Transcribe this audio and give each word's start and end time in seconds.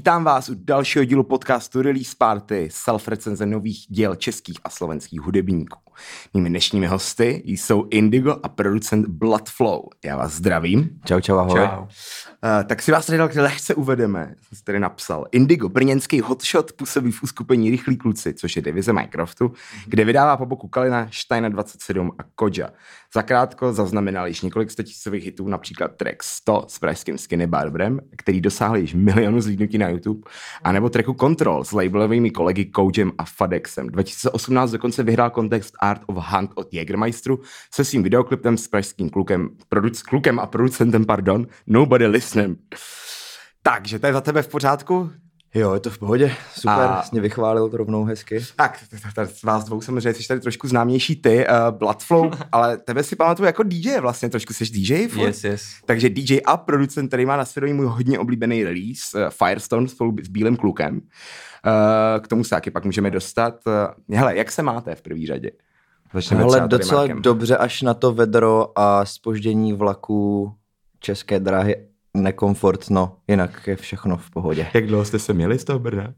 Vítám 0.00 0.24
vás 0.24 0.48
u 0.48 0.54
dalšího 0.54 1.04
dílu 1.04 1.24
podcastu 1.24 1.82
Release 1.82 2.14
Party, 2.18 2.68
self-recenze 2.72 3.46
nových 3.46 3.86
děl 3.88 4.14
českých 4.14 4.58
a 4.64 4.70
slovenských 4.70 5.20
hudebníků. 5.20 5.78
Mými 6.34 6.48
dnešními 6.48 6.86
hosty 6.86 7.42
jsou 7.44 7.86
Indigo 7.90 8.36
a 8.42 8.48
producent 8.48 9.06
Bloodflow. 9.08 9.82
Já 10.04 10.16
vás 10.16 10.32
zdravím. 10.32 10.90
Čau, 11.04 11.20
čau, 11.20 11.36
ahoj. 11.36 11.60
Čau. 11.60 11.80
Uh, 11.82 11.88
tak 12.66 12.82
si 12.82 12.92
vás 12.92 13.06
tady 13.06 13.40
lehce 13.40 13.74
uvedeme, 13.74 14.34
jsem 14.40 14.58
si 14.58 14.64
tady 14.64 14.80
napsal. 14.80 15.26
Indigo, 15.32 15.68
brněnský 15.68 16.20
hotshot, 16.20 16.72
působí 16.72 17.12
v 17.12 17.22
uskupení 17.22 17.70
Rychlí 17.70 17.96
kluci, 17.96 18.34
což 18.34 18.56
je 18.56 18.62
divize 18.62 18.92
Minecraftu, 18.92 19.52
kde 19.86 20.04
vydává 20.04 20.36
po 20.36 20.46
boku 20.46 20.68
Kalina, 20.68 21.08
Steina 21.12 21.48
27 21.48 22.12
a 22.18 22.22
Koja. 22.34 22.70
Zakrátko 23.14 23.72
zaznamenal 23.72 24.28
již 24.28 24.40
několik 24.42 24.70
statisícových 24.70 25.24
hitů, 25.24 25.48
například 25.48 25.96
track 25.96 26.22
100 26.22 26.64
s 26.68 26.78
pražským 26.78 27.18
Skinny 27.18 27.46
Barberem, 27.46 28.00
který 28.16 28.40
dosáhl 28.40 28.76
již 28.76 28.94
milionu 28.94 29.40
zlídnutí 29.40 29.78
na 29.78 29.89
YouTube, 29.90 30.30
anebo 30.64 30.90
tracku 30.90 31.14
Control 31.14 31.64
s 31.64 31.72
labelovými 31.72 32.30
kolegy 32.30 32.64
Kojem 32.64 33.12
a 33.18 33.24
Fadexem. 33.24 33.86
2018 33.86 34.70
dokonce 34.70 35.02
vyhrál 35.02 35.30
kontext 35.30 35.74
Art 35.80 36.02
of 36.06 36.16
Hunt 36.16 36.50
od 36.54 36.74
Jägermeisteru 36.74 37.40
se 37.74 37.84
svým 37.84 38.02
videoklipem 38.02 38.58
s 38.58 38.68
pražským 38.68 39.10
klukem, 39.10 39.50
produc, 39.68 40.02
klukem 40.02 40.38
a 40.38 40.46
producentem, 40.46 41.04
pardon, 41.04 41.46
Nobody 41.66 42.06
Listen. 42.06 42.56
Takže 43.62 43.98
to 43.98 44.06
je 44.06 44.12
za 44.12 44.20
tebe 44.20 44.42
v 44.42 44.48
pořádku? 44.48 45.10
Jo, 45.54 45.74
je 45.74 45.80
to 45.80 45.90
v 45.90 45.98
pohodě, 45.98 46.34
super, 46.54 46.74
a... 46.74 47.02
jsi 47.02 47.08
mě 47.12 47.20
vychválil 47.20 47.68
to 47.68 47.76
rovnou 47.76 48.04
hezky. 48.04 48.44
Tak, 48.56 48.78
z 49.24 49.42
vás 49.42 49.64
dvou 49.64 49.80
samozřejmě 49.80 50.14
jsi 50.14 50.28
tady 50.28 50.40
trošku 50.40 50.68
známější 50.68 51.16
ty, 51.16 51.46
uh, 51.46 51.78
Bloodflow, 51.78 52.32
ale 52.52 52.78
tebe 52.78 53.02
si 53.02 53.16
pamatuju 53.16 53.46
jako 53.46 53.62
DJ 53.62 53.98
vlastně, 54.00 54.28
trošku 54.28 54.54
jsi 54.54 54.64
DJ, 54.64 55.08
furt? 55.08 55.26
Yes, 55.26 55.44
yes. 55.44 55.62
Takže 55.84 56.08
DJ 56.08 56.38
a 56.46 56.56
producent, 56.56 57.08
který 57.08 57.26
má 57.26 57.36
na 57.36 57.44
svědomí 57.44 57.72
můj 57.72 57.86
hodně 57.86 58.18
oblíbený 58.18 58.64
release, 58.64 59.24
uh, 59.24 59.30
Firestone 59.30 59.88
spolu 59.88 60.16
s 60.22 60.28
Bílým 60.28 60.56
klukem. 60.56 60.96
Uh, 60.96 61.02
k 62.20 62.28
tomu 62.28 62.44
se 62.44 62.50
taky 62.50 62.70
pak 62.70 62.84
můžeme 62.84 63.10
dostat. 63.10 63.54
Uh, 63.66 64.16
hele, 64.16 64.36
jak 64.36 64.52
se 64.52 64.62
máte 64.62 64.94
v 64.94 65.02
první 65.02 65.26
řadě? 65.26 65.50
Začneme 66.14 66.42
Ale 66.42 66.68
docela 66.68 67.00
Markem. 67.00 67.22
dobře 67.22 67.56
až 67.56 67.82
na 67.82 67.94
to 67.94 68.12
vedro 68.12 68.78
a 68.78 69.04
spoždění 69.04 69.72
vlaku 69.72 70.52
České 71.00 71.40
dráhy 71.40 71.89
nekomfortno, 72.14 73.16
jinak 73.28 73.66
je 73.66 73.76
všechno 73.76 74.16
v 74.16 74.30
pohodě. 74.30 74.66
Jak 74.74 74.86
dlouho 74.86 75.04
jste 75.04 75.18
se 75.18 75.32
měli 75.32 75.58
z 75.58 75.64
toho 75.64 75.78
Brna? 75.78 76.14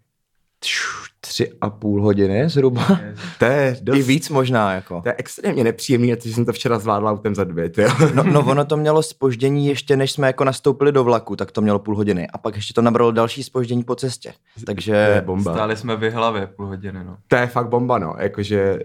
Tři 1.20 1.52
a 1.60 1.70
půl 1.70 2.02
hodiny 2.02 2.48
zhruba. 2.48 3.00
To 3.38 3.44
je 3.44 3.76
dost... 3.82 3.96
I 3.96 4.02
víc 4.02 4.28
možná, 4.28 4.72
jako. 4.72 5.00
To 5.00 5.08
je 5.08 5.14
extrémně 5.18 5.64
nepříjemný, 5.64 6.16
protože 6.16 6.34
jsem 6.34 6.44
to 6.44 6.52
včera 6.52 6.78
zvládla 6.78 7.10
autem 7.10 7.34
za 7.34 7.44
dvě, 7.44 7.70
no, 8.14 8.22
no, 8.22 8.40
ono 8.40 8.64
to 8.64 8.76
mělo 8.76 9.02
spoždění 9.02 9.66
ještě, 9.66 9.96
než 9.96 10.12
jsme 10.12 10.26
jako 10.26 10.44
nastoupili 10.44 10.92
do 10.92 11.04
vlaku, 11.04 11.36
tak 11.36 11.52
to 11.52 11.60
mělo 11.60 11.78
půl 11.78 11.96
hodiny. 11.96 12.28
A 12.32 12.38
pak 12.38 12.56
ještě 12.56 12.74
to 12.74 12.82
nabralo 12.82 13.12
další 13.12 13.42
spoždění 13.42 13.84
po 13.84 13.94
cestě. 13.94 14.32
Takže... 14.66 14.92
To 14.92 15.14
je 15.14 15.20
bomba. 15.20 15.52
Stáli 15.52 15.76
jsme 15.76 15.96
v 15.96 16.10
hlavě 16.10 16.46
půl 16.46 16.66
hodiny, 16.66 17.04
no. 17.04 17.16
To 17.28 17.36
je 17.36 17.46
fakt 17.46 17.68
bomba, 17.68 17.98
no. 17.98 18.14
Jakože... 18.18 18.78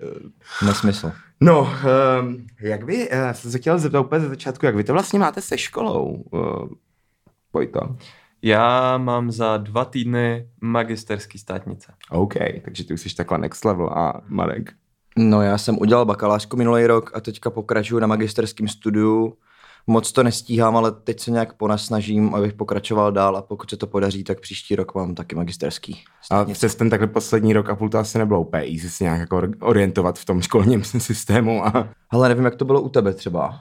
Nesmysl. 0.66 1.12
No, 1.42 1.62
um, 1.62 2.48
jak 2.62 2.84
vy, 2.84 3.10
uh, 3.10 3.32
jsem 3.32 3.52
se 3.52 3.58
chtěl 3.58 3.80
zeptat 3.80 4.00
úplně 4.00 4.22
ze 4.22 4.30
začátku, 4.30 4.66
jak 4.66 4.76
vy 4.76 4.84
to 4.84 4.94
vlastně 4.94 5.20
máte 5.20 5.42
se 5.42 5.58
školou? 5.58 6.24
Uh, 6.32 6.68
Vojta? 7.58 7.96
Já 8.42 8.98
mám 8.98 9.32
za 9.32 9.58
dva 9.58 9.86
týdny 9.86 10.50
magisterský 10.62 11.40
státnice. 11.40 11.94
OK, 12.12 12.34
takže 12.62 12.84
ty 12.84 12.94
už 12.94 13.02
jsi 13.02 13.16
takhle 13.16 13.38
next 13.38 13.66
level 13.66 13.88
a 13.88 14.22
Marek? 14.28 14.74
No 15.18 15.42
já 15.42 15.58
jsem 15.58 15.78
udělal 15.82 16.06
bakalářku 16.06 16.58
minulý 16.58 16.86
rok 16.88 17.12
a 17.14 17.22
teďka 17.22 17.50
pokračuju 17.50 18.00
na 18.00 18.08
magisterském 18.08 18.68
studiu. 18.68 19.38
Moc 19.88 20.12
to 20.12 20.24
nestíhám, 20.24 20.78
ale 20.78 20.92
teď 20.92 21.20
se 21.20 21.32
nějak 21.32 21.54
ponasnažím, 21.54 22.36
abych 22.36 22.54
pokračoval 22.54 23.12
dál 23.12 23.38
a 23.38 23.42
pokud 23.42 23.70
se 23.70 23.78
to 23.78 23.88
podaří, 23.88 24.24
tak 24.24 24.40
příští 24.40 24.76
rok 24.76 24.96
mám 24.96 25.16
taky 25.16 25.36
magisterský. 25.36 26.04
Státnice. 26.22 26.52
A 26.52 26.60
přes 26.60 26.76
ten 26.76 26.90
takhle 26.90 27.08
poslední 27.08 27.54
rok 27.54 27.70
a 27.70 27.76
půl 27.76 27.90
to 27.90 27.98
asi 27.98 28.17
nebylo 28.17 28.42
úplně 28.42 28.64
easy 28.64 28.90
se 28.90 29.04
nějak 29.04 29.20
jako 29.20 29.42
orientovat 29.60 30.20
v 30.20 30.26
tom 30.26 30.42
školním 30.42 30.84
systému. 31.00 31.66
A... 31.66 31.90
Ale 32.10 32.30
nevím, 32.30 32.46
jak 32.46 32.56
to 32.56 32.66
bylo 32.66 32.82
u 32.82 32.90
tebe 32.90 33.14
třeba. 33.14 33.60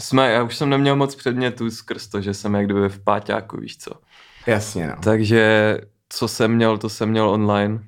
Jsme, 0.00 0.32
já 0.32 0.42
už 0.42 0.56
jsem 0.56 0.70
neměl 0.70 0.96
moc 0.96 1.14
předmětů 1.14 1.70
skrz 1.70 2.06
to, 2.06 2.20
že 2.20 2.34
jsem 2.34 2.54
jak 2.54 2.64
kdyby 2.64 2.88
v 2.88 2.98
páťáku, 2.98 3.56
víš 3.60 3.78
co. 3.78 3.90
Jasně, 4.46 4.86
no. 4.86 4.94
Takže 5.02 5.78
co 6.08 6.28
jsem 6.28 6.54
měl, 6.54 6.78
to 6.78 6.88
jsem 6.88 7.10
měl 7.10 7.28
online. 7.28 7.80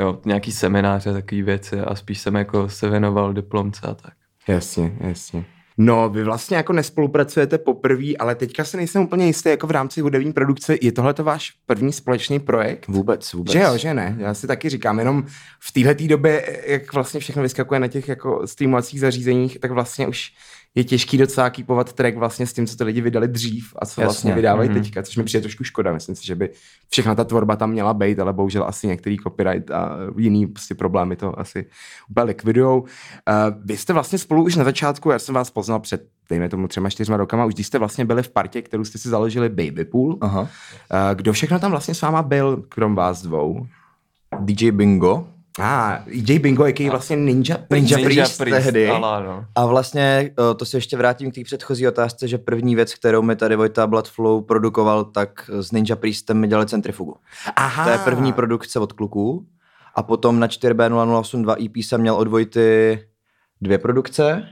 Jo, 0.00 0.20
nějaký 0.24 0.52
semináře, 0.52 1.12
takové 1.12 1.42
věci 1.42 1.80
a 1.80 1.94
spíš 1.94 2.20
jsem 2.20 2.34
jako 2.34 2.68
se 2.68 2.90
věnoval 2.90 3.32
diplomce 3.32 3.86
a 3.86 3.94
tak. 3.94 4.12
Jasně, 4.48 4.96
jasně. 5.00 5.44
No, 5.78 6.08
vy 6.08 6.24
vlastně 6.24 6.56
jako 6.56 6.72
nespolupracujete 6.72 7.58
poprvé, 7.58 8.16
ale 8.18 8.34
teďka 8.34 8.64
se 8.64 8.76
nejsem 8.76 9.02
úplně 9.02 9.26
jistý, 9.26 9.48
jako 9.48 9.66
v 9.66 9.70
rámci 9.70 10.00
hudební 10.00 10.32
produkce, 10.32 10.76
je 10.82 10.92
tohle 10.92 11.14
to 11.14 11.24
váš 11.24 11.50
první 11.66 11.92
společný 11.92 12.40
projekt? 12.40 12.86
Vůbec, 12.88 13.32
vůbec. 13.32 13.52
Že 13.52 13.58
jo, 13.58 13.78
že 13.78 13.94
ne? 13.94 14.16
Já 14.18 14.34
si 14.34 14.46
taky 14.46 14.68
říkám, 14.68 14.98
jenom 14.98 15.24
v 15.60 15.72
téhle 15.72 15.94
době, 15.94 16.62
jak 16.66 16.92
vlastně 16.92 17.20
všechno 17.20 17.42
vyskakuje 17.42 17.80
na 17.80 17.88
těch 17.88 18.08
jako 18.08 18.46
streamovacích 18.46 19.00
zařízeních, 19.00 19.58
tak 19.58 19.70
vlastně 19.70 20.06
už 20.06 20.32
je 20.74 20.84
těžký 20.84 21.18
docela 21.18 21.50
kýpovat 21.50 21.92
track 21.92 22.16
vlastně 22.16 22.46
s 22.46 22.52
tím, 22.52 22.66
co 22.66 22.76
ty 22.76 22.84
lidi 22.84 23.00
vydali 23.00 23.28
dřív 23.28 23.74
a 23.78 23.86
co 23.86 24.00
Jasně. 24.00 24.04
vlastně 24.04 24.34
vydávají 24.34 24.70
mm-hmm. 24.70 24.82
teďka, 24.82 25.02
což 25.02 25.16
mi 25.16 25.24
přijde 25.24 25.40
trošku 25.40 25.64
škoda. 25.64 25.92
Myslím 25.92 26.14
si, 26.14 26.26
že 26.26 26.34
by 26.34 26.50
všechna 26.88 27.14
ta 27.14 27.24
tvorba 27.24 27.56
tam 27.56 27.70
měla 27.70 27.94
být, 27.94 28.18
ale 28.18 28.32
bohužel 28.32 28.64
asi 28.64 28.86
některý 28.86 29.16
copyright 29.18 29.70
a 29.70 29.96
jiný 30.18 30.46
prostě 30.46 30.74
problémy 30.74 31.16
to 31.16 31.38
asi 31.38 31.66
úplně 32.10 32.24
likvidujou. 32.24 32.80
Uh, 32.80 32.86
vy 33.64 33.76
jste 33.76 33.92
vlastně 33.92 34.18
spolu 34.18 34.44
už 34.44 34.56
na 34.56 34.64
začátku, 34.64 35.10
já 35.10 35.18
jsem 35.18 35.34
vás 35.34 35.50
poznal 35.50 35.80
před 35.80 36.06
dejme 36.30 36.48
tomu 36.48 36.68
třema, 36.68 36.90
čtyřma 36.90 37.16
rokama, 37.16 37.44
už 37.44 37.54
když 37.54 37.66
jste 37.66 37.78
vlastně 37.78 38.04
byli 38.04 38.22
v 38.22 38.30
partě, 38.30 38.62
kterou 38.62 38.84
jste 38.84 38.98
si 38.98 39.08
založili 39.08 39.48
Baby 39.48 39.84
Pool. 39.84 40.18
Aha. 40.20 40.40
Uh, 40.40 40.48
kdo 41.14 41.32
všechno 41.32 41.58
tam 41.58 41.70
vlastně 41.70 41.94
s 41.94 42.02
váma 42.02 42.22
byl, 42.22 42.64
krom 42.68 42.94
vás 42.94 43.22
dvou? 43.22 43.66
DJ 44.40 44.70
Bingo, 44.70 45.26
a 45.60 45.94
ah, 45.94 46.02
J 46.06 46.38
Bingo, 46.38 46.66
jaký 46.66 46.90
vlastně 46.90 47.16
Ninja 47.16 47.58
Priest, 47.58 47.90
Ninja 47.90 48.08
Priest, 48.08 48.38
Priest 48.38 48.56
tehdy. 48.56 48.88
Ala, 48.88 49.20
no. 49.20 49.46
A 49.54 49.66
vlastně 49.66 50.30
to 50.56 50.64
se 50.64 50.76
ještě 50.76 50.96
vrátím 50.96 51.30
k 51.30 51.34
té 51.34 51.44
předchozí 51.44 51.88
otázce, 51.88 52.28
že 52.28 52.38
první 52.38 52.74
věc, 52.74 52.94
kterou 52.94 53.22
mi 53.22 53.36
tady 53.36 53.56
Vojta 53.56 53.86
Bloodflow 53.86 54.44
produkoval, 54.44 55.04
tak 55.04 55.50
s 55.60 55.72
Ninja 55.72 55.96
Priestem 55.96 56.38
mi 56.38 56.48
dělali 56.48 56.66
centrifugu. 56.66 57.16
Aha. 57.56 57.84
To 57.84 57.90
je 57.90 57.98
první 57.98 58.32
produkce 58.32 58.78
od 58.78 58.92
kluků. 58.92 59.46
A 59.94 60.02
potom 60.02 60.40
na 60.40 60.46
4B0082 60.46 61.66
EP 61.66 61.76
jsem 61.76 62.00
měl 62.00 62.14
od 62.14 62.28
Vojty 62.28 63.00
dvě 63.60 63.78
produkce 63.78 64.48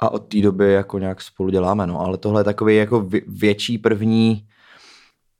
a 0.00 0.12
od 0.12 0.18
té 0.18 0.40
doby 0.40 0.72
jako 0.72 0.98
nějak 0.98 1.22
spolu 1.22 1.50
děláme, 1.50 1.86
no. 1.86 2.00
Ale 2.00 2.18
tohle 2.18 2.40
je 2.40 2.44
takový 2.44 2.76
jako 2.76 3.08
větší 3.26 3.78
první... 3.78 4.46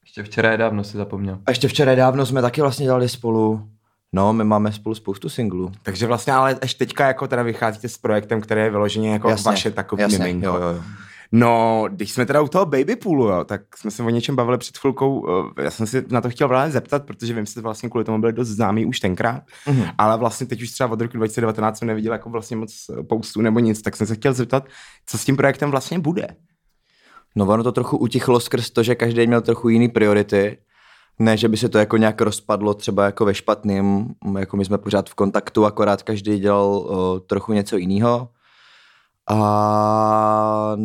Ještě 0.05 0.23
včera 0.23 0.51
je 0.53 0.59
dávno 0.59 0.85
si 0.85 0.97
zapomněl. 0.97 1.39
A 1.47 1.51
ještě 1.51 1.69
včera 1.69 1.91
je 1.91 1.97
dávno 1.97 2.27
jsme 2.27 2.43
taky 2.43 2.61
vlastně 2.61 2.85
dělali 2.85 3.09
spolu. 3.09 3.72
No, 4.13 4.33
my 4.33 4.45
máme 4.45 4.73
spolu 4.73 4.95
spoustu 4.95 5.29
singlů. 5.29 5.73
Takže 5.83 6.07
vlastně 6.07 6.33
ale 6.33 6.59
až 6.63 6.75
teďka 6.75 7.07
jako 7.07 7.29
teda 7.29 7.43
vycházíte 7.43 7.89
s 7.89 7.99
projektem, 7.99 8.41
který 8.41 8.61
je 8.61 8.71
vyloženě 8.71 9.13
jako 9.13 9.29
jasně, 9.29 9.51
vaše 9.51 9.71
takový 9.71 10.03
jasně, 10.03 10.19
miminko. 10.19 10.47
Jo, 10.47 10.55
jo, 10.55 10.69
jo. 10.69 10.83
No, 11.35 11.85
když 11.91 12.13
jsme 12.13 12.27
teda 12.27 12.41
u 12.41 12.49
toho 12.49 12.67
baby 12.67 12.97
poolu, 12.97 13.29
jo, 13.29 13.45
tak 13.45 13.77
jsme 13.77 13.91
se 13.91 14.03
o 14.03 14.11
něčem 14.11 14.37
bavili 14.37 14.59
před 14.59 14.79
chvilkou. 14.79 15.27
Eh, 15.59 15.63
já 15.63 15.71
jsem 15.71 15.87
si 15.87 16.05
na 16.09 16.21
to 16.21 16.31
chtěl 16.31 16.49
právě 16.49 16.73
zeptat, 16.73 17.07
protože 17.07 17.35
vím, 17.35 17.47
že 17.47 17.61
vlastně 17.61 17.89
kvůli 17.89 18.05
tomu 18.05 18.21
byli 18.21 18.33
dost 18.33 18.49
známý 18.49 18.87
už 18.87 19.01
tenkrát, 19.01 19.43
mm-hmm. 19.67 19.95
ale 19.99 20.19
vlastně 20.19 20.47
teď 20.47 20.63
už 20.63 20.71
třeba 20.71 20.93
od 20.93 21.01
roku 21.01 21.17
2019 21.17 21.79
jsem 21.79 21.89
neviděl 21.89 22.13
jako 22.13 22.31
vlastně 22.31 22.57
moc 22.57 22.91
postů 23.09 23.41
nebo 23.41 23.59
nic, 23.59 23.83
tak 23.83 23.97
jsem 23.97 24.07
se 24.07 24.15
chtěl 24.15 24.33
zeptat, 24.33 24.65
co 25.07 25.19
s 25.19 25.25
tím 25.25 25.37
projektem 25.37 25.71
vlastně 25.71 25.99
bude. 25.99 26.29
No 27.37 27.47
ono 27.47 27.63
to 27.63 27.73
trochu 27.73 27.97
utichlo 27.97 28.41
skrz 28.41 28.71
to, 28.71 28.83
že 28.83 28.95
každý 28.95 29.27
měl 29.27 29.41
trochu 29.41 29.69
jiný 29.69 29.89
priority 29.89 30.59
ne, 31.23 31.37
že 31.37 31.49
by 31.49 31.57
se 31.57 31.69
to 31.69 31.79
jako 31.79 31.97
nějak 31.97 32.21
rozpadlo 32.21 32.75
třeba 32.75 33.05
jako 33.05 33.25
ve 33.25 33.35
špatným, 33.35 34.15
jako 34.39 34.57
my 34.57 34.65
jsme 34.65 34.79
pořád 34.79 35.11
v 35.11 35.15
kontaktu, 35.15 35.67
akorát 35.67 36.03
každý 36.03 36.39
dělal 36.39 36.65
o, 36.65 37.21
trochu 37.21 37.53
něco 37.53 37.77
jiného. 37.77 38.29
A 39.31 40.77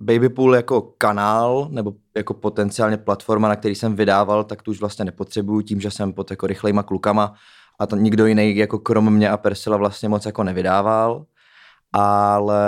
Babypool 0.00 0.54
jako 0.54 0.94
kanál, 0.98 1.68
nebo 1.70 1.92
jako 2.16 2.34
potenciálně 2.34 2.96
platforma, 2.96 3.48
na 3.48 3.56
který 3.56 3.74
jsem 3.74 3.96
vydával, 3.96 4.44
tak 4.44 4.62
tu 4.62 4.70
už 4.70 4.80
vlastně 4.80 5.04
nepotřebuju 5.04 5.60
tím, 5.60 5.80
že 5.80 5.90
jsem 5.90 6.12
pod 6.12 6.30
jako 6.30 6.46
rychlejma 6.46 6.82
klukama 6.82 7.32
a 7.78 7.86
to 7.86 7.96
nikdo 7.96 8.26
jiný 8.26 8.56
jako 8.56 8.78
krom 8.78 9.14
mě 9.14 9.30
a 9.30 9.36
Persila 9.36 9.76
vlastně 9.76 10.08
moc 10.08 10.26
jako 10.26 10.44
nevydával. 10.44 11.24
Ale 11.92 12.62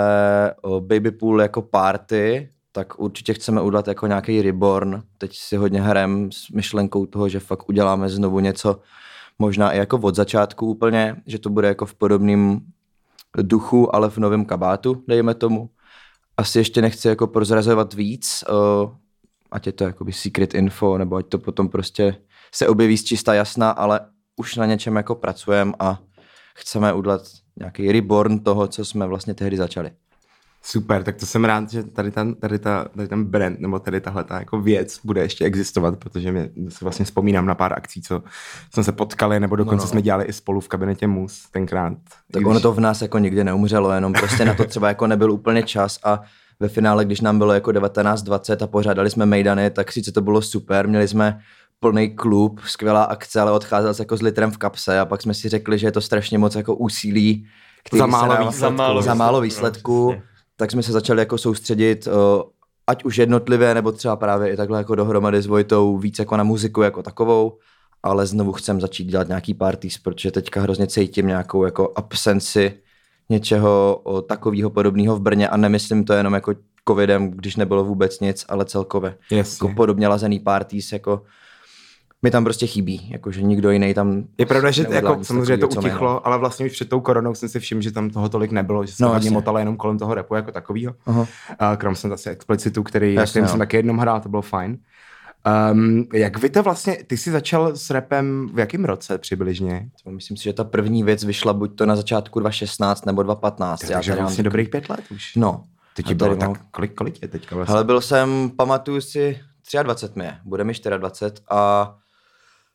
Babypool 0.79 1.41
jako 1.41 1.61
party, 1.61 2.49
tak 2.79 2.99
určitě 2.99 3.33
chceme 3.33 3.61
udělat 3.61 3.87
jako 3.87 4.07
nějaký 4.07 4.41
reborn. 4.41 5.03
Teď 5.17 5.37
si 5.37 5.55
hodně 5.55 5.81
hrem 5.81 6.31
s 6.31 6.49
myšlenkou 6.49 7.05
toho, 7.05 7.29
že 7.29 7.39
fakt 7.39 7.69
uděláme 7.69 8.09
znovu 8.09 8.39
něco, 8.39 8.79
možná 9.39 9.71
i 9.71 9.77
jako 9.77 9.97
od 9.97 10.15
začátku 10.15 10.65
úplně, 10.65 11.15
že 11.25 11.39
to 11.39 11.49
bude 11.49 11.67
jako 11.67 11.85
v 11.85 11.95
podobném 11.95 12.59
duchu, 13.41 13.95
ale 13.95 14.09
v 14.09 14.17
novém 14.17 14.45
kabátu, 14.45 15.03
dejme 15.07 15.33
tomu. 15.33 15.69
Asi 16.37 16.59
ještě 16.59 16.81
nechci 16.81 17.07
jako 17.07 17.27
prozrazovat 17.27 17.93
víc, 17.93 18.43
uh, 18.49 18.91
ať 19.51 19.65
je 19.65 19.71
to 19.73 19.83
jakoby 19.83 20.13
secret 20.13 20.53
info, 20.53 20.97
nebo 20.97 21.15
ať 21.15 21.25
to 21.25 21.37
potom 21.37 21.69
prostě 21.69 22.15
se 22.53 22.67
objeví 22.67 22.97
z 22.97 23.03
čista 23.03 23.33
jasná, 23.33 23.71
ale 23.71 23.99
už 24.35 24.55
na 24.55 24.65
něčem 24.65 24.95
jako 24.95 25.15
pracujeme 25.15 25.73
a 25.79 25.99
chceme 26.55 26.93
udělat 26.93 27.21
nějaký 27.59 27.91
reborn 27.91 28.39
toho, 28.39 28.67
co 28.67 28.85
jsme 28.85 29.07
vlastně 29.07 29.33
tehdy 29.33 29.57
začali. 29.57 29.91
Super, 30.61 31.03
tak 31.03 31.15
to 31.15 31.25
jsem 31.25 31.45
rád, 31.45 31.71
že 31.71 31.83
tady, 31.83 32.11
ten, 32.11 32.35
tady, 32.35 32.59
ta, 32.59 32.85
tady 32.95 33.07
ten 33.07 33.23
brand, 33.23 33.59
nebo 33.59 33.79
tady 33.79 34.01
tahle 34.01 34.23
ta 34.23 34.39
jako 34.39 34.61
věc 34.61 34.99
bude 35.03 35.21
ještě 35.21 35.45
existovat, 35.45 35.97
protože 35.97 36.31
mě 36.31 36.49
si 36.69 36.85
vlastně 36.85 37.05
vzpomínám 37.05 37.45
na 37.45 37.55
pár 37.55 37.73
akcí, 37.73 38.01
co 38.01 38.23
jsme 38.73 38.83
se 38.83 38.91
potkali, 38.91 39.39
nebo 39.39 39.55
dokonce 39.55 39.81
no, 39.81 39.83
no. 39.83 39.89
jsme 39.89 40.01
dělali 40.01 40.25
i 40.25 40.33
spolu 40.33 40.59
v 40.59 40.67
kabinetě 40.67 41.07
MUS 41.07 41.49
tenkrát. 41.51 41.93
Tak 42.31 42.45
ono 42.45 42.59
to 42.59 42.73
v 42.73 42.79
nás 42.79 43.01
jako 43.01 43.17
nikdy 43.17 43.43
neumřelo, 43.43 43.91
jenom 43.91 44.13
prostě 44.13 44.45
na 44.45 44.53
to 44.53 44.65
třeba 44.65 44.87
jako 44.87 45.07
nebyl 45.07 45.31
úplně 45.31 45.63
čas 45.63 45.99
a 46.03 46.21
ve 46.59 46.69
finále, 46.69 47.05
když 47.05 47.21
nám 47.21 47.37
bylo 47.37 47.53
jako 47.53 47.71
19-20 47.71 48.63
a 48.63 48.67
pořádali 48.67 49.09
jsme 49.09 49.25
mejdany, 49.25 49.69
tak 49.69 49.91
sice 49.91 50.11
to 50.11 50.21
bylo 50.21 50.41
super, 50.41 50.87
měli 50.87 51.07
jsme 51.07 51.39
plný 51.79 52.09
klub, 52.09 52.59
skvělá 52.65 53.03
akce, 53.03 53.41
ale 53.41 53.51
odcházel 53.51 53.93
se 53.93 54.01
jako 54.01 54.17
s 54.17 54.21
litrem 54.21 54.51
v 54.51 54.57
kapse 54.57 54.99
a 54.99 55.05
pak 55.05 55.21
jsme 55.21 55.33
si 55.33 55.49
řekli, 55.49 55.79
že 55.79 55.87
je 55.87 55.91
to 55.91 56.01
strašně 56.01 56.37
moc 56.37 56.55
jako 56.55 56.75
úsilí, 56.75 57.47
za 57.93 58.05
málo, 58.05 58.33
dává, 58.33 58.45
výsledku. 58.45 58.59
za 58.59 58.69
málo, 58.69 59.01
za 59.01 59.13
málo 59.13 59.41
výsledku, 59.41 60.11
no, 60.15 60.21
tak 60.59 60.71
jsme 60.71 60.83
se 60.83 60.91
začali 60.91 61.19
jako 61.21 61.37
soustředit 61.37 62.07
ať 62.87 63.03
už 63.03 63.17
jednotlivě, 63.17 63.73
nebo 63.73 63.91
třeba 63.91 64.15
právě 64.15 64.53
i 64.53 64.57
takhle 64.57 64.77
jako 64.77 64.95
dohromady 64.95 65.41
s 65.41 65.47
Vojtou 65.47 65.97
víc 65.97 66.19
jako 66.19 66.37
na 66.37 66.43
muziku 66.43 66.81
jako 66.81 67.03
takovou, 67.03 67.57
ale 68.03 68.25
znovu 68.25 68.53
chcem 68.53 68.81
začít 68.81 69.03
dělat 69.03 69.27
nějaký 69.27 69.53
parties, 69.53 69.97
protože 69.97 70.31
teďka 70.31 70.61
hrozně 70.61 70.87
cítím 70.87 71.27
nějakou 71.27 71.65
jako 71.65 71.91
absenci 71.95 72.73
něčeho 73.29 74.03
takového 74.27 74.69
podobného 74.69 75.15
v 75.15 75.21
Brně 75.21 75.49
a 75.49 75.57
nemyslím 75.57 76.05
to 76.05 76.13
jenom 76.13 76.33
jako 76.33 76.53
covidem, 76.87 77.31
když 77.31 77.55
nebylo 77.55 77.83
vůbec 77.83 78.19
nic, 78.19 78.45
ale 78.49 78.65
celkově. 78.65 79.15
Jasně. 79.31 79.67
Jako 79.67 79.75
podobně 79.75 80.07
lazený 80.07 80.39
parties, 80.39 80.91
jako 80.91 81.23
mi 82.21 82.31
tam 82.31 82.43
prostě 82.43 82.67
chybí, 82.67 83.09
jakože 83.11 83.41
nikdo 83.41 83.71
jiný 83.71 83.93
tam 83.93 84.23
Je 84.37 84.45
pravda, 84.45 84.71
že 84.71 84.85
jako, 84.89 85.23
samozřejmě 85.23 85.57
to 85.57 85.67
utichlo, 85.67 86.27
ale 86.27 86.37
vlastně 86.37 86.65
už 86.65 86.71
před 86.71 86.89
tou 86.89 86.99
koronou 86.99 87.35
jsem 87.35 87.49
si 87.49 87.59
všiml, 87.59 87.81
že 87.81 87.91
tam 87.91 88.09
toho 88.09 88.29
tolik 88.29 88.51
nebylo, 88.51 88.85
že 88.85 88.93
se 88.93 89.03
no, 89.03 89.09
hodně 89.09 89.31
motalo 89.31 89.59
jenom 89.59 89.77
kolem 89.77 89.97
toho 89.97 90.13
repu 90.13 90.35
jako 90.35 90.51
takového. 90.51 90.93
Uh-huh. 91.07 91.27
krom 91.77 91.95
jsem 91.95 92.09
zase 92.09 92.29
explicitu, 92.29 92.83
který, 92.83 93.13
jasně, 93.13 93.47
jsem 93.47 93.51
no. 93.51 93.57
taky 93.57 93.77
jednou 93.77 93.97
hrál, 93.97 94.21
to 94.21 94.29
bylo 94.29 94.41
fajn. 94.41 94.77
Um, 95.71 96.07
jak 96.13 96.37
vy 96.37 96.49
to 96.49 96.63
vlastně, 96.63 96.97
ty 97.07 97.17
jsi 97.17 97.31
začal 97.31 97.75
s 97.75 97.89
repem 97.89 98.49
v 98.53 98.59
jakém 98.59 98.85
roce 98.85 99.17
přibližně? 99.17 99.89
Myslím 100.09 100.37
si, 100.37 100.43
že 100.43 100.53
ta 100.53 100.63
první 100.63 101.03
věc 101.03 101.23
vyšla 101.23 101.53
buď 101.53 101.75
to 101.75 101.85
na 101.85 101.95
začátku 101.95 102.39
2016 102.39 103.05
nebo 103.05 103.23
2015. 103.23 103.79
Takže 103.79 104.15
vlastně 104.15 104.43
dobrých 104.43 104.69
pět 104.69 104.89
let 104.89 105.01
už. 105.11 105.35
No. 105.35 105.63
Teď 105.95 106.05
ti 106.05 106.15
bylo 106.15 106.35
tak, 106.35 106.51
kolik, 106.71 106.93
kolik 106.93 107.21
je 107.21 107.27
teďka 107.27 107.55
vlastně? 107.55 107.75
Ale 107.75 107.83
byl 107.83 108.01
jsem, 108.01 108.51
pamatuju 108.57 109.01
si, 109.01 109.39
23 109.83 110.19
mě, 110.19 110.39
bude 110.45 110.63
mi 110.63 110.73
24 110.97 111.45
a 111.49 111.95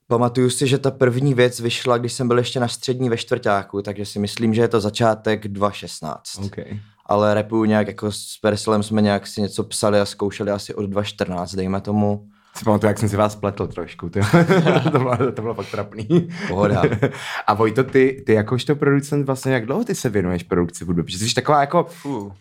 Pamatuju 0.09 0.51
si, 0.51 0.67
že 0.67 0.79
ta 0.79 0.91
první 0.91 1.35
věc 1.35 1.61
vyšla, 1.61 1.99
když 1.99 2.13
jsem 2.13 2.29
byl 2.29 2.39
ještě 2.39 2.61
na 2.61 2.69
střední 2.69 3.09
ve 3.09 3.17
čtvrtáku, 3.17 3.83
takže 3.83 4.07
si 4.07 4.19
myslím, 4.19 4.55
že 4.55 4.61
je 4.61 4.69
to 4.69 4.81
začátek 4.81 5.49
2016. 5.49 6.39
Okay. 6.47 6.81
Ale 7.07 7.35
repu 7.35 7.65
nějak 7.65 7.87
jako 7.87 8.13
s 8.13 8.39
Persilem 8.43 8.83
jsme 8.83 9.03
nějak 9.03 9.27
si 9.27 9.41
něco 9.41 9.65
psali 9.65 10.01
a 10.01 10.05
zkoušeli 10.05 10.51
asi 10.51 10.75
od 10.75 10.87
2014, 10.87 11.55
dejme 11.55 11.81
tomu. 11.81 12.27
Si 12.57 12.65
pamatuju, 12.65 12.89
jak 12.89 12.99
jsem 12.99 13.09
si 13.09 13.17
vás 13.17 13.37
pletl 13.37 13.67
trošku, 13.67 14.09
ty. 14.09 14.21
to, 14.93 14.99
bylo, 14.99 15.17
to 15.17 15.43
bylo 15.43 15.55
fakt 15.55 15.71
trapný. 15.71 16.29
Pohoda. 16.49 16.83
a 17.47 17.55
Vojto, 17.55 17.85
ty, 17.85 18.23
ty 18.27 18.33
jakožto 18.33 18.77
producent 18.77 19.27
vlastně, 19.27 19.53
jak 19.53 19.67
dlouho 19.67 19.85
ty 19.85 19.95
se 19.95 20.09
věnuješ 20.09 20.43
produkci 20.43 20.85
hudby? 20.85 21.03
Protože 21.03 21.19
jsi 21.19 21.35
taková 21.35 21.61
jako 21.61 21.87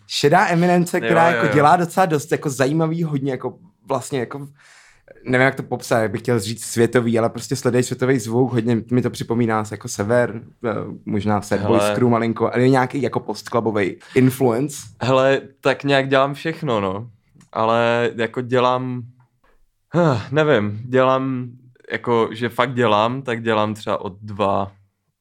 šedá 0.06 0.48
eminence, 0.48 1.00
která 1.00 1.26
jo, 1.26 1.30
jo, 1.30 1.36
jo. 1.36 1.42
jako 1.44 1.54
dělá 1.54 1.76
docela 1.76 2.06
dost 2.06 2.32
jako 2.32 2.50
zajímavý, 2.50 3.02
hodně 3.02 3.30
jako 3.30 3.58
vlastně 3.86 4.20
jako 4.20 4.48
nevím, 5.24 5.44
jak 5.44 5.54
to 5.54 5.62
popsat, 5.62 6.02
jak 6.02 6.10
bych 6.10 6.20
chtěl 6.20 6.38
říct 6.40 6.64
světový, 6.64 7.18
ale 7.18 7.30
prostě 7.30 7.56
sledej 7.56 7.82
světový 7.82 8.18
zvuk, 8.18 8.52
hodně 8.52 8.82
mi 8.90 9.02
to 9.02 9.10
připomíná 9.10 9.64
jako 9.70 9.88
Sever, 9.88 10.40
eh, 10.64 10.74
možná 11.04 11.40
Sad 11.40 11.60
Boy 11.60 11.80
Screw 11.80 12.08
malinko, 12.08 12.50
ale 12.54 12.68
nějaký 12.68 13.02
jako 13.02 13.20
postklubový 13.20 13.96
influence. 14.14 14.76
Hele, 15.02 15.40
tak 15.60 15.84
nějak 15.84 16.08
dělám 16.08 16.34
všechno, 16.34 16.80
no. 16.80 17.10
Ale 17.52 18.10
jako 18.16 18.40
dělám, 18.40 19.02
huh, 19.94 20.20
nevím, 20.30 20.80
dělám, 20.84 21.50
jako, 21.92 22.28
že 22.32 22.48
fakt 22.48 22.74
dělám, 22.74 23.22
tak 23.22 23.42
dělám 23.42 23.74
třeba 23.74 24.00
od 24.00 24.16
dva, 24.22 24.72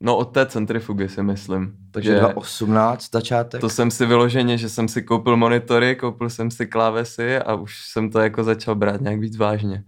no 0.04 0.18
od 0.18 0.26
té 0.26 0.46
centrifugy 0.46 1.10
si 1.10 1.24
myslím. 1.24 1.74
Takže 1.92 2.20
2018 2.20 3.12
začátek? 3.12 3.62
To 3.62 3.70
jsem 3.70 3.92
si 3.92 4.06
vyloženě, 4.06 4.58
že 4.58 4.70
jsem 4.70 4.88
si 4.88 5.02
koupil 5.02 5.38
monitory, 5.38 5.96
koupil 5.96 6.30
jsem 6.30 6.52
si 6.52 6.68
klávesy 6.68 7.38
a 7.38 7.56
už 7.56 7.86
jsem 7.86 8.10
to 8.10 8.20
jako 8.20 8.44
začal 8.44 8.76
brát 8.76 9.02
nějak 9.02 9.20
víc 9.20 9.38
vážně. 9.38 9.84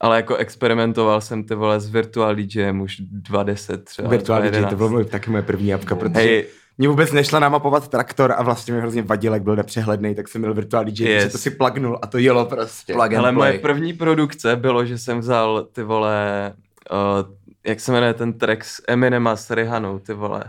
Ale 0.00 0.16
jako 0.16 0.36
experimentoval 0.36 1.20
jsem 1.20 1.44
ty 1.44 1.54
vole 1.54 1.80
s 1.80 1.90
Virtual 1.90 2.34
DJem 2.34 2.80
už 2.80 2.96
20 3.00 3.84
třeba. 3.84 4.08
Virtual 4.08 4.42
DJ, 4.42 4.64
to 4.70 4.76
bylo 4.76 5.04
taky 5.04 5.30
moje 5.30 5.42
první 5.42 5.68
japka, 5.68 5.94
protože 5.94 6.20
hey, 6.20 6.44
mě 6.78 6.88
vůbec 6.88 7.12
nešla 7.12 7.38
namapovat 7.38 7.88
traktor 7.88 8.34
a 8.36 8.42
vlastně 8.42 8.74
mi 8.74 8.80
hrozně 8.80 9.02
vadil, 9.02 9.32
jak 9.32 9.42
byl 9.42 9.56
nepřehledný, 9.56 10.14
tak 10.14 10.28
jsem 10.28 10.40
měl 10.40 10.54
Virtual 10.54 10.84
DJ, 10.84 11.04
yes. 11.04 11.32
to 11.32 11.38
si 11.38 11.50
plagnul 11.50 11.98
a 12.02 12.06
to 12.06 12.18
jelo 12.18 12.46
prostě. 12.46 12.92
Plug 12.92 13.12
Ale 13.12 13.32
moje 13.32 13.58
první 13.58 13.92
produkce 13.92 14.56
bylo, 14.56 14.84
že 14.84 14.98
jsem 14.98 15.18
vzal 15.18 15.68
ty 15.72 15.82
vole, 15.82 16.52
uh, 16.92 17.41
jak 17.66 17.80
se 17.80 17.92
jmenuje 17.92 18.14
ten 18.14 18.32
track 18.32 18.64
s 18.64 18.82
Eminema 18.88 19.36
s 19.36 19.50
Rihanou, 19.50 19.98
ty 19.98 20.12
vole. 20.12 20.44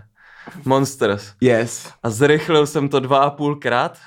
Monsters. 0.66 1.34
Yes. 1.42 1.94
A 2.04 2.10
zrychlil 2.10 2.68
jsem 2.68 2.90
to 2.90 3.00
dva 3.00 3.18
a 3.18 3.30
půl 3.30 3.56
krát 3.56 3.98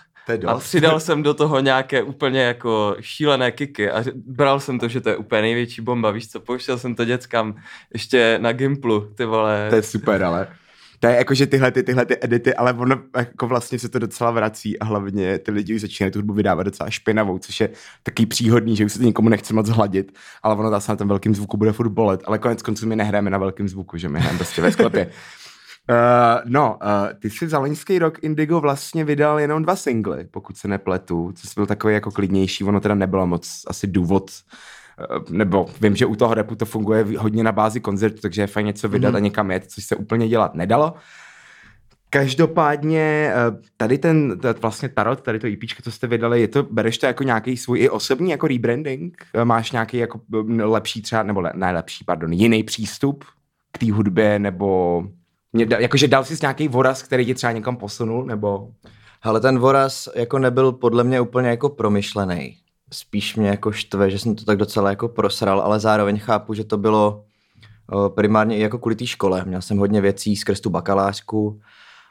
a 0.47 0.59
přidal 0.59 1.01
jsem 1.07 1.23
do 1.23 1.35
toho 1.35 1.61
nějaké 1.61 2.03
úplně 2.03 2.41
jako 2.41 2.97
šílené 3.01 3.53
kiky 3.53 3.91
a 3.91 4.05
bral 4.15 4.61
jsem 4.61 4.79
to, 4.79 4.89
že 4.89 5.01
to 5.01 5.09
je 5.09 5.17
úplně 5.17 5.43
největší 5.43 5.83
bomba, 5.83 6.11
víš 6.11 6.31
co, 6.31 6.41
pouštěl 6.41 6.79
jsem 6.79 6.95
to 6.95 7.05
dětskám 7.05 7.55
ještě 7.93 8.39
na 8.43 8.53
Gimplu, 8.53 9.01
ty 9.01 9.25
vole. 9.25 9.67
To 9.71 9.77
je 9.77 9.83
super, 9.83 10.25
ale 10.25 10.49
to 11.01 11.07
je 11.07 11.17
jako, 11.17 11.35
že 11.35 11.47
tyhle, 11.47 11.71
ty, 11.71 11.83
tyhle 11.83 12.07
ty 12.07 12.17
edity, 12.21 12.55
ale 12.55 12.73
ono 12.73 12.97
jako 13.17 13.47
vlastně 13.47 13.79
se 13.79 13.89
to 13.89 13.99
docela 13.99 14.31
vrací 14.31 14.79
a 14.79 14.85
hlavně 14.85 15.39
ty 15.39 15.51
lidi 15.51 15.75
už 15.75 15.81
začínají 15.81 16.13
tu 16.13 16.19
hudbu 16.19 16.33
vydávat 16.33 16.63
docela 16.63 16.91
špinavou, 16.91 17.39
což 17.39 17.61
je 17.61 17.69
taky 18.03 18.27
příhodný, 18.27 18.77
že 18.77 18.85
už 18.85 18.93
se 18.93 18.99
to 18.99 19.05
nikomu 19.05 19.29
nechce 19.29 19.55
moc 19.55 19.69
hladit, 19.69 20.19
ale 20.43 20.55
ono 20.55 20.71
zase 20.71 20.93
na 20.93 20.97
tom 20.97 21.09
velkým 21.09 21.35
zvuku 21.35 21.57
bude 21.57 21.73
furt 21.73 21.89
bolet, 21.89 22.21
ale 22.25 22.39
konec 22.39 22.63
konců 22.63 22.87
my 22.87 22.97
nehráme 22.97 23.31
na 23.31 23.39
velkém 23.39 23.69
zvuku, 23.69 23.97
že 23.97 24.09
my 24.09 24.21
hrajeme 24.21 24.39
prostě 24.39 24.63
ve 24.63 24.73
sklepě. 24.73 25.07
Uh, 25.07 25.97
no, 26.45 26.79
uh, 26.83 27.19
ty 27.19 27.31
jsi 27.31 27.49
za 27.49 27.59
loňský 27.59 27.99
rok 27.99 28.19
Indigo 28.25 28.61
vlastně 28.61 29.05
vydal 29.05 29.41
jenom 29.41 29.63
dva 29.63 29.77
singly, 29.77 30.25
pokud 30.31 30.57
se 30.57 30.69
nepletu, 30.69 31.33
co 31.37 31.49
byl 31.57 31.67
takový 31.67 31.95
jako 31.95 32.11
klidnější, 32.11 32.65
ono 32.65 32.81
teda 32.81 32.95
nebylo 32.95 33.27
moc 33.27 33.63
asi 33.69 33.87
důvod, 33.87 34.31
uh, 34.31 34.59
nebo 35.31 35.67
vím, 35.81 35.97
že 35.97 36.07
u 36.07 36.17
toho 36.17 36.35
repu 36.35 36.55
to 36.55 36.65
funguje 36.65 37.07
hodně 37.19 37.45
na 37.45 37.53
bázi 37.53 37.81
koncertu, 37.81 38.19
takže 38.21 38.43
je 38.43 38.47
fajn 38.47 38.67
něco 38.67 38.89
vydat 38.89 39.15
mm-hmm. 39.15 39.17
a 39.17 39.21
někam 39.21 39.51
jet, 39.51 39.65
což 39.71 39.85
se 39.85 39.97
úplně 39.97 40.29
dělat 40.29 40.55
nedalo. 40.55 40.95
Každopádně 42.11 43.33
tady 43.77 43.99
ten 43.99 44.41
vlastně 44.63 44.89
Tarot, 44.89 45.21
tady 45.21 45.39
to 45.39 45.47
EP, 45.47 45.59
co 45.83 45.91
jste 45.91 46.07
vydali, 46.07 46.41
je 46.41 46.49
to, 46.49 46.63
bereš 46.63 46.99
to 46.99 47.07
jako 47.07 47.23
nějaký 47.23 47.57
svůj 47.57 47.81
i 47.81 47.91
osobní 47.91 48.31
jako 48.31 48.47
rebranding? 48.47 49.27
Máš 49.45 49.73
nějaký 49.73 49.97
jako 49.97 50.21
lepší 50.65 51.03
třeba, 51.03 51.23
nebo 51.23 51.43
ne 51.55 51.73
lepší, 51.73 52.05
pardon, 52.05 52.33
jiný 52.33 52.63
přístup 52.63 53.25
k 53.73 53.79
té 53.79 53.93
hudbě, 53.93 54.39
nebo 54.39 55.03
jakože 55.79 56.09
dal 56.09 56.25
jsi 56.25 56.37
nějaký 56.43 56.69
voraz, 56.69 57.03
který 57.03 57.27
tě 57.27 57.35
třeba 57.35 57.53
někam 57.53 57.77
posunul, 57.77 58.25
nebo... 58.25 58.69
Ale 59.23 59.41
ten 59.41 59.59
voraz 59.59 60.09
jako 60.15 60.39
nebyl 60.39 60.73
podle 60.73 61.05
mě 61.05 61.21
úplně 61.21 61.49
jako 61.49 61.69
promyšlený. 61.69 62.57
Spíš 62.93 63.37
mě 63.37 63.49
jako 63.49 63.73
štve, 63.73 64.11
že 64.11 64.19
jsem 64.19 64.35
to 64.35 64.45
tak 64.45 64.59
docela 64.59 64.91
jako 64.91 65.09
prosral, 65.09 65.61
ale 65.61 65.81
zároveň 65.81 66.19
chápu, 66.19 66.55
že 66.55 66.65
to 66.65 66.77
bylo 66.77 67.25
primárně 68.15 68.57
i 68.57 68.61
jako 68.61 68.79
kvůli 68.79 68.97
té 68.97 69.07
škole. 69.07 69.45
Měl 69.45 69.63
jsem 69.63 69.79
hodně 69.79 70.01
věcí 70.01 70.37
skrz 70.37 70.61
tu 70.61 70.71
bakalářku 70.71 71.61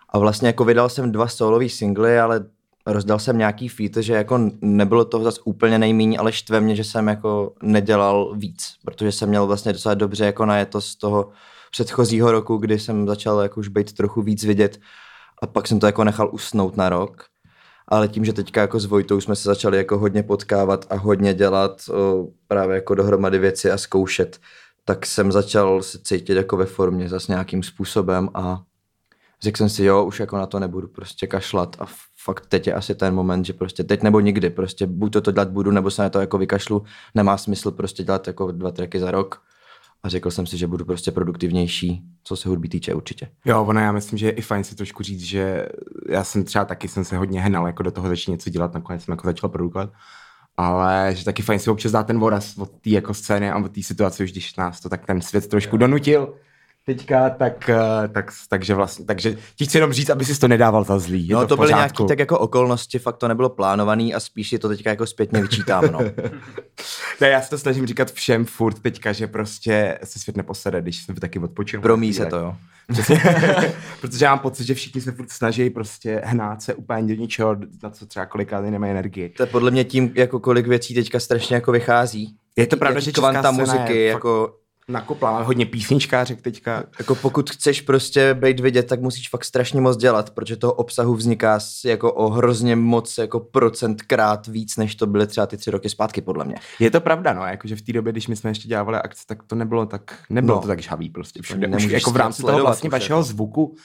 a 0.10 0.20
vlastně 0.20 0.48
jako 0.48 0.66
vydal 0.66 0.90
jsem 0.90 1.12
dva 1.12 1.28
solový 1.28 1.70
singly, 1.70 2.20
ale 2.20 2.46
rozdal 2.86 3.20
jsem 3.20 3.38
nějaký 3.38 3.70
feat, 3.70 3.98
že 3.98 4.14
jako 4.14 4.52
nebylo 4.62 5.06
toho 5.06 5.24
zase 5.24 5.42
úplně 5.46 5.80
nejméně, 5.80 6.18
ale 6.18 6.32
štve 6.32 6.62
mě, 6.62 6.76
že 6.76 6.84
jsem 6.84 7.08
jako 7.08 7.54
nedělal 7.64 8.36
víc, 8.36 8.76
protože 8.86 9.12
jsem 9.12 9.30
měl 9.30 9.48
vlastně 9.48 9.74
docela 9.74 9.96
dobře 9.96 10.26
jako 10.26 10.46
najeto 10.46 10.82
z 10.82 10.96
toho 10.96 11.30
předchozího 11.72 12.32
roku, 12.32 12.58
kdy 12.58 12.80
jsem 12.80 13.08
začal 13.08 13.40
jako 13.40 13.60
už 13.60 13.68
být 13.68 13.94
trochu 13.94 14.22
víc 14.22 14.44
vidět 14.44 14.80
a 15.42 15.48
pak 15.48 15.68
jsem 15.68 15.80
to 15.80 15.86
jako 15.86 16.04
nechal 16.04 16.30
usnout 16.34 16.78
na 16.78 16.90
rok. 16.90 17.26
Ale 17.88 18.08
tím, 18.08 18.26
že 18.26 18.34
teďka 18.34 18.62
jako 18.62 18.80
s 18.80 18.86
Vojtou 18.86 19.22
jsme 19.22 19.36
se 19.36 19.50
začali 19.50 19.78
jako 19.78 19.98
hodně 19.98 20.24
potkávat 20.24 20.86
a 20.90 20.96
hodně 20.96 21.34
dělat 21.34 21.82
o, 21.90 22.28
právě 22.48 22.76
jako 22.76 22.96
dohromady 22.96 23.40
věci 23.40 23.72
a 23.72 23.78
zkoušet, 23.78 24.40
tak 24.86 25.06
jsem 25.06 25.32
začal 25.32 25.82
se 25.82 26.00
cítit 26.00 26.34
jako 26.34 26.58
ve 26.58 26.66
formě 26.66 27.10
zase 27.10 27.32
nějakým 27.32 27.64
způsobem 27.64 28.30
a 28.34 28.64
řekl 29.42 29.58
jsem 29.58 29.70
si, 29.70 29.84
jo, 29.84 30.06
už 30.06 30.20
jako 30.20 30.38
na 30.38 30.46
to 30.46 30.60
nebudu 30.60 30.88
prostě 30.88 31.28
kašlat 31.28 31.76
a 31.80 31.86
fakt 32.24 32.46
teď 32.46 32.68
je 32.68 32.74
asi 32.74 32.96
ten 32.96 33.14
moment, 33.14 33.46
že 33.46 33.54
prostě 33.54 33.84
teď 33.84 34.04
nebo 34.04 34.20
nikdy, 34.20 34.50
prostě 34.50 34.88
buď 34.88 35.14
to, 35.14 35.22
to 35.22 35.32
dělat 35.32 35.50
budu, 35.50 35.72
nebo 35.72 35.92
se 35.92 36.02
na 36.02 36.10
to 36.10 36.20
jako 36.20 36.38
vykašlu, 36.38 36.84
nemá 37.16 37.38
smysl 37.38 37.72
prostě 37.72 38.04
dělat 38.04 38.28
jako 38.28 38.52
dva 38.52 38.72
tracky 38.72 39.00
za 39.00 39.12
rok, 39.12 39.42
a 40.06 40.10
řekl 40.10 40.32
jsem 40.32 40.46
si, 40.46 40.58
že 40.58 40.68
budu 40.68 40.86
prostě 40.86 41.12
produktivnější, 41.12 42.04
co 42.24 42.36
se 42.36 42.50
hudby 42.50 42.70
týče 42.70 42.94
určitě. 42.94 43.30
Jo, 43.46 43.64
ono 43.64 43.80
já 43.80 43.92
myslím, 43.92 44.18
že 44.18 44.26
je 44.26 44.32
i 44.32 44.42
fajn 44.42 44.64
si 44.64 44.76
trošku 44.76 45.04
říct, 45.04 45.22
že 45.22 45.66
já 46.10 46.24
jsem 46.24 46.44
třeba 46.44 46.66
taky 46.66 46.88
jsem 46.88 47.06
se 47.06 47.18
hodně 47.18 47.42
hnal 47.42 47.68
jako 47.68 47.84
do 47.84 47.92
toho 47.92 48.08
začít 48.08 48.32
něco 48.32 48.50
dělat, 48.50 48.74
nakonec 48.74 49.04
jsem 49.04 49.12
jako 49.12 49.28
začal 49.28 49.50
produkovat, 49.50 49.90
ale 50.58 51.12
že 51.16 51.26
taky 51.26 51.42
fajn 51.42 51.60
si 51.60 51.70
občas 51.70 51.92
dát 51.92 52.08
ten 52.08 52.20
voraz 52.20 52.58
od 52.58 52.72
té 52.72 52.90
jako 52.90 53.14
scény 53.14 53.52
a 53.52 53.58
od 53.58 53.72
té 53.72 53.84
situace, 53.84 54.24
už 54.24 54.32
když 54.32 54.56
nás 54.56 54.80
to 54.80 54.90
tak 54.90 55.06
ten 55.06 55.22
svět 55.22 55.48
trošku 55.48 55.78
donutil, 55.78 56.34
teďka, 56.86 57.30
tak, 57.30 57.70
eh, 57.70 58.08
tak, 58.08 58.32
takže 58.50 58.74
vlastně, 58.74 59.06
takže 59.06 59.38
ti 59.56 59.66
chci 59.66 59.78
jenom 59.78 59.94
říct, 59.94 60.10
aby 60.10 60.26
si 60.26 60.40
to 60.40 60.48
nedával 60.48 60.84
za 60.84 61.00
zlý. 61.00 61.28
Je 61.28 61.36
no 61.36 61.42
to, 61.42 61.48
to 61.48 61.58
byly 61.58 61.74
nějaký 61.74 62.06
tak 62.08 62.20
jako 62.20 62.40
okolnosti, 62.40 63.00
fakt 63.00 63.18
to 63.18 63.28
nebylo 63.28 63.50
plánovaný 63.50 64.14
a 64.14 64.20
spíš 64.20 64.50
si 64.50 64.60
to 64.60 64.68
teďka 64.68 64.90
jako 64.90 65.06
zpětně 65.06 65.42
vyčítám, 65.42 65.92
no. 65.92 66.00
Ne, 67.22 67.30
já 67.30 67.42
se 67.42 67.50
to 67.50 67.58
snažím 67.58 67.88
říkat 67.88 68.12
všem 68.12 68.46
furt 68.46 68.80
teďka, 68.80 69.14
že 69.14 69.28
prostě 69.28 70.00
se 70.04 70.20
svět 70.20 70.38
neposede, 70.38 70.82
když 70.82 71.04
jsem 71.04 71.16
taky 71.16 71.40
odpočinu. 71.40 71.82
Promí 71.82 72.14
se 72.14 72.26
to, 72.26 72.38
jo. 72.38 72.56
Přesně. 72.92 73.22
Protože 74.02 74.26
já 74.26 74.32
mám 74.32 74.40
pocit, 74.40 74.64
že 74.64 74.74
všichni 74.74 75.02
se 75.02 75.12
furt 75.12 75.32
snaží 75.32 75.70
prostě 75.70 76.22
hnát 76.26 76.62
se 76.62 76.74
úplně 76.74 77.16
do 77.16 77.22
ničeho, 77.22 77.56
na 77.84 77.90
co 77.90 78.06
třeba 78.06 78.26
kolikrát 78.26 78.62
nemají 78.62 78.92
energii. 78.92 79.30
To 79.30 79.44
je 79.44 79.48
podle 79.48 79.72
mě 79.72 79.84
tím, 79.84 80.12
jako 80.16 80.40
kolik 80.40 80.68
věcí 80.68 80.94
teďka 80.96 81.20
strašně 81.20 81.56
jako 81.56 81.72
vychází. 81.72 82.36
Je 82.56 82.68
to 82.68 82.78
pravda, 82.78 83.00
že 83.00 83.12
česká 83.12 83.52
muziky, 83.52 83.98
je 83.98 84.06
jako, 84.06 84.54
Nakopla, 84.90 85.32
máme 85.32 85.46
hodně 85.46 85.66
písničkářek 85.66 86.42
teďka. 86.42 86.84
jako 87.00 87.16
pokud 87.16 87.50
chceš 87.50 87.82
prostě 87.82 88.34
být 88.34 88.60
vidět, 88.60 88.84
tak 88.84 89.02
musíš 89.02 89.30
fakt 89.30 89.46
strašně 89.46 89.82
moc 89.82 89.98
dělat, 89.98 90.30
protože 90.30 90.56
toho 90.58 90.74
obsahu 90.74 91.16
vzniká 91.16 91.60
jako 91.86 92.14
o 92.14 92.30
hrozně 92.30 92.76
moc 92.76 93.18
jako 93.18 93.40
procentkrát 93.40 94.48
víc, 94.48 94.78
než 94.78 94.96
to 94.96 95.08
byly 95.08 95.28
třeba 95.28 95.48
ty 95.48 95.58
tři 95.58 95.72
roky 95.72 95.90
zpátky, 95.90 96.22
podle 96.22 96.46
mě. 96.46 96.56
Je 96.80 96.92
to 96.92 97.02
pravda, 97.02 97.34
no, 97.34 97.42
jakože 97.46 97.76
v 97.76 97.82
té 97.82 97.94
době, 97.94 98.12
když 98.12 98.28
my 98.28 98.36
jsme 98.36 98.50
ještě 98.50 98.68
dělávali 98.68 98.98
akce, 98.98 99.24
tak 99.28 99.44
to 99.44 99.56
nebylo 99.56 99.86
tak, 99.86 100.18
nebylo 100.30 100.56
No. 100.56 100.62
to 100.62 100.68
tak 100.68 100.82
žhavý 100.82 101.10
prostě 101.10 101.42
všude. 101.42 101.68
Už 101.68 101.84
jako 101.84 102.12
v 102.12 102.16
rámci 102.16 102.42
toho 102.42 102.62
vlastně 102.62 102.90
vašeho 102.90 103.20
jako. 103.20 103.28
zvuku 103.28 103.76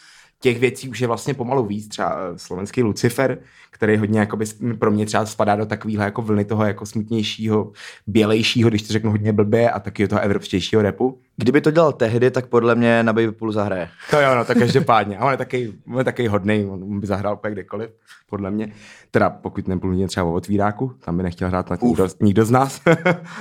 těch 0.40 0.59
věcí 0.59 0.88
už 0.88 1.00
je 1.00 1.06
vlastně 1.06 1.35
pomalu 1.35 1.66
víc, 1.66 1.88
třeba 1.88 2.16
eh, 2.16 2.38
slovenský 2.38 2.82
Lucifer, 2.82 3.38
který 3.70 3.97
hodně 3.97 4.20
jakoby, 4.20 4.44
pro 4.78 4.90
mě 4.90 5.06
třeba 5.06 5.26
spadá 5.26 5.56
do 5.56 5.66
takového 5.66 6.02
jako 6.02 6.23
vlny 6.23 6.44
toho 6.44 6.64
jako 6.64 6.87
smutnějšího, 6.87 7.73
bělejšího, 8.06 8.68
když 8.68 8.82
to 8.82 8.92
řeknu 8.92 9.11
hodně 9.11 9.32
blbě, 9.32 9.70
a 9.70 9.80
taky 9.80 10.09
toho 10.09 10.20
evropštějšího 10.20 10.82
repu. 10.82 11.20
Kdyby 11.37 11.61
to 11.61 11.70
dělal 11.70 11.92
tehdy, 11.92 12.30
tak 12.30 12.47
podle 12.47 12.75
mě 12.75 13.02
na 13.02 13.12
Baby 13.12 13.32
Poolu 13.32 13.52
zahraje. 13.52 13.88
To 14.11 14.20
jo, 14.20 14.35
no, 14.35 14.44
tak 14.44 14.59
každopádně. 14.59 15.18
A 15.18 15.25
on 15.25 15.30
je 15.30 15.37
taky, 15.37 15.73
on 15.92 15.99
je 15.99 16.04
taky 16.04 16.26
hodnej, 16.26 16.66
on 16.70 17.00
by 17.00 17.06
zahrál 17.06 17.35
úplně 17.35 17.52
kdekoliv, 17.52 17.90
podle 18.26 18.50
mě. 18.50 18.73
Teda 19.11 19.30
pokud 19.30 19.68
mě 19.68 20.09
třeba 20.09 20.26
o 20.26 20.32
otvíráku, 20.32 20.92
tam 21.04 21.16
by 21.16 21.23
nechtěl 21.23 21.49
hrát 21.49 21.70
na 21.70 21.78
nikdo, 21.82 22.09
nikdo 22.20 22.44
z 22.44 22.50
nás. 22.50 22.80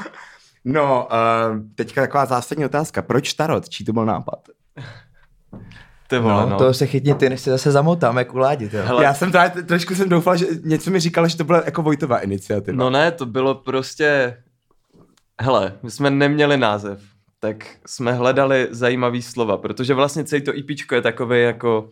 no, 0.65 1.07
uh, 1.11 1.59
teďka 1.75 2.01
taková 2.01 2.25
zásadní 2.25 2.65
otázka. 2.65 3.01
Proč 3.01 3.33
Tarot? 3.33 3.69
Čí 3.69 3.85
to 3.85 3.93
byl 3.93 4.05
nápad? 4.05 4.39
Ty 6.09 6.19
vole, 6.19 6.43
no. 6.43 6.49
No, 6.49 6.57
to 6.57 6.73
se 6.73 6.85
chytni 6.85 7.13
ty, 7.13 7.29
než 7.29 7.41
se 7.41 7.49
zase 7.49 7.71
zamotám, 7.71 8.17
jak 8.17 8.33
uládi, 8.33 8.69
jo. 8.73 8.83
Hele, 8.85 9.03
Já 9.03 9.13
jsem 9.13 9.31
teda 9.31 9.49
trošku 9.49 9.95
jsem 9.95 10.09
doufal, 10.09 10.37
že 10.37 10.45
něco 10.63 10.91
mi 10.91 10.99
říkal, 10.99 11.27
že 11.27 11.37
to 11.37 11.43
byla 11.43 11.61
jako 11.65 11.81
Vojtová 11.81 12.19
iniciativa. 12.19 12.77
No 12.77 12.89
ne, 12.89 13.11
to 13.11 13.25
bylo 13.25 13.55
prostě... 13.55 14.37
Hele, 15.41 15.73
my 15.83 15.91
jsme 15.91 16.09
neměli 16.09 16.57
název, 16.57 17.01
tak 17.39 17.55
jsme 17.85 18.13
hledali 18.13 18.67
zajímavý 18.71 19.21
slova, 19.21 19.57
protože 19.57 19.93
vlastně 19.93 20.23
celý 20.23 20.41
to 20.41 20.55
IPčko 20.55 20.95
je 20.95 21.01
takový 21.01 21.41
jako... 21.41 21.89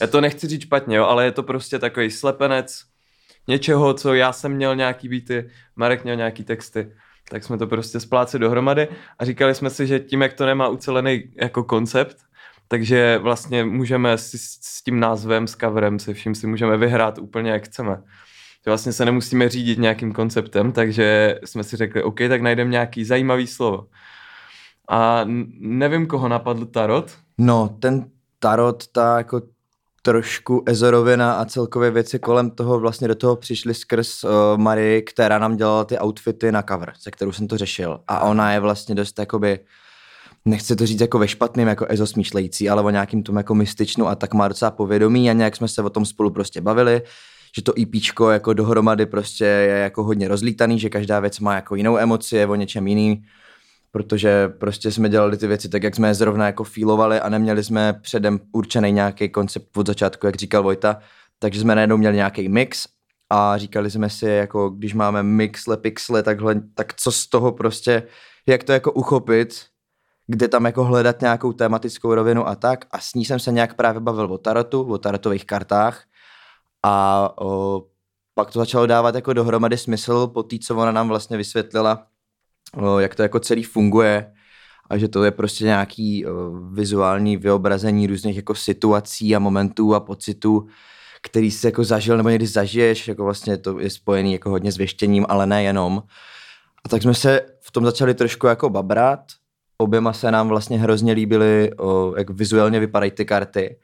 Já 0.00 0.06
to 0.06 0.20
nechci 0.20 0.48
říct 0.48 0.62
špatně, 0.62 0.96
jo, 0.96 1.04
ale 1.04 1.24
je 1.24 1.32
to 1.32 1.42
prostě 1.42 1.78
takový 1.78 2.10
slepenec 2.10 2.80
něčeho, 3.48 3.94
co 3.94 4.14
já 4.14 4.32
jsem 4.32 4.52
měl 4.52 4.76
nějaký 4.76 5.08
beaty, 5.08 5.50
Marek 5.76 6.04
měl 6.04 6.16
nějaký 6.16 6.44
texty, 6.44 6.92
tak 7.30 7.44
jsme 7.44 7.58
to 7.58 7.66
prostě 7.66 8.00
spláceli 8.00 8.40
dohromady 8.40 8.88
a 9.18 9.24
říkali 9.24 9.54
jsme 9.54 9.70
si, 9.70 9.86
že 9.86 10.00
tím, 10.00 10.22
jak 10.22 10.32
to 10.32 10.46
nemá 10.46 10.68
ucelený 10.68 11.22
jako 11.40 11.64
koncept, 11.64 12.16
takže 12.68 13.18
vlastně 13.22 13.64
můžeme 13.64 14.18
si 14.18 14.38
s, 14.38 14.82
tím 14.84 15.00
názvem, 15.00 15.46
s 15.46 15.56
coverem, 15.56 15.98
se 15.98 16.14
vším 16.14 16.34
si 16.34 16.46
můžeme 16.46 16.76
vyhrát 16.76 17.18
úplně 17.18 17.50
jak 17.50 17.64
chceme. 17.64 18.02
Vlastně 18.66 18.92
se 18.92 19.04
nemusíme 19.04 19.48
řídit 19.48 19.78
nějakým 19.78 20.12
konceptem, 20.12 20.72
takže 20.72 21.38
jsme 21.44 21.64
si 21.64 21.76
řekli, 21.76 22.02
OK, 22.02 22.18
tak 22.28 22.42
najdeme 22.42 22.70
nějaký 22.70 23.04
zajímavý 23.04 23.46
slovo. 23.46 23.86
A 24.88 25.24
nevím, 25.60 26.06
koho 26.06 26.28
napadl 26.28 26.66
Tarot. 26.66 27.12
No, 27.38 27.76
ten 27.80 28.10
tarot, 28.38 28.86
ta 28.86 29.18
jako 29.18 29.42
trošku 30.02 30.62
ezorovina 30.66 31.32
a 31.32 31.44
celkově 31.44 31.90
věci 31.90 32.18
kolem 32.18 32.50
toho 32.50 32.80
vlastně 32.80 33.08
do 33.08 33.14
toho 33.14 33.36
přišly 33.36 33.74
skrz 33.74 34.24
uh, 34.24 34.30
Marii, 34.56 35.02
která 35.02 35.38
nám 35.38 35.56
dělala 35.56 35.84
ty 35.84 35.98
outfity 35.98 36.52
na 36.52 36.62
cover, 36.62 36.92
se 36.98 37.10
kterou 37.10 37.32
jsem 37.32 37.48
to 37.48 37.58
řešil. 37.58 38.00
A 38.08 38.20
ona 38.20 38.52
je 38.52 38.60
vlastně 38.60 38.94
dost 38.94 39.18
jakoby, 39.18 39.58
nechci 40.44 40.76
to 40.76 40.86
říct 40.86 41.00
jako 41.00 41.18
ve 41.18 41.28
špatným, 41.28 41.68
jako 41.68 41.86
ezo 41.88 42.06
smýšlející, 42.06 42.68
ale 42.68 42.82
o 42.82 42.90
nějakým 42.90 43.22
tom 43.22 43.36
jako 43.36 43.54
mystičnu 43.54 44.08
a 44.08 44.14
tak 44.14 44.34
má 44.34 44.48
docela 44.48 44.70
povědomí 44.70 45.30
a 45.30 45.32
nějak 45.32 45.56
jsme 45.56 45.68
se 45.68 45.82
o 45.82 45.90
tom 45.90 46.06
spolu 46.06 46.30
prostě 46.30 46.60
bavili, 46.60 47.02
že 47.56 47.62
to 47.62 47.72
EPčko 47.80 48.30
jako 48.30 48.52
dohromady 48.52 49.06
prostě 49.06 49.44
je 49.44 49.78
jako 49.78 50.04
hodně 50.04 50.28
rozlítaný, 50.28 50.78
že 50.78 50.90
každá 50.90 51.20
věc 51.20 51.40
má 51.40 51.54
jako 51.54 51.74
jinou 51.74 51.98
emoci, 51.98 52.36
je 52.36 52.46
o 52.46 52.54
něčem 52.54 52.86
jiný, 52.86 53.22
protože 53.90 54.48
prostě 54.48 54.90
jsme 54.90 55.08
dělali 55.08 55.36
ty 55.36 55.46
věci 55.46 55.68
tak, 55.68 55.82
jak 55.82 55.94
jsme 55.94 56.08
je 56.08 56.14
zrovna 56.14 56.46
jako 56.46 56.64
feelovali 56.64 57.20
a 57.20 57.28
neměli 57.28 57.64
jsme 57.64 57.92
předem 58.02 58.40
určený 58.52 58.92
nějaký 58.92 59.28
koncept 59.28 59.76
od 59.76 59.86
začátku, 59.86 60.26
jak 60.26 60.36
říkal 60.36 60.62
Vojta, 60.62 60.98
takže 61.38 61.60
jsme 61.60 61.74
najednou 61.74 61.96
měli 61.96 62.16
nějaký 62.16 62.48
mix 62.48 62.86
a 63.30 63.58
říkali 63.58 63.90
jsme 63.90 64.10
si, 64.10 64.26
jako 64.26 64.68
když 64.68 64.94
máme 64.94 65.22
mixle, 65.22 65.76
pixle, 65.76 66.22
takhle, 66.22 66.60
tak 66.74 66.94
co 66.94 67.12
z 67.12 67.26
toho 67.26 67.52
prostě, 67.52 68.02
jak 68.46 68.64
to 68.64 68.72
jako 68.72 68.92
uchopit, 68.92 69.73
kde 70.26 70.48
tam 70.48 70.64
jako 70.64 70.84
hledat 70.84 71.20
nějakou 71.20 71.52
tematickou 71.52 72.14
rovinu 72.14 72.48
a 72.48 72.54
tak. 72.54 72.84
A 72.90 73.00
s 73.00 73.14
ní 73.14 73.24
jsem 73.24 73.38
se 73.38 73.52
nějak 73.52 73.74
právě 73.74 74.00
bavil 74.00 74.32
o 74.32 74.38
tarotu, 74.38 74.82
o 74.82 74.98
tarotových 74.98 75.44
kartách. 75.44 76.04
A 76.82 77.30
o, 77.40 77.82
pak 78.34 78.50
to 78.50 78.58
začalo 78.58 78.86
dávat 78.86 79.14
jako 79.14 79.32
dohromady 79.32 79.78
smysl 79.78 80.26
po 80.26 80.42
té, 80.42 80.58
co 80.58 80.76
ona 80.76 80.92
nám 80.92 81.08
vlastně 81.08 81.36
vysvětlila, 81.36 82.06
o, 82.76 82.98
jak 82.98 83.14
to 83.14 83.22
jako 83.22 83.40
celý 83.40 83.62
funguje 83.62 84.32
a 84.90 84.98
že 84.98 85.08
to 85.08 85.24
je 85.24 85.30
prostě 85.30 85.64
nějaký 85.64 86.26
o, 86.26 86.50
vizuální 86.72 87.36
vyobrazení 87.36 88.06
různých 88.06 88.36
jako 88.36 88.54
situací 88.54 89.36
a 89.36 89.38
momentů 89.38 89.94
a 89.94 90.00
pocitů, 90.00 90.66
který 91.22 91.50
jsi 91.50 91.66
jako 91.66 91.84
zažil 91.84 92.16
nebo 92.16 92.28
někdy 92.28 92.46
zažiješ, 92.46 93.08
jako 93.08 93.24
vlastně 93.24 93.56
to 93.56 93.78
je 93.78 93.90
spojený 93.90 94.32
jako 94.32 94.50
hodně 94.50 94.72
s 94.72 94.76
věštěním, 94.76 95.26
ale 95.28 95.46
nejenom. 95.46 96.02
A 96.84 96.88
tak 96.88 97.02
jsme 97.02 97.14
se 97.14 97.40
v 97.60 97.70
tom 97.70 97.84
začali 97.84 98.14
trošku 98.14 98.46
jako 98.46 98.70
babrat, 98.70 99.20
oběma 99.78 100.12
se 100.12 100.30
nám 100.30 100.48
vlastně 100.48 100.78
hrozně 100.78 101.12
líbily, 101.12 101.70
o, 101.78 102.14
jak 102.18 102.30
vizuálně 102.30 102.80
vypadají 102.80 103.10
ty 103.10 103.24
karty. 103.24 103.76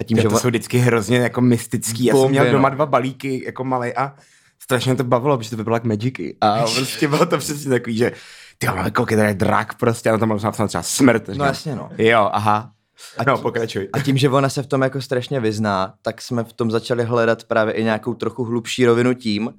A 0.00 0.04
tím, 0.04 0.16
Že 0.16 0.22
že 0.22 0.28
to 0.28 0.38
jsou 0.38 0.48
vždycky 0.48 0.78
hrozně 0.78 1.18
jako 1.18 1.40
mystický. 1.40 2.04
Já 2.04 2.14
jsem 2.14 2.30
měl 2.30 2.52
doma 2.52 2.68
no. 2.68 2.74
dva 2.74 2.86
balíky 2.86 3.44
jako 3.46 3.64
malej 3.64 3.94
a 3.96 4.14
strašně 4.62 4.94
to 4.94 5.04
bavilo, 5.04 5.38
protože 5.38 5.50
to 5.50 5.56
vypadalo 5.56 5.76
jak 5.76 5.84
Magicy. 5.84 6.36
A 6.40 6.62
prostě 6.62 7.08
bylo 7.08 7.26
to 7.26 7.38
přesně 7.38 7.70
takový, 7.70 7.96
že 7.96 8.12
ty 8.58 8.66
máme 8.66 8.90
kolik 8.90 9.10
tady 9.10 9.28
je 9.28 9.34
drak 9.34 9.74
prostě 9.74 10.08
a 10.08 10.12
na 10.12 10.18
tom 10.18 10.28
bylo 10.28 10.40
napsáno 10.42 10.68
třeba 10.68 10.82
smrt. 10.82 11.28
No 11.28 11.44
jasně 11.44 11.76
no. 11.76 11.90
Jo, 11.98 12.30
aha. 12.32 12.70
A 13.18 13.24
no, 13.24 13.36
tí- 13.36 13.42
pokračuj. 13.42 13.88
A 13.92 14.00
tím, 14.00 14.16
že 14.16 14.28
ona 14.28 14.48
se 14.48 14.62
v 14.62 14.66
tom 14.66 14.82
jako 14.82 15.00
strašně 15.00 15.40
vyzná, 15.40 15.94
tak 16.02 16.22
jsme 16.22 16.44
v 16.44 16.52
tom 16.52 16.70
začali 16.70 17.04
hledat 17.04 17.44
právě 17.44 17.74
i 17.74 17.84
nějakou 17.84 18.14
trochu 18.14 18.44
hlubší 18.44 18.86
rovinu 18.86 19.14
tím, 19.14 19.50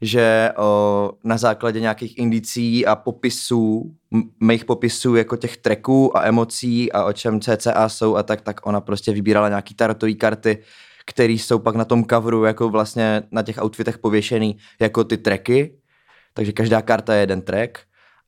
že 0.00 0.52
o, 0.56 1.12
na 1.24 1.36
základě 1.36 1.80
nějakých 1.80 2.18
indicí 2.18 2.86
a 2.86 2.96
popisů, 2.96 3.94
mých 4.40 4.64
popisů 4.64 5.14
jako 5.14 5.36
těch 5.36 5.56
tracků 5.56 6.16
a 6.16 6.24
emocí 6.24 6.92
a 6.92 7.04
o 7.04 7.12
čem 7.12 7.40
CCA 7.40 7.88
jsou 7.88 8.16
a 8.16 8.22
tak, 8.22 8.40
tak 8.40 8.66
ona 8.66 8.80
prostě 8.80 9.12
vybírala 9.12 9.48
nějaký 9.48 9.74
tarotové 9.74 10.12
karty, 10.12 10.58
které 11.06 11.32
jsou 11.32 11.58
pak 11.58 11.74
na 11.74 11.84
tom 11.84 12.04
coveru 12.04 12.44
jako 12.44 12.68
vlastně 12.68 13.22
na 13.30 13.42
těch 13.42 13.62
outfitech 13.62 13.98
pověšený 13.98 14.56
jako 14.80 15.04
ty 15.04 15.16
tracky, 15.16 15.78
takže 16.34 16.52
každá 16.52 16.82
karta 16.82 17.14
je 17.14 17.20
jeden 17.20 17.42
track. 17.42 17.78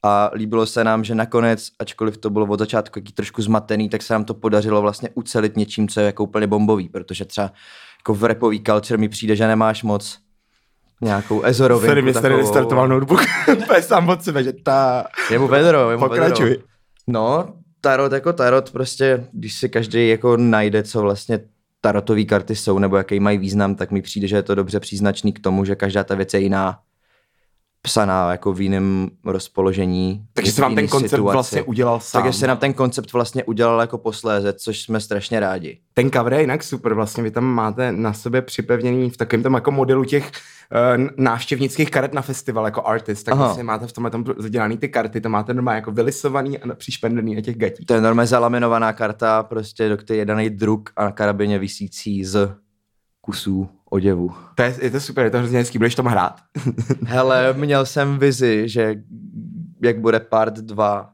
A 0.02 0.30
líbilo 0.34 0.66
se 0.66 0.84
nám, 0.84 1.04
že 1.04 1.14
nakonec, 1.14 1.68
ačkoliv 1.78 2.16
to 2.18 2.30
bylo 2.30 2.46
od 2.46 2.58
začátku 2.58 2.98
jaký 2.98 3.12
trošku 3.12 3.42
zmatený, 3.42 3.88
tak 3.88 4.02
se 4.02 4.14
nám 4.14 4.24
to 4.24 4.34
podařilo 4.34 4.82
vlastně 4.82 5.08
ucelit 5.14 5.56
něčím, 5.56 5.88
co 5.88 6.00
je 6.00 6.06
jako 6.06 6.24
úplně 6.24 6.46
bombový, 6.46 6.88
protože 6.88 7.24
třeba 7.24 7.52
jako 8.00 8.14
v 8.14 8.24
rapový 8.24 8.62
culture 8.62 8.98
mi 8.98 9.08
přijde, 9.08 9.36
že 9.36 9.46
nemáš 9.46 9.82
moc 9.82 10.18
nějakou 11.00 11.42
ezorovinku 11.42 11.86
Sorry, 11.86 12.02
mi 12.02 12.12
tady 12.12 12.36
restartoval 12.36 12.88
notebook. 12.88 13.20
to 13.66 13.74
je 13.74 13.82
sám 13.82 14.08
od 14.08 14.22
sebe, 14.22 14.44
že 14.44 14.52
ta... 14.52 15.04
Je 15.30 15.38
mu 15.38 15.48
vedro, 15.48 15.90
je 15.90 15.96
mu 15.96 16.08
Pokračuj. 16.08 16.50
vedro. 16.50 16.64
No, 17.06 17.48
tarot 17.80 18.12
jako 18.12 18.32
tarot, 18.32 18.70
prostě, 18.70 19.26
když 19.32 19.54
si 19.54 19.68
každý 19.68 20.08
jako 20.08 20.36
najde, 20.36 20.82
co 20.82 21.00
vlastně 21.00 21.40
tarotové 21.80 22.24
karty 22.24 22.56
jsou, 22.56 22.78
nebo 22.78 22.96
jaký 22.96 23.20
mají 23.20 23.38
význam, 23.38 23.74
tak 23.74 23.90
mi 23.90 24.02
přijde, 24.02 24.26
že 24.26 24.36
je 24.36 24.42
to 24.42 24.54
dobře 24.54 24.80
příznačný 24.80 25.32
k 25.32 25.40
tomu, 25.40 25.64
že 25.64 25.76
každá 25.76 26.04
ta 26.04 26.14
věc 26.14 26.34
je 26.34 26.40
jiná 26.40 26.78
psaná 27.88 28.30
jako 28.32 28.52
v 28.52 28.60
jiném 28.60 29.10
rozpoložení. 29.24 30.24
Takže 30.32 30.52
se 30.52 30.62
vám 30.62 30.74
ten 30.74 30.88
koncept 30.88 31.10
situaci. 31.10 31.32
vlastně 31.32 31.62
udělal 31.62 32.00
sám. 32.00 32.22
Takže 32.22 32.38
se 32.38 32.46
nám 32.46 32.56
ten 32.56 32.72
koncept 32.72 33.12
vlastně 33.12 33.44
udělal 33.44 33.80
jako 33.80 33.98
posléze, 33.98 34.52
což 34.52 34.82
jsme 34.82 35.00
strašně 35.00 35.40
rádi. 35.40 35.78
Ten 35.94 36.10
cover 36.10 36.32
je 36.32 36.40
jinak 36.40 36.62
super, 36.62 36.94
vlastně 36.94 37.22
vy 37.22 37.30
tam 37.30 37.44
máte 37.44 37.92
na 37.92 38.12
sobě 38.12 38.42
připevněný 38.42 39.10
v 39.10 39.16
takovém 39.16 39.42
tom 39.42 39.54
jako 39.54 39.70
modelu 39.70 40.04
těch 40.04 40.30
uh, 41.00 41.06
návštěvnických 41.16 41.90
karet 41.90 42.14
na 42.14 42.22
festival 42.22 42.64
jako 42.64 42.86
artist, 42.86 43.24
tak 43.24 43.34
Aha. 43.34 43.44
vlastně 43.44 43.64
máte 43.64 43.86
v 43.86 43.92
tomhle 43.92 44.10
tom 44.10 44.24
zadělaný 44.38 44.78
ty 44.78 44.88
karty, 44.88 45.20
to 45.20 45.28
máte 45.28 45.54
normálně 45.54 45.76
jako 45.76 45.92
vylisovaný 45.92 46.58
a 46.58 46.74
přišpendený 46.74 47.34
na 47.34 47.40
těch 47.40 47.56
gatích. 47.56 47.86
To 47.86 47.94
je 47.94 48.00
normálně 48.00 48.26
zalaminovaná 48.26 48.92
karta, 48.92 49.42
prostě 49.42 49.88
do 49.88 49.96
které 49.96 50.18
je 50.18 50.24
daný 50.24 50.50
druk 50.50 50.90
a 50.96 51.04
na 51.04 51.12
karabině 51.12 51.58
visící 51.58 52.24
z 52.24 52.54
kusů 53.20 53.68
oděvu. 53.90 54.30
To 54.54 54.62
je, 54.62 54.76
je 54.80 54.90
to 54.90 55.00
super, 55.00 55.24
je 55.24 55.30
to 55.30 55.38
hrozně 55.38 55.58
hezký, 55.58 55.78
budeš 55.78 55.94
tam 55.94 56.06
hrát? 56.06 56.40
Hele, 57.06 57.52
měl 57.52 57.86
jsem 57.86 58.18
vizi, 58.18 58.68
že 58.68 58.94
jak 59.82 60.00
bude 60.00 60.20
part 60.20 60.54
2 60.54 61.12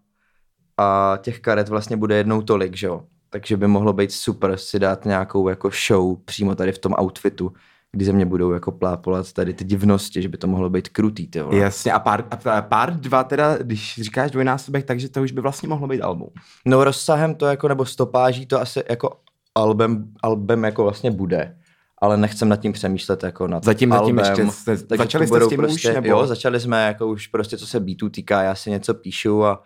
a 0.76 1.18
těch 1.22 1.40
karet 1.40 1.68
vlastně 1.68 1.96
bude 1.96 2.16
jednou 2.16 2.42
tolik, 2.42 2.76
že 2.76 2.86
jo. 2.86 3.02
takže 3.30 3.56
by 3.56 3.66
mohlo 3.66 3.92
být 3.92 4.12
super 4.12 4.56
si 4.56 4.78
dát 4.78 5.04
nějakou 5.04 5.48
jako 5.48 5.70
show 5.88 6.16
přímo 6.24 6.54
tady 6.54 6.72
v 6.72 6.78
tom 6.78 6.94
outfitu, 7.00 7.52
kdy 7.92 8.04
ze 8.04 8.12
mě 8.12 8.26
budou 8.26 8.52
jako 8.52 8.72
plápolat 8.72 9.32
tady 9.32 9.52
ty 9.52 9.64
divnosti, 9.64 10.22
že 10.22 10.28
by 10.28 10.38
to 10.38 10.46
mohlo 10.46 10.70
být 10.70 10.88
krutý, 10.88 11.26
ty 11.28 11.42
vole. 11.42 11.56
Jasně, 11.56 11.92
a 11.92 11.98
pár, 11.98 12.24
a 12.50 12.62
pár 12.62 13.00
dva 13.00 13.24
teda, 13.24 13.56
když 13.56 14.00
říkáš 14.02 14.30
dvojnásobek, 14.30 14.84
takže 14.84 15.08
to 15.08 15.22
už 15.22 15.32
by 15.32 15.40
vlastně 15.40 15.68
mohlo 15.68 15.88
být 15.88 16.02
album. 16.02 16.28
No 16.66 16.84
rozsahem 16.84 17.34
to 17.34 17.46
jako, 17.46 17.68
nebo 17.68 17.84
stopáží 17.84 18.46
to 18.46 18.60
asi 18.60 18.82
jako 18.90 19.16
album, 19.54 20.04
album 20.22 20.64
jako 20.64 20.82
vlastně 20.82 21.10
bude 21.10 21.56
ale 21.98 22.16
nechcem 22.16 22.48
nad 22.48 22.56
tím 22.56 22.72
přemýšlet 22.72 23.22
jako 23.22 23.48
nad 23.48 23.64
Zatím, 23.64 23.92
album. 23.92 24.18
zatím 24.18 24.46
ještě 24.46 24.58
jste, 24.58 24.86
Takže 24.86 25.04
začali 25.04 25.26
jste 25.26 25.40
s 25.40 25.48
tím 25.48 25.58
prostě, 25.58 25.88
už, 25.88 25.94
nebo? 25.94 26.08
Jo, 26.08 26.26
začali 26.26 26.60
jsme 26.60 26.86
jako 26.86 27.06
už 27.08 27.26
prostě, 27.26 27.58
co 27.58 27.66
se 27.66 27.80
beatů 27.80 28.08
týká, 28.08 28.42
já 28.42 28.54
si 28.54 28.70
něco 28.70 28.94
píšu 28.94 29.44
a 29.44 29.62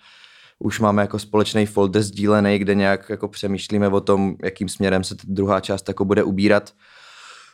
už 0.59 0.81
máme 0.81 1.03
jako 1.03 1.19
společný 1.19 1.67
folder 1.67 2.03
sdílený, 2.03 2.59
kde 2.59 2.75
nějak 2.75 3.11
jako 3.11 3.29
přemýšlíme 3.29 3.89
o 3.89 4.01
tom, 4.01 4.35
jakým 4.45 4.69
směrem 4.69 5.05
se 5.05 5.15
ta 5.15 5.23
druhá 5.27 5.61
část 5.61 5.89
jako 5.89 6.05
bude 6.05 6.23
ubírat. 6.23 6.73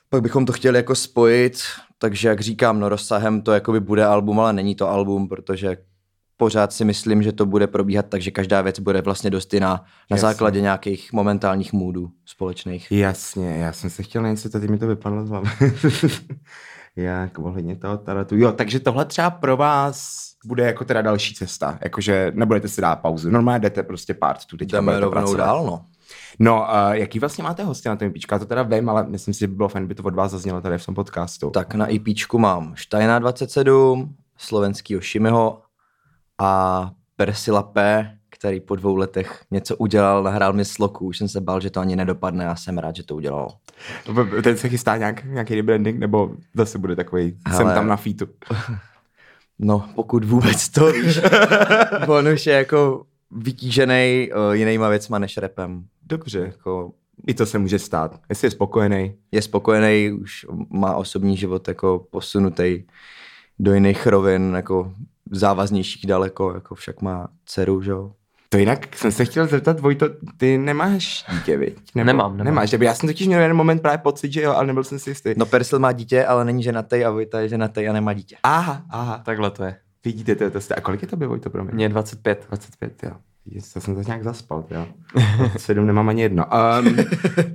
Pak 0.08 0.22
bychom 0.22 0.46
to 0.46 0.52
chtěli 0.52 0.76
jako 0.76 0.94
spojit, 0.94 1.58
takže 1.98 2.28
jak 2.28 2.40
říkám, 2.40 2.80
no 2.80 2.88
rozsahem 2.88 3.42
to 3.42 3.52
jako 3.52 3.72
by 3.72 3.80
bude 3.80 4.04
album, 4.04 4.40
ale 4.40 4.52
není 4.52 4.74
to 4.74 4.88
album, 4.88 5.28
protože 5.28 5.76
pořád 6.36 6.72
si 6.72 6.84
myslím, 6.84 7.22
že 7.22 7.32
to 7.32 7.46
bude 7.46 7.66
probíhat 7.66 8.06
tak, 8.08 8.22
že 8.22 8.30
každá 8.30 8.62
věc 8.62 8.78
bude 8.80 9.02
vlastně 9.02 9.30
dost 9.30 9.54
jiná 9.54 9.68
na 9.70 9.84
Jasně. 10.10 10.20
základě 10.20 10.60
nějakých 10.60 11.12
momentálních 11.12 11.72
můdů 11.72 12.10
společných. 12.26 12.92
Jasně, 12.92 13.56
já 13.56 13.72
jsem 13.72 13.90
se 13.90 14.02
chtěl 14.02 14.22
něco, 14.22 14.48
tady 14.50 14.68
mi 14.68 14.78
to 14.78 14.86
vypadlo 14.86 15.26
z 15.26 15.30
hlavy. 15.30 15.48
Jak 16.96 17.38
ohledně 17.38 17.76
toho 17.76 17.96
talentu. 17.98 18.36
Jo, 18.36 18.52
takže 18.52 18.80
tohle 18.80 19.04
třeba 19.04 19.30
pro 19.30 19.56
vás 19.56 20.24
bude 20.46 20.62
jako 20.66 20.84
teda 20.84 21.02
další 21.02 21.34
cesta, 21.34 21.78
jakože 21.84 22.32
nebudete 22.34 22.68
si 22.68 22.80
dát 22.80 22.96
pauzu, 22.96 23.30
normálně 23.30 23.60
jdete 23.60 23.82
prostě 23.82 24.14
part 24.14 24.44
tu 24.44 24.56
teďka 24.56 24.76
Jdeme 24.76 24.92
rovnou 25.00 25.10
pracovat. 25.10 25.36
dál, 25.44 25.66
no. 25.66 25.84
No, 26.38 26.60
uh, 26.60 26.92
jaký 26.92 27.18
vlastně 27.18 27.44
máte 27.44 27.64
hosty 27.64 27.88
na 27.88 27.96
tom 27.96 28.12
píčku? 28.12 28.34
Já 28.34 28.38
to 28.38 28.46
teda 28.46 28.62
vím, 28.62 28.88
ale 28.88 29.06
myslím 29.06 29.34
si, 29.34 29.40
že 29.40 29.46
by 29.46 29.54
bylo 29.54 29.68
fajn, 29.68 29.86
by 29.86 29.94
to 29.94 30.02
od 30.02 30.14
vás 30.14 30.30
zaznělo 30.30 30.60
tady 30.60 30.78
v 30.78 30.86
tom 30.86 30.94
podcastu. 30.94 31.50
Tak 31.50 31.74
na 31.74 31.86
IPčku 31.86 32.38
mám 32.38 32.72
Štajna 32.74 33.18
27, 33.18 34.14
slovenskýho 34.36 35.00
Šimiho 35.00 35.60
a 36.38 36.90
Persila 37.16 37.62
P, 37.62 38.10
který 38.30 38.60
po 38.60 38.76
dvou 38.76 38.96
letech 38.96 39.44
něco 39.50 39.76
udělal, 39.76 40.22
nahrál 40.22 40.52
mi 40.52 40.64
sloku, 40.64 41.06
už 41.06 41.18
jsem 41.18 41.28
se 41.28 41.40
bál, 41.40 41.60
že 41.60 41.70
to 41.70 41.80
ani 41.80 41.96
nedopadne 41.96 42.46
a 42.48 42.56
jsem 42.56 42.78
rád, 42.78 42.96
že 42.96 43.02
to 43.02 43.16
udělal. 43.16 43.48
Ten 44.42 44.56
se 44.56 44.68
chystá 44.68 44.96
nějak, 44.96 45.24
nějaký 45.24 45.54
rebranding, 45.54 45.98
nebo 45.98 46.30
zase 46.54 46.78
bude 46.78 46.96
takový, 46.96 47.36
jsem 47.48 47.66
Hele. 47.66 47.74
tam 47.74 47.86
na 47.86 47.96
featu. 47.96 48.26
No, 49.58 49.88
pokud 49.94 50.24
vůbec 50.24 50.68
to 50.68 50.92
víš. 50.92 51.20
On 52.08 52.28
už 52.28 52.46
je 52.46 52.54
jako 52.54 53.04
vytížený 53.30 54.30
uh, 54.48 54.52
jinýma 54.52 54.88
věcma 54.88 55.18
než 55.18 55.36
repem. 55.36 55.84
Dobře, 56.02 56.38
Jako 56.40 56.92
i 57.26 57.34
to 57.34 57.46
se 57.46 57.58
může 57.58 57.78
stát. 57.78 58.20
Jestli 58.28 58.46
je 58.46 58.50
spokojený. 58.50 59.14
je 59.32 59.42
spokojený, 59.42 60.12
už 60.12 60.46
má 60.70 60.96
osobní 60.96 61.36
život 61.36 61.68
jako 61.68 62.06
posunutý 62.10 62.84
do 63.58 63.74
jiných 63.74 64.06
rovin, 64.06 64.52
jako 64.56 64.92
závaznějších 65.30 66.06
daleko, 66.06 66.54
jako 66.54 66.74
však 66.74 67.02
má 67.02 67.28
dceru, 67.46 67.82
že 67.82 67.90
jo. 67.90 68.12
To 68.48 68.58
jinak 68.58 68.96
jsem 68.96 69.12
se 69.12 69.24
chtěl 69.24 69.46
zeptat, 69.46 69.80
Vojto, 69.80 70.06
ty 70.36 70.58
nemáš 70.58 71.24
dítě, 71.32 71.56
viď? 71.56 71.78
Nebo, 71.94 72.06
Nemám, 72.06 72.36
nemám. 72.36 72.44
Nemáš, 72.44 72.70
že 72.70 72.78
by- 72.78 72.84
já 72.84 72.94
jsem 72.94 73.06
totiž 73.08 73.26
měl 73.26 73.40
jeden 73.40 73.56
moment 73.56 73.82
právě 73.82 73.98
pocit, 73.98 74.32
že 74.32 74.42
jo, 74.42 74.52
ale 74.52 74.66
nebyl 74.66 74.84
jsem 74.84 74.98
si 74.98 75.10
jistý. 75.10 75.34
No 75.36 75.46
Persil 75.46 75.78
má 75.78 75.92
dítě, 75.92 76.24
ale 76.26 76.44
není 76.44 76.62
ženatý 76.62 77.04
a 77.04 77.10
Vojta 77.10 77.40
je 77.40 77.48
ženatý 77.48 77.88
a 77.88 77.92
nemá 77.92 78.12
dítě. 78.12 78.36
Aha, 78.42 78.82
aha, 78.90 79.22
Takhle 79.24 79.50
to 79.50 79.64
je. 79.64 79.76
vidíte, 80.04 80.34
to, 80.34 80.50
to 80.50 80.60
jste, 80.60 80.74
a 80.74 80.80
kolik 80.80 81.02
je 81.02 81.08
to 81.08 81.16
by, 81.16 81.26
Vojto, 81.26 81.50
pro 81.50 81.64
mě? 81.64 81.72
Mně 81.74 81.84
je 81.84 81.88
25. 81.88 82.46
25, 82.48 82.92
jo. 83.02 83.10
Vidíte, 83.46 83.66
to 83.74 83.80
jsem 83.80 83.94
to 83.94 84.00
nějak 84.02 84.24
zaspal, 84.24 84.64
jo. 84.70 84.86
7 85.56 85.86
nemám 85.86 86.08
ani 86.08 86.22
jedno. 86.22 86.44
Um, 86.86 86.96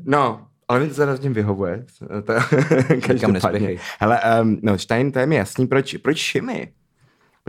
no, 0.06 0.42
ale 0.68 0.80
mi 0.80 0.88
to 0.90 1.18
tím 1.18 1.34
vyhovuje. 1.34 1.86
To, 2.24 2.34
každopádně. 3.08 3.28
nespěchej. 3.34 3.80
Hele, 4.00 4.20
um, 4.42 4.60
no, 4.64 4.78
Stein, 4.78 5.12
to 5.12 5.20
je 5.20 5.26
mi 5.26 5.36
jasný, 5.36 5.68
proč, 5.68 5.96
proč 5.98 6.18
Šimi? 6.18 6.72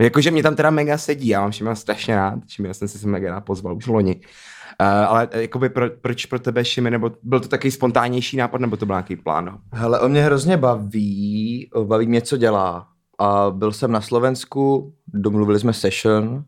Jakože 0.01 0.31
mě 0.31 0.43
tam 0.43 0.55
teda 0.55 0.69
mega 0.69 0.97
sedí, 0.97 1.27
já 1.27 1.41
mám 1.41 1.51
Šimila 1.51 1.75
strašně 1.75 2.15
rád, 2.15 2.39
Šimila 2.47 2.73
jsem 2.73 2.87
si 2.87 2.99
se 2.99 3.07
mega 3.07 3.31
rád 3.31 3.41
pozval 3.41 3.75
už 3.75 3.87
loni. 3.87 4.15
Uh, 4.15 4.87
ale 4.87 5.27
eh, 5.31 5.41
jakoby 5.41 5.69
pro, 5.69 5.89
proč 6.01 6.25
pro 6.25 6.39
tebe 6.39 6.65
Šimi, 6.65 6.91
nebo 6.91 7.11
byl 7.23 7.39
to 7.39 7.47
takový 7.47 7.71
spontánnější 7.71 8.37
nápad, 8.37 8.61
nebo 8.61 8.77
to 8.77 8.85
byl 8.85 8.93
nějaký 8.95 9.15
plán? 9.15 9.59
Hele, 9.73 9.99
on 9.99 10.11
mě 10.11 10.23
hrozně 10.23 10.57
baví, 10.57 11.69
baví 11.83 12.07
mě, 12.07 12.21
co 12.21 12.37
dělá. 12.37 12.87
A 13.19 13.49
byl 13.51 13.71
jsem 13.71 13.91
na 13.91 14.01
Slovensku, 14.01 14.93
domluvili 15.13 15.59
jsme 15.59 15.73
session 15.73 16.43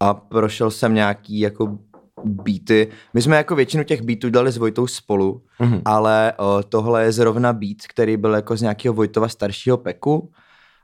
a 0.00 0.14
prošel 0.14 0.70
jsem 0.70 0.94
nějaký 0.94 1.40
jako 1.40 1.78
beaty. 2.24 2.88
My 3.14 3.22
jsme 3.22 3.36
jako 3.36 3.54
většinu 3.54 3.84
těch 3.84 4.02
beatů 4.02 4.30
dali 4.30 4.52
s 4.52 4.56
Vojtou 4.56 4.86
spolu, 4.86 5.42
Mhm. 5.60 5.80
ale 5.84 6.32
o, 6.36 6.62
tohle 6.68 7.04
je 7.04 7.12
zrovna 7.12 7.52
beat, 7.52 7.76
který 7.88 8.16
byl 8.16 8.34
jako 8.34 8.56
z 8.56 8.62
nějakého 8.62 8.94
Vojtova 8.94 9.28
staršího 9.28 9.76
peku 9.76 10.30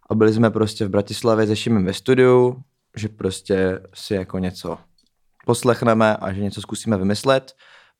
a 0.08 0.14
byli 0.14 0.32
jsme 0.32 0.50
prostě 0.50 0.84
v 0.84 0.88
Bratislavě 0.88 1.46
se 1.46 1.56
Šimem 1.56 1.84
ve 1.84 1.92
studiu, 1.92 2.56
že 2.96 3.08
prostě 3.08 3.80
si 3.94 4.14
jako 4.14 4.38
něco 4.38 4.78
poslechneme 5.46 6.16
a 6.16 6.32
že 6.32 6.40
něco 6.40 6.60
zkusíme 6.60 6.96
vymyslet. 6.96 7.52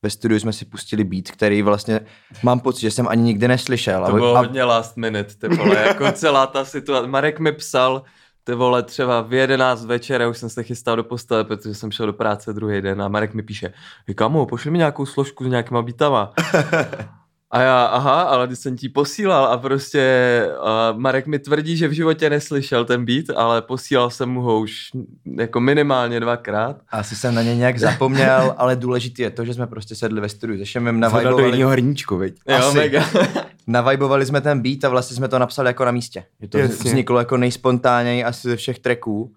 Ve 0.03 0.09
studiu 0.09 0.39
jsme 0.39 0.53
si 0.53 0.65
pustili 0.65 1.03
beat, 1.03 1.31
který 1.31 1.61
vlastně 1.61 1.99
mám 2.43 2.59
pocit, 2.59 2.81
že 2.81 2.91
jsem 2.91 3.07
ani 3.07 3.23
nikdy 3.23 3.47
neslyšel. 3.47 4.05
To 4.05 4.11
bylo 4.11 4.35
a, 4.35 4.39
hodně 4.39 4.63
last 4.63 4.97
minute, 4.97 5.35
ty 5.35 5.47
vole, 5.47 5.75
jako 5.75 6.11
celá 6.11 6.47
ta 6.47 6.65
situace. 6.65 7.07
Marek 7.07 7.39
mi 7.39 7.51
psal, 7.51 8.03
ty 8.43 8.55
vole, 8.55 8.83
třeba 8.83 9.21
v 9.21 9.33
11 9.33 9.85
večer, 9.85 10.21
já 10.21 10.27
už 10.27 10.37
jsem 10.37 10.49
se 10.49 10.63
chystal 10.63 10.95
do 10.95 11.03
postele, 11.03 11.43
protože 11.43 11.75
jsem 11.75 11.91
šel 11.91 12.05
do 12.05 12.13
práce 12.13 12.53
druhý 12.53 12.81
den 12.81 13.01
a 13.01 13.07
Marek 13.07 13.33
mi 13.33 13.43
píše, 13.43 13.73
kamo, 14.15 14.45
pošli 14.45 14.71
mi 14.71 14.77
nějakou 14.77 15.05
složku 15.05 15.43
s 15.43 15.47
nějakýma 15.47 15.81
beatama. 15.81 16.33
A 17.51 17.61
já, 17.61 17.85
aha, 17.85 18.21
ale 18.21 18.47
když 18.47 18.59
jsem 18.59 18.77
ti 18.77 18.89
posílal 18.89 19.45
a 19.45 19.57
prostě 19.57 20.43
uh, 20.91 20.99
Marek 20.99 21.27
mi 21.27 21.39
tvrdí, 21.39 21.77
že 21.77 21.87
v 21.87 21.91
životě 21.91 22.29
neslyšel 22.29 22.85
ten 22.85 23.05
beat, 23.05 23.29
ale 23.35 23.61
posílal 23.61 24.09
jsem 24.09 24.29
mu 24.29 24.41
ho 24.41 24.59
už 24.59 24.89
jako 25.37 25.59
minimálně 25.59 26.19
dvakrát. 26.19 26.77
asi 26.89 27.15
jsem 27.15 27.35
na 27.35 27.41
ně 27.41 27.55
nějak 27.55 27.79
zapomněl, 27.79 28.55
ale 28.57 28.75
důležitý 28.75 29.21
je 29.21 29.29
to, 29.29 29.45
že 29.45 29.53
jsme 29.53 29.67
prostě 29.67 29.95
sedli 29.95 30.21
ve 30.21 30.29
studiu 30.29 30.59
se 30.59 30.65
Šimem, 30.65 30.95
Zadal 30.95 31.11
do 31.11 31.17
navajbovali, 31.19 31.57
jiného 31.57 31.71
hrníčku, 31.71 32.17
viď? 32.17 32.35
Jo, 32.47 32.55
Asi. 32.57 32.77
mega. 32.77 33.05
navajbovali 33.67 34.25
jsme 34.25 34.41
ten 34.41 34.61
beat 34.61 34.83
a 34.83 34.89
vlastně 34.89 35.15
jsme 35.15 35.27
to 35.27 35.39
napsali 35.39 35.69
jako 35.69 35.85
na 35.85 35.91
místě. 35.91 36.23
Že 36.41 36.47
to 36.47 36.57
Jasně. 36.57 36.89
vzniklo 36.89 37.19
jako 37.19 37.37
nejspontánněji 37.37 38.23
asi 38.23 38.49
ze 38.49 38.55
všech 38.55 38.79
tracků. 38.79 39.31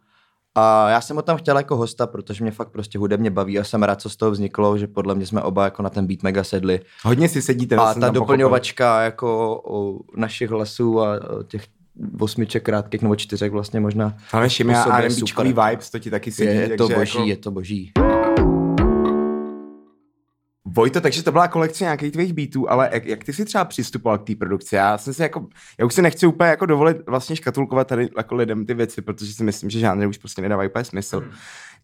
A 0.55 0.91
já 0.91 1.01
jsem 1.01 1.17
ho 1.17 1.23
tam 1.23 1.37
chtěl 1.37 1.57
jako 1.57 1.77
hosta, 1.77 2.07
protože 2.07 2.45
mě 2.45 2.51
fakt 2.51 2.69
prostě 2.69 2.99
hudebně 2.99 3.31
baví 3.31 3.59
a 3.59 3.65
jsem 3.65 3.83
rád, 3.83 4.01
co 4.01 4.11
z 4.11 4.17
toho 4.17 4.31
vzniklo, 4.31 4.79
že 4.79 4.87
podle 4.87 5.15
mě 5.15 5.27
jsme 5.27 5.43
oba 5.43 5.65
jako 5.65 5.83
na 5.83 5.91
ten 5.91 6.07
beat 6.07 6.23
mega 6.23 6.45
sedli. 6.45 6.81
Hodně 7.05 7.29
si 7.29 7.43
sedíte. 7.43 7.77
A 7.77 7.95
ta 7.95 8.09
doplňovačka 8.09 9.03
jako 9.03 9.61
o 9.65 9.99
našich 10.17 10.51
hlasů 10.51 11.01
a 11.01 11.21
těch 11.49 11.63
osmiček 12.21 12.63
krátkých 12.65 13.03
nebo 13.03 13.17
čtyřek 13.17 13.53
vlastně 13.53 13.81
možná. 13.81 14.11
pochopil. 14.11 14.39
Ale 14.39 14.51
Šimi 14.51 14.75
a 14.75 15.01
vibes, 15.71 15.91
to 15.91 15.99
ti 15.99 16.11
taky 16.11 16.33
sedí. 16.33 16.49
Je, 16.49 16.55
je 16.55 16.77
to 16.77 16.89
boží, 16.89 17.19
Jako... 17.19 17.29
je 17.29 17.37
to 17.37 17.51
boží. 17.51 17.93
Vojto, 20.77 21.01
takže 21.01 21.23
to 21.23 21.33
byla 21.33 21.49
kolekce 21.49 21.85
nějakých 21.85 22.13
tvých 22.13 22.33
beatů, 22.33 22.71
ale 22.71 22.91
jak, 22.93 23.07
jak 23.07 23.25
ty 23.25 23.33
si 23.33 23.45
třeba 23.45 23.65
přistupoval 23.65 24.19
k 24.19 24.27
té 24.27 24.35
produkci? 24.35 24.77
Já 24.77 24.99
jsem 24.99 25.15
si 25.15 25.23
jako, 25.23 25.47
já 25.79 25.87
už 25.87 25.95
si 25.95 26.03
nechci 26.03 26.27
úplně 26.27 26.51
jako 26.51 26.67
dovolit 26.67 26.97
vlastně 27.07 27.37
škatulkovat 27.37 27.87
tady 27.89 28.09
jako 28.17 28.35
lidem 28.35 28.67
ty 28.67 28.75
věci, 28.75 29.03
protože 29.03 29.33
si 29.33 29.45
myslím, 29.45 29.71
že 29.71 29.79
žádné 29.79 30.07
už 30.07 30.19
prostě 30.19 30.43
nedávají 30.43 30.69
úplně 30.69 30.85
smysl. 30.85 31.21
Hmm. 31.21 31.31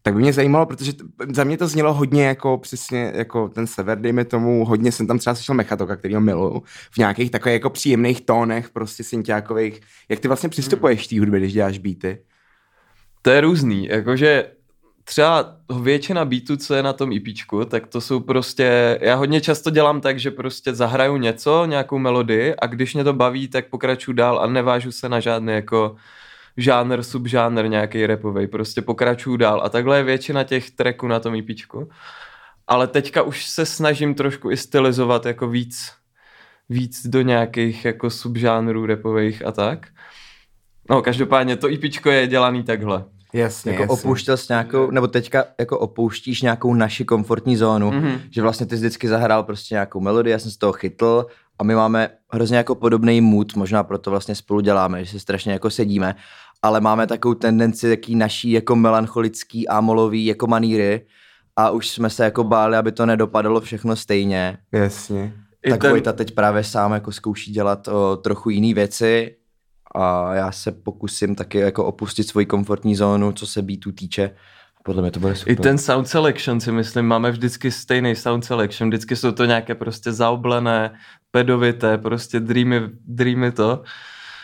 Tak 0.01 0.13
by 0.13 0.19
mě 0.19 0.33
zajímalo, 0.33 0.65
protože 0.65 0.93
t- 0.93 1.03
za 1.33 1.43
mě 1.43 1.57
to 1.57 1.67
znělo 1.67 1.93
hodně 1.93 2.25
jako 2.25 2.57
přesně 2.57 3.11
jako 3.15 3.49
ten 3.49 3.67
sever, 3.67 3.99
dejme 3.99 4.25
tomu, 4.25 4.65
hodně 4.65 4.91
jsem 4.91 5.07
tam 5.07 5.19
třeba 5.19 5.35
slyšel 5.35 5.55
Mechatoka, 5.55 5.95
který 5.95 6.15
ho 6.15 6.21
miluju, 6.21 6.63
v 6.91 6.97
nějakých 6.97 7.31
takových 7.31 7.53
jako 7.53 7.69
příjemných 7.69 8.21
tónech, 8.21 8.69
prostě 8.69 9.03
synťákových. 9.03 9.81
Jak 10.09 10.19
ty 10.19 10.27
vlastně 10.27 10.49
přistupuješ 10.49 11.07
k 11.07 11.09
té 11.09 11.19
hudbě, 11.19 11.39
když 11.39 11.53
děláš 11.53 11.77
beaty? 11.77 12.21
To 13.21 13.29
je 13.29 13.41
různý, 13.41 13.87
jakože 13.87 14.51
třeba 15.09 15.55
většina 15.81 16.25
beatů, 16.25 16.57
co 16.57 16.75
je 16.75 16.83
na 16.83 16.93
tom 16.93 17.11
EPčku, 17.11 17.65
tak 17.65 17.87
to 17.87 18.01
jsou 18.01 18.19
prostě, 18.19 18.99
já 19.01 19.15
hodně 19.15 19.41
často 19.41 19.69
dělám 19.69 20.01
tak, 20.01 20.19
že 20.19 20.31
prostě 20.31 20.75
zahraju 20.75 21.17
něco, 21.17 21.65
nějakou 21.65 21.97
melodii 21.97 22.55
a 22.55 22.67
když 22.67 22.93
mě 22.93 23.03
to 23.03 23.13
baví, 23.13 23.47
tak 23.47 23.67
pokračuju 23.67 24.15
dál 24.15 24.39
a 24.39 24.47
nevážu 24.47 24.91
se 24.91 25.09
na 25.09 25.19
žádný 25.19 25.53
jako 25.53 25.95
žánr, 26.57 27.03
subžánr 27.03 27.69
nějaký 27.69 28.05
repovej, 28.05 28.47
prostě 28.47 28.81
pokračuju 28.81 29.37
dál 29.37 29.61
a 29.63 29.69
takhle 29.69 29.97
je 29.97 30.03
většina 30.03 30.43
těch 30.43 30.71
tracků 30.71 31.07
na 31.07 31.19
tom 31.19 31.35
EPčku. 31.35 31.89
Ale 32.67 32.87
teďka 32.87 33.21
už 33.21 33.45
se 33.49 33.65
snažím 33.65 34.15
trošku 34.15 34.51
i 34.51 34.57
stylizovat 34.57 35.25
jako 35.25 35.47
víc, 35.47 35.91
víc 36.69 37.07
do 37.07 37.21
nějakých 37.21 37.85
jako 37.85 38.09
subžánrů 38.09 38.85
repových 38.85 39.45
a 39.45 39.51
tak. 39.51 39.87
No, 40.89 41.01
každopádně 41.01 41.55
to 41.55 41.67
EPčko 41.67 42.09
je 42.09 42.27
dělaný 42.27 42.63
takhle. 42.63 43.05
Jasně, 43.33 43.71
Jako 43.71 43.93
opouštěl 43.93 44.37
jsi 44.37 44.45
nějakou, 44.49 44.91
nebo 44.91 45.07
teďka 45.07 45.43
jako 45.59 45.79
opouštíš 45.79 46.41
nějakou 46.41 46.73
naši 46.73 47.05
komfortní 47.05 47.57
zónu, 47.57 47.91
Mhm. 47.91 48.03
mm-hmm. 48.05 48.19
že 48.29 48.41
vlastně 48.41 48.65
ty 48.65 48.75
jsi 48.75 48.79
vždycky 48.79 49.07
zahrál 49.07 49.43
prostě 49.43 49.75
nějakou 49.75 49.99
melodii, 49.99 50.31
já 50.31 50.39
jsem 50.39 50.51
z 50.51 50.57
toho 50.57 50.73
chytl 50.73 51.25
a 51.59 51.63
my 51.63 51.75
máme 51.75 52.09
hrozně 52.33 52.57
jako 52.57 52.75
podobný 52.75 53.21
mood, 53.21 53.55
možná 53.55 53.83
proto 53.83 54.11
vlastně 54.11 54.35
spolu 54.35 54.61
děláme, 54.61 55.05
že 55.05 55.11
se 55.11 55.19
strašně 55.19 55.51
jako 55.53 55.69
sedíme, 55.69 56.15
ale 56.61 56.81
máme 56.81 57.07
takovou 57.07 57.33
tendenci 57.33 57.89
taký 57.89 58.15
naší 58.15 58.51
jako 58.51 58.75
melancholický, 58.75 59.67
ámolový 59.67 60.25
jako 60.25 60.47
maníry 60.47 61.05
a 61.55 61.69
už 61.69 61.89
jsme 61.89 62.09
se 62.09 62.23
jako 62.23 62.43
báli, 62.43 62.77
aby 62.77 62.91
to 62.91 63.05
nedopadalo 63.05 63.61
všechno 63.61 63.95
stejně. 63.95 64.57
Jasně. 64.71 65.33
Tak 65.69 65.81
ten- 65.81 65.89
Vojta 65.91 66.13
teď 66.13 66.31
právě 66.35 66.63
sám 66.63 66.91
jako 66.91 67.11
zkouší 67.11 67.51
dělat 67.51 67.87
o, 67.87 68.17
trochu 68.17 68.49
jiné 68.49 68.73
věci 68.73 69.35
a 69.95 70.33
já 70.33 70.51
se 70.51 70.71
pokusím 70.71 71.35
taky 71.35 71.57
jako 71.57 71.85
opustit 71.85 72.27
svoji 72.27 72.45
komfortní 72.45 72.95
zónu, 72.95 73.31
co 73.31 73.47
se 73.47 73.61
beatu 73.61 73.91
týče. 73.91 74.31
Podle 74.83 75.01
mě 75.01 75.11
to 75.11 75.19
bude 75.19 75.35
super. 75.35 75.53
I 75.53 75.55
ten 75.55 75.77
sound 75.77 76.07
selection 76.07 76.59
si 76.59 76.71
myslím, 76.71 77.05
máme 77.05 77.31
vždycky 77.31 77.71
stejný 77.71 78.15
sound 78.15 78.45
selection, 78.45 78.89
vždycky 78.89 79.15
jsou 79.15 79.31
to 79.31 79.45
nějaké 79.45 79.75
prostě 79.75 80.11
zaoblené, 80.11 80.93
pedovité, 81.31 81.97
prostě 81.97 82.39
dreamy, 82.39 82.81
dreamy 83.07 83.51
to. 83.51 83.83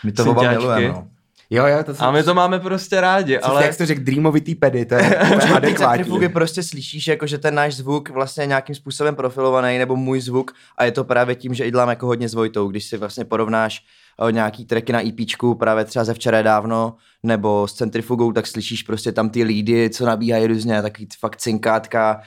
My 0.04 0.12
to 0.12 0.30
oba 0.30 0.50
milujeme, 0.50 0.88
no. 0.88 1.08
Jo, 1.50 1.66
jo, 1.66 1.84
to 1.84 1.94
jsem... 1.94 2.06
A 2.06 2.10
my 2.10 2.22
to 2.22 2.34
máme 2.34 2.60
prostě 2.60 3.00
rádi, 3.00 3.38
Ale... 3.38 3.54
ale 3.54 3.62
Jak 3.64 3.72
jsi 3.72 3.78
to 3.78 3.86
řekl, 3.86 4.02
dreamovitý 4.04 4.54
pedy, 4.54 4.84
to 4.84 4.94
je 4.94 5.18
Ty 5.40 5.48
adekvátní. 5.48 6.28
prostě 6.28 6.62
slyšíš, 6.62 7.06
jako 7.06 7.26
že 7.26 7.38
ten 7.38 7.54
náš 7.54 7.76
zvuk 7.76 8.10
vlastně 8.10 8.42
je 8.42 8.46
nějakým 8.46 8.74
způsobem 8.74 9.16
profilovaný, 9.16 9.78
nebo 9.78 9.96
můj 9.96 10.20
zvuk, 10.20 10.52
a 10.76 10.84
je 10.84 10.92
to 10.92 11.04
právě 11.04 11.34
tím, 11.34 11.54
že 11.54 11.64
i 11.64 11.70
dělám 11.70 11.88
jako 11.88 12.06
hodně 12.06 12.28
s 12.28 12.34
Vojtou, 12.34 12.68
když 12.68 12.84
si 12.84 12.96
vlastně 12.96 13.24
porovnáš 13.24 13.84
o, 14.18 14.30
nějaký 14.30 14.64
tracky 14.64 14.92
na 14.92 15.06
EPčku, 15.06 15.54
právě 15.54 15.84
třeba 15.84 16.04
ze 16.04 16.14
včera 16.14 16.42
dávno, 16.42 16.94
nebo 17.22 17.68
s 17.68 17.72
centrifugou, 17.72 18.32
tak 18.32 18.46
slyšíš 18.46 18.82
prostě 18.82 19.12
tam 19.12 19.30
ty 19.30 19.42
lídy, 19.44 19.90
co 19.90 20.06
nabíhají 20.06 20.46
různě, 20.46 20.82
takový 20.82 21.08
fakt 21.20 21.36
cinkátka, 21.36 22.20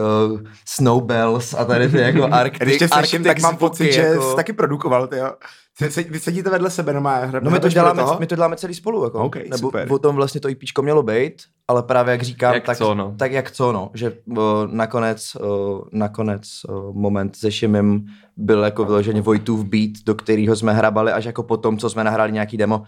uh, 0.00 0.40
snowbells 0.64 1.54
a 1.54 1.64
tady 1.64 1.88
ty 1.88 1.98
jako 1.98 2.24
Arctic, 2.32 2.62
Když 2.62 2.78
tě 2.78 2.88
slyším, 2.88 3.24
tak 3.24 3.40
mám 3.40 3.56
pocit, 3.56 3.92
že 3.92 4.00
jako... 4.00 4.30
jsi 4.30 4.36
taky 4.36 4.52
produkoval, 4.52 5.06
ty 5.06 5.16
jo. 5.16 5.32
Se- 5.78 5.90
se- 5.90 6.02
Vy 6.02 6.20
sedíte 6.20 6.50
vedle 6.50 6.70
sebe, 6.70 6.92
no 6.92 7.00
má 7.00 7.20
No 7.40 7.50
my 7.50 7.60
to, 7.60 7.68
děláme, 7.68 8.02
my 8.18 8.26
to 8.26 8.34
děláme 8.34 8.56
celý 8.56 8.74
spolu, 8.74 9.04
jako. 9.04 9.18
OK, 9.24 9.36
Nebo 9.36 9.56
super. 9.58 9.92
o 9.92 9.98
tom 9.98 10.16
vlastně 10.16 10.40
to 10.40 10.48
IPčko 10.48 10.82
mělo 10.82 11.02
být, 11.02 11.42
ale 11.68 11.82
právě 11.82 12.12
jak 12.12 12.22
říkám, 12.22 12.54
Jak 12.54 12.64
tak, 12.64 12.78
co, 12.78 12.94
no. 12.94 13.14
tak 13.18 13.32
jak 13.32 13.50
co, 13.50 13.72
no. 13.72 13.90
Že 13.94 14.12
uh, 14.24 14.36
nakonec, 14.66 15.36
uh, 15.36 15.80
nakonec 15.92 16.42
uh, 16.68 16.96
moment 16.96 17.36
se 17.36 17.52
Šimem 17.52 18.06
byl 18.36 18.62
jako 18.64 18.84
vyloženě 18.84 19.22
Vojtův 19.22 19.64
beat, 19.64 19.90
do 20.06 20.14
kterého 20.14 20.56
jsme 20.56 20.72
hrabali 20.72 21.12
až 21.12 21.24
jako 21.24 21.42
po 21.42 21.56
tom, 21.56 21.78
co 21.78 21.90
jsme 21.90 22.04
nahráli 22.04 22.32
nějaký 22.32 22.56
demo. 22.56 22.82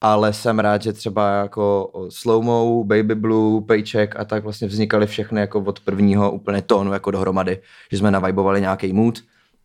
Ale 0.00 0.32
jsem 0.32 0.58
rád, 0.58 0.82
že 0.82 0.92
třeba 0.92 1.30
jako 1.30 1.86
o, 1.86 2.10
Slowmo, 2.10 2.84
Baby 2.84 3.14
Blue, 3.14 3.62
Paycheck 3.62 4.16
a 4.20 4.24
tak 4.24 4.44
vlastně 4.44 4.68
vznikaly 4.68 5.06
všechny 5.06 5.40
jako 5.40 5.60
od 5.60 5.80
prvního 5.80 6.30
úplně 6.32 6.62
tónu 6.62 6.92
jako 6.92 7.10
dohromady. 7.10 7.60
Že 7.92 7.98
jsme 7.98 8.10
navibovali 8.10 8.60
nějaký 8.60 8.92
mood 8.92 9.18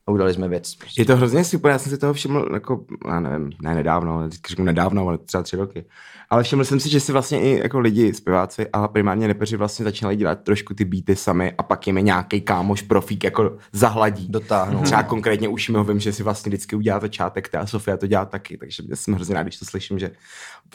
a 0.07 0.11
udali 0.11 0.33
jsme 0.33 0.47
věc. 0.47 0.73
Je 0.97 1.05
to 1.05 1.15
hrozně 1.15 1.43
super, 1.43 1.71
já 1.71 1.79
jsem 1.79 1.91
si 1.91 1.97
toho 1.97 2.13
všiml, 2.13 2.49
jako, 2.53 2.85
já 3.07 3.19
nevím, 3.19 3.51
ne 3.61 3.75
nedávno, 3.75 4.19
vždycky 4.19 4.49
řeknu 4.49 4.65
nedávno, 4.65 5.07
ale 5.07 5.17
třeba 5.17 5.43
tři 5.43 5.55
roky. 5.55 5.85
Ale 6.29 6.43
všiml 6.43 6.65
jsem 6.65 6.79
si, 6.79 6.89
že 6.89 6.99
si 6.99 7.11
vlastně 7.11 7.41
i 7.41 7.59
jako 7.63 7.79
lidi, 7.79 8.13
zpěváci, 8.13 8.67
ale 8.73 8.87
primárně 8.87 9.27
repeři 9.27 9.57
vlastně 9.57 9.85
začínali 9.85 10.15
dělat 10.15 10.39
trošku 10.43 10.73
ty 10.73 10.85
beaty 10.85 11.15
sami 11.15 11.53
a 11.57 11.63
pak 11.63 11.87
jim 11.87 11.97
je 11.97 12.03
nějaký 12.03 12.41
kámoš 12.41 12.81
profík 12.81 13.23
jako 13.23 13.57
zahladí. 13.71 14.27
Dotáhnou. 14.29 14.81
Třeba 14.81 15.03
konkrétně 15.03 15.47
už 15.49 15.69
mi 15.69 15.77
ho 15.77 15.83
vím, 15.83 15.99
že 15.99 16.13
si 16.13 16.23
vlastně 16.23 16.49
vždycky 16.49 16.75
udělá 16.75 16.99
začátek, 16.99 17.49
ta 17.49 17.65
Sofia 17.65 17.97
to 17.97 18.07
dělá 18.07 18.25
taky, 18.25 18.57
takže 18.57 18.83
jsem 18.93 19.13
hrozně 19.13 19.35
rád, 19.35 19.43
když 19.43 19.57
to 19.59 19.65
slyším, 19.65 19.99
že 19.99 20.11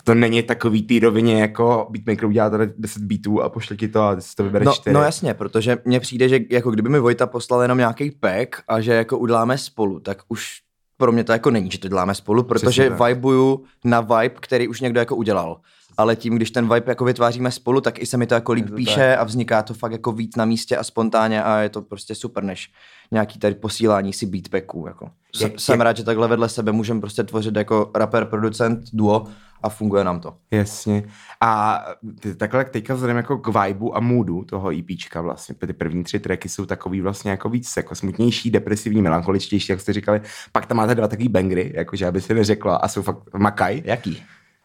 to 0.05 0.15
není 0.15 0.43
takový 0.43 0.83
tý 0.83 0.99
rovině 1.01 1.41
jako 1.41 1.87
beatmaker 1.91 2.25
udělá 2.27 2.51
tady 2.51 2.73
10 2.79 3.03
beatů 3.03 3.43
a 3.43 3.49
pošle 3.49 3.77
ti 3.77 3.89
to 3.89 4.03
a 4.03 4.15
ty 4.17 4.23
si 4.23 4.35
to 4.37 4.45
vybereš 4.45 4.67
No, 4.67 4.73
čtyři. 4.73 4.95
no 4.95 5.03
jasně, 5.03 5.35
protože 5.35 5.79
mně 5.85 6.01
přijde, 6.01 6.29
že 6.29 6.41
jako 6.51 6.71
kdyby 6.71 6.89
mi 6.89 6.99
Vojta 6.99 7.27
poslal 7.27 7.63
jenom 7.63 7.79
nějaký 7.79 8.11
pack 8.11 8.57
a 8.69 8.81
že 8.81 8.93
jako 8.93 9.19
uděláme 9.19 9.59
spolu, 9.59 10.01
tak 10.01 10.19
už 10.29 10.61
pro 11.03 11.13
mě 11.13 11.25
to 11.25 11.33
jako 11.33 11.51
není, 11.51 11.71
že 11.71 11.79
to 11.79 11.89
děláme 11.89 12.15
spolu, 12.15 12.43
protože 12.43 12.91
tak. 12.91 13.09
vibuju 13.09 13.65
na 13.85 14.01
vibe, 14.01 14.35
který 14.41 14.69
už 14.69 14.81
někdo 14.81 15.01
jako 15.01 15.17
udělal. 15.17 15.61
Ale 15.97 16.17
tím, 16.17 16.37
když 16.37 16.51
ten 16.51 16.65
vibe 16.65 16.85
jako 16.87 17.05
vytváříme 17.05 17.51
spolu, 17.51 17.81
tak 17.81 17.99
i 17.99 18.07
se 18.07 18.17
mi 18.17 18.27
to 18.27 18.35
jako 18.35 18.53
líp 18.53 18.69
to 18.69 18.75
píše 18.75 19.17
a 19.17 19.25
vzniká 19.25 19.63
to 19.63 19.75
fakt 19.75 19.93
jako 19.93 20.13
víc 20.13 20.37
na 20.37 20.45
místě 20.45 20.77
a 20.77 20.85
spontánně 20.85 21.43
a 21.43 21.59
je 21.59 21.69
to 21.69 21.83
prostě 21.83 22.15
super, 22.15 22.45
než 22.45 22.71
nějaký 23.11 23.39
tady 23.39 23.55
posílání 23.55 24.13
si 24.13 24.27
beatpacků. 24.27 24.87
Jako. 24.87 25.11
Jsem, 25.59 25.75
jak- 25.75 25.81
rád, 25.81 25.97
že 25.97 26.05
takhle 26.05 26.29
vedle 26.29 26.49
sebe 26.49 26.73
můžeme 26.73 27.01
prostě 27.01 27.23
tvořit 27.23 27.57
jako 27.57 27.91
rapper, 27.95 28.25
producent, 28.25 28.81
duo 28.93 29.27
a 29.63 29.69
funguje 29.69 30.05
nám 30.05 30.21
to. 30.21 30.37
Jasně. 30.51 31.03
A 31.41 31.85
takhle 32.37 32.65
teďka 32.65 32.95
vzhledem 32.95 33.17
jako 33.17 33.39
k 33.39 33.67
vibu 33.67 33.97
a 33.97 34.01
moodu 34.01 34.45
toho 34.45 34.71
EPčka 34.79 35.21
vlastně, 35.21 35.55
ty 35.55 35.73
první 35.73 36.05
tři 36.05 36.21
tracky 36.21 36.49
jsou 36.49 36.67
takový 36.67 37.01
vlastně 37.01 37.31
jako 37.31 37.49
víc 37.49 37.77
jako 37.77 37.95
smutnější, 37.95 38.51
depresivní, 38.51 39.03
melancholičtější, 39.03 39.73
jak 39.73 39.81
jste 39.81 39.93
říkali. 39.93 40.21
Pak 40.53 40.67
tam 40.67 40.77
máte 40.77 40.95
dva 40.95 41.09
takový 41.09 41.29
bangry, 41.29 41.73
jakože 41.75 42.07
aby 42.07 42.21
si 42.21 42.35
neřekla 42.35 42.77
a 42.77 42.89
jsou 42.89 43.03
fakt 43.03 43.19
makaj. 43.35 43.83
Jaký? 43.85 44.23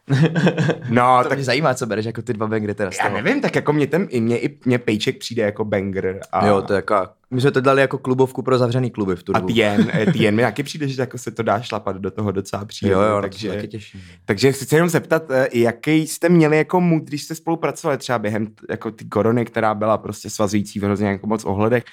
No, 0.89 1.19
To 1.23 1.29
tak 1.29 1.37
mě 1.37 1.45
zajímá, 1.45 1.73
co 1.73 1.85
bereš 1.85 2.05
jako 2.05 2.21
ty 2.21 2.33
dva 2.33 2.47
bangry 2.47 2.73
teda 2.73 2.91
já 3.03 3.09
nevím, 3.09 3.41
tak 3.41 3.55
jako 3.55 3.73
mě 3.73 3.87
ten, 3.87 4.07
i 4.09 4.21
mě, 4.21 4.39
i 4.39 4.57
mě 4.65 4.79
Paycheck 4.79 5.19
přijde 5.19 5.43
jako 5.43 5.65
banger. 5.65 6.19
A, 6.31 6.47
Jo, 6.47 6.61
to 6.61 6.73
je 6.73 6.75
jako, 6.75 6.95
my 7.31 7.41
jsme 7.41 7.51
to 7.51 7.61
dali 7.61 7.81
jako 7.81 7.97
klubovku 7.97 8.41
pro 8.41 8.57
zavřený 8.57 8.91
kluby 8.91 9.15
v 9.15 9.23
tu 9.23 9.35
a 9.35 9.39
dobu. 9.39 9.53
TN, 9.53 9.89
eh, 9.93 10.05
TN 10.13 10.35
mi 10.35 10.41
taky 10.41 10.63
přijde, 10.63 10.87
že 10.87 11.01
jako 11.01 11.17
se 11.17 11.31
to 11.31 11.43
dá 11.43 11.61
šlapat 11.61 11.95
do 11.95 12.11
toho 12.11 12.31
docela 12.31 12.65
příjemně. 12.65 13.03
Jo, 13.03 13.09
jo, 13.09 13.21
takže... 13.21 13.47
takže, 13.47 13.57
taky 13.57 13.67
těším. 13.67 14.01
Takže 14.25 14.51
chci 14.51 14.65
se 14.65 14.75
jenom 14.75 14.89
zeptat, 14.89 15.31
eh, 15.31 15.47
jaký 15.53 16.07
jste 16.07 16.29
měli 16.29 16.57
jako 16.57 16.81
mood, 16.81 17.03
když 17.03 17.23
jste 17.23 17.35
spolupracovali 17.35 17.97
třeba 17.97 18.19
během 18.19 18.47
jako 18.69 18.91
ty 18.91 19.05
korony, 19.05 19.45
která 19.45 19.75
byla 19.75 19.97
prostě 19.97 20.29
svazující 20.29 20.79
v 20.79 20.83
hrozně 20.83 21.07
jako 21.07 21.27
moc 21.27 21.45
ohledech. 21.45 21.83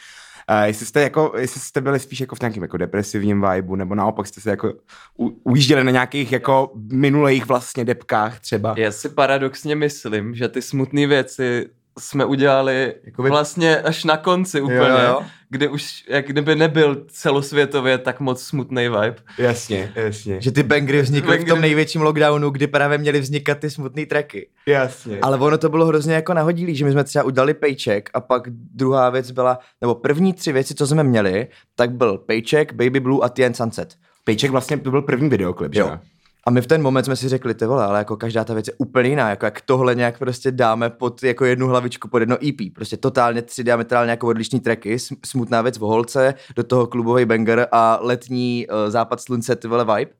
Uh, 0.51 0.63
jestli 0.65 0.87
jste, 0.87 1.03
jako, 1.03 1.33
jestli 1.39 1.61
jste 1.61 1.81
byli 1.81 2.01
spíš 2.01 2.21
jako 2.21 2.37
v 2.37 2.41
nějakém 2.41 2.63
jako 2.63 2.77
depresivním 2.77 3.47
vibu, 3.53 3.77
nebo 3.77 3.95
naopak 3.95 4.27
jste 4.27 4.41
se 4.41 4.51
jako 4.51 4.73
u, 5.19 5.41
ujížděli 5.45 5.85
na 5.85 5.91
nějakých 5.91 6.33
jako 6.33 6.71
minulých 6.93 7.47
vlastně 7.47 7.85
depkách 7.85 8.41
třeba. 8.41 8.75
já 8.79 8.93
si 8.93 9.09
paradoxně 9.09 9.77
myslím, 9.77 10.35
že 10.35 10.49
ty 10.49 10.63
smutné 10.63 11.07
věci 11.07 11.69
jsme 11.99 12.25
udělali 12.25 12.95
Jakoby- 13.05 13.29
vlastně 13.29 13.79
až 13.81 14.05
na 14.05 14.17
konci 14.17 14.61
úplně, 14.61 14.79
jo, 14.79 14.99
jo. 15.07 15.23
Kdy 15.55 15.69
už 15.69 16.05
jak 16.09 16.27
kdyby 16.27 16.57
nebyl 16.57 17.05
celosvětově 17.09 17.99
tak 17.99 18.21
moc 18.21 18.43
smutný 18.43 18.83
vibe. 18.89 19.17
Jasně, 19.39 19.93
jasně. 19.97 20.41
Že 20.41 20.53
ty 20.53 20.63
bangry 20.63 21.03
vznikly 21.03 21.39
v 21.39 21.41
Bangry- 21.41 21.49
tom 21.49 21.61
největším 21.61 22.03
lockdownu, 22.03 22.51
kdy 22.51 22.67
právě 22.67 22.99
měly 22.99 23.21
vznikat 23.21 23.59
ty 23.59 23.71
smutné 23.71 24.07
tracky. 24.07 24.49
Jasně. 24.67 25.19
Ale 25.23 25.39
ono 25.39 25.59
to 25.59 25.69
bylo 25.69 25.87
hrozně 25.87 26.15
jako 26.15 26.35
nahodilý, 26.35 26.77
že 26.77 26.85
my 26.85 26.93
jsme 26.93 27.05
třeba 27.05 27.25
udělali 27.25 27.55
paycheck 27.55 28.11
a 28.15 28.21
pak 28.21 28.43
druhá 28.51 29.11
věc 29.11 29.31
byla, 29.31 29.59
nebo 29.81 29.95
první 29.95 30.33
tři 30.33 30.53
věci, 30.53 30.75
co 30.75 30.87
jsme 30.87 31.05
měli, 31.05 31.47
tak 31.75 31.91
byl 31.93 32.19
paycheck, 32.19 32.73
baby 32.73 33.01
blue 33.01 33.21
a 33.23 33.29
TN 33.29 33.55
sunset. 33.55 33.95
Paycheck 34.25 34.51
vlastně 34.53 34.77
to 34.77 34.91
byl 34.91 35.03
první 35.03 35.29
videoklip, 35.29 35.75
že 35.75 35.81
Jo. 35.81 35.87
jo? 35.87 35.99
A 36.47 36.51
my 36.51 36.61
v 36.61 36.67
ten 36.67 36.83
moment 36.83 37.05
jsme 37.05 37.17
si 37.17 37.29
řekli, 37.29 37.55
ty 37.55 37.67
vole, 37.67 37.85
ale 37.85 37.99
jako 37.99 38.17
každá 38.17 38.45
ta 38.45 38.55
věc 38.55 38.67
je 38.67 38.73
úplně 38.79 39.09
jiná, 39.09 39.31
jako 39.31 39.45
jak 39.45 39.61
tohle 39.61 39.95
nějak 39.95 40.19
prostě 40.19 40.53
dáme 40.53 40.91
pod 40.91 41.23
jako 41.23 41.45
jednu 41.45 41.69
hlavičku, 41.69 42.09
pod 42.09 42.19
jedno 42.19 42.37
EP. 42.49 42.75
Prostě 42.75 42.97
totálně 42.97 43.43
tři 43.43 43.65
diametrálně 43.65 44.11
jako 44.11 44.27
odlišný 44.27 44.61
tracky, 44.61 44.97
sm- 44.97 45.17
smutná 45.27 45.63
věc 45.63 45.81
o 45.81 45.87
holce, 45.87 46.35
do 46.57 46.65
toho 46.65 46.87
klubový 46.87 47.25
banger 47.25 47.69
a 47.73 47.99
letní 48.03 48.67
uh, 48.67 48.91
západ 48.91 49.21
slunce, 49.21 49.57
ty 49.57 49.69
vole 49.69 49.85
vibe. 49.85 50.11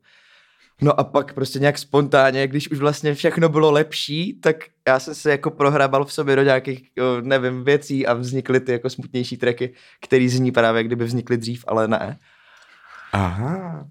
No 0.81 0.99
a 0.99 1.03
pak 1.03 1.33
prostě 1.33 1.59
nějak 1.59 1.77
spontánně, 1.77 2.47
když 2.47 2.71
už 2.71 2.79
vlastně 2.79 3.13
všechno 3.13 3.49
bylo 3.49 3.71
lepší, 3.71 4.39
tak 4.39 4.55
já 4.87 4.99
jsem 4.99 5.15
se 5.15 5.31
jako 5.31 5.51
prohrabal 5.51 6.05
v 6.05 6.13
sobě 6.13 6.35
do 6.35 6.43
nějakých, 6.43 6.89
jo, 6.95 7.05
nevím, 7.21 7.63
věcí 7.63 8.07
a 8.07 8.13
vznikly 8.13 8.59
ty 8.59 8.71
jako 8.71 8.89
smutnější 8.89 9.37
tracky, 9.37 9.73
které 10.01 10.29
zní 10.29 10.51
právě, 10.51 10.83
kdyby 10.83 11.05
vznikly 11.05 11.37
dřív, 11.37 11.63
ale 11.67 11.87
ne. 11.87 12.17
Aha. 13.11 13.87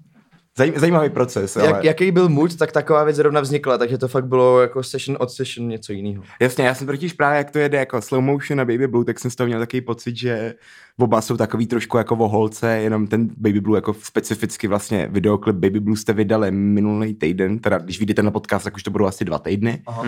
Zaj, 0.59 0.73
zajímavý 0.77 1.11
proces, 1.11 1.57
ale... 1.57 1.67
Jak, 1.67 1.85
jaký 1.85 2.11
byl 2.11 2.29
mood, 2.29 2.57
tak 2.57 2.73
taková 2.73 3.05
věc 3.05 3.17
zrovna 3.17 3.41
vznikla, 3.41 3.79
takže 3.79 3.99
to 3.99 4.09
fakt 4.09 4.27
bylo 4.27 4.61
jako 4.61 4.83
session 4.83 5.17
od 5.21 5.31
session 5.31 5.69
něco 5.69 5.93
jiného. 5.93 6.23
Jasně, 6.41 6.65
já 6.65 6.75
jsem 6.75 6.87
totiž 6.87 7.13
právě, 7.13 7.39
jak 7.39 7.51
to 7.51 7.59
jede 7.59 7.79
jako 7.79 8.03
slow 8.03 8.23
motion 8.23 8.61
a 8.61 8.65
Baby 8.65 8.87
Blue, 8.87 9.05
tak 9.05 9.19
jsem 9.19 9.31
z 9.31 9.37
toho 9.37 9.47
měl 9.47 9.59
takový 9.59 9.81
pocit, 9.81 10.17
že 10.17 10.55
oba 10.99 11.21
jsou 11.21 11.37
takový 11.37 11.67
trošku 11.67 11.97
jako 11.97 12.17
o 12.17 12.29
holce, 12.29 12.79
jenom 12.79 13.07
ten 13.07 13.29
Baby 13.37 13.61
Blue 13.61 13.79
jako 13.79 13.95
specificky 13.95 14.69
vlastně 14.69 15.09
videoklip 15.11 15.57
Baby 15.57 15.81
Blue 15.81 15.97
jste 15.97 16.13
vydali 16.13 16.51
minulý 16.51 17.15
týden, 17.15 17.59
teda 17.59 17.79
když 17.79 17.99
vyjdete 17.99 18.23
na 18.23 18.31
podcast, 18.31 18.65
tak 18.65 18.75
už 18.75 18.83
to 18.83 18.91
budou 18.91 19.07
asi 19.07 19.25
dva 19.25 19.39
týdny. 19.39 19.83
Aha. 19.87 20.07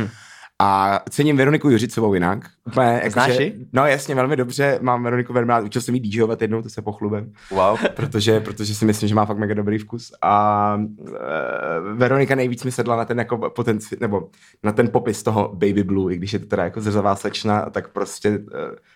A 0.63 1.01
cením 1.11 1.37
Veroniku 1.37 1.71
Juřicovou 1.71 2.15
jinak. 2.15 2.39
Úplně, 2.67 2.87
jako, 2.87 3.11
Znáš 3.11 3.33
že-? 3.33 3.53
No 3.73 3.87
jasně, 3.87 4.15
velmi 4.15 4.37
dobře, 4.37 4.79
mám 4.83 5.03
Veroniku 5.05 5.33
velmi 5.33 5.49
rád, 5.49 5.65
učil 5.65 5.83
jsem 5.83 5.95
jí 5.95 6.01
DJovat 6.01 6.43
jednou, 6.43 6.63
to 6.63 6.69
se 6.69 6.83
pochlubem 6.83 7.33
Wow. 7.51 7.79
protože, 7.97 8.41
protože 8.41 8.75
si 8.75 8.85
myslím, 8.85 9.09
že 9.09 9.15
má 9.15 9.25
fakt 9.25 9.39
mega 9.39 9.55
dobrý 9.55 9.79
vkus 9.79 10.13
a 10.23 10.75
uh, 10.99 11.09
Veronika 11.95 12.35
nejvíc 12.35 12.65
mi 12.65 12.73
sedla 12.73 12.97
na 12.97 13.05
ten 13.05 13.19
jako 13.19 13.51
potenci, 13.51 13.97
nebo 14.01 14.29
na 14.63 14.73
ten 14.73 14.89
popis 14.89 15.23
toho 15.23 15.49
Baby 15.53 15.83
Blue, 15.85 16.15
i 16.15 16.17
když 16.17 16.33
je 16.33 16.39
to 16.39 16.47
teda 16.47 16.65
jako 16.65 16.81
zrzavá 16.81 17.17
slečna, 17.17 17.71
tak 17.71 17.89
prostě 17.89 18.31
uh, 18.31 18.37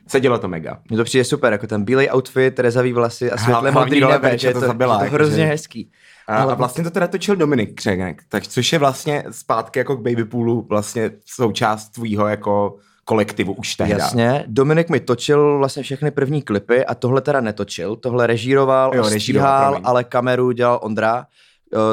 sedělo 0.08 0.38
to 0.38 0.48
mega. 0.48 0.78
Mně 0.88 0.96
to 0.96 1.04
přijde 1.04 1.24
super, 1.24 1.52
jako 1.52 1.66
ten 1.66 1.84
bílej 1.84 2.08
outfit, 2.14 2.58
rezavý 2.58 2.92
vlasy 2.92 3.30
a 3.30 3.36
světle 3.38 3.70
modrý 3.70 4.00
nebe, 4.00 4.38
že 4.38 4.48
je 4.48 4.54
to 4.54 4.60
to, 4.60 4.66
zabila, 4.66 4.94
že 4.94 4.98
to 4.98 5.04
jako, 5.04 5.14
hrozně 5.14 5.36
že- 5.36 5.44
hezký. 5.50 5.90
A, 6.26 6.36
Ale- 6.42 6.52
a 6.52 6.56
vlastně 6.56 6.84
to 6.84 6.90
teda 6.90 7.06
točil 7.08 7.36
Dominik 7.36 7.74
Křenek, 7.74 8.22
tak, 8.28 8.46
což 8.46 8.72
je 8.72 8.78
vlastně 8.78 9.24
zpátky 9.30 9.78
jako 9.78 9.96
k 9.96 10.00
Baby 10.00 10.24
Poolu 10.24 10.66
vlastně 10.68 11.10
součást 11.26 11.88
tvýho 11.88 12.26
jako 12.28 12.76
kolektivu 13.04 13.52
už 13.52 13.74
tehda. 13.74 13.96
Jasně, 13.96 14.44
Dominik 14.46 14.88
mi 14.90 15.00
točil 15.00 15.58
vlastně 15.58 15.82
všechny 15.82 16.10
první 16.10 16.42
klipy 16.42 16.84
a 16.86 16.94
tohle 16.94 17.20
teda 17.20 17.40
netočil, 17.40 17.96
tohle 17.96 18.26
režíroval, 18.26 18.92
Jo, 18.94 19.02
režíroval, 19.08 19.50
stíhal, 19.58 19.70
promiň. 19.72 19.82
ale 19.88 20.04
kameru 20.04 20.52
dělal 20.52 20.78
Ondra, 20.82 21.26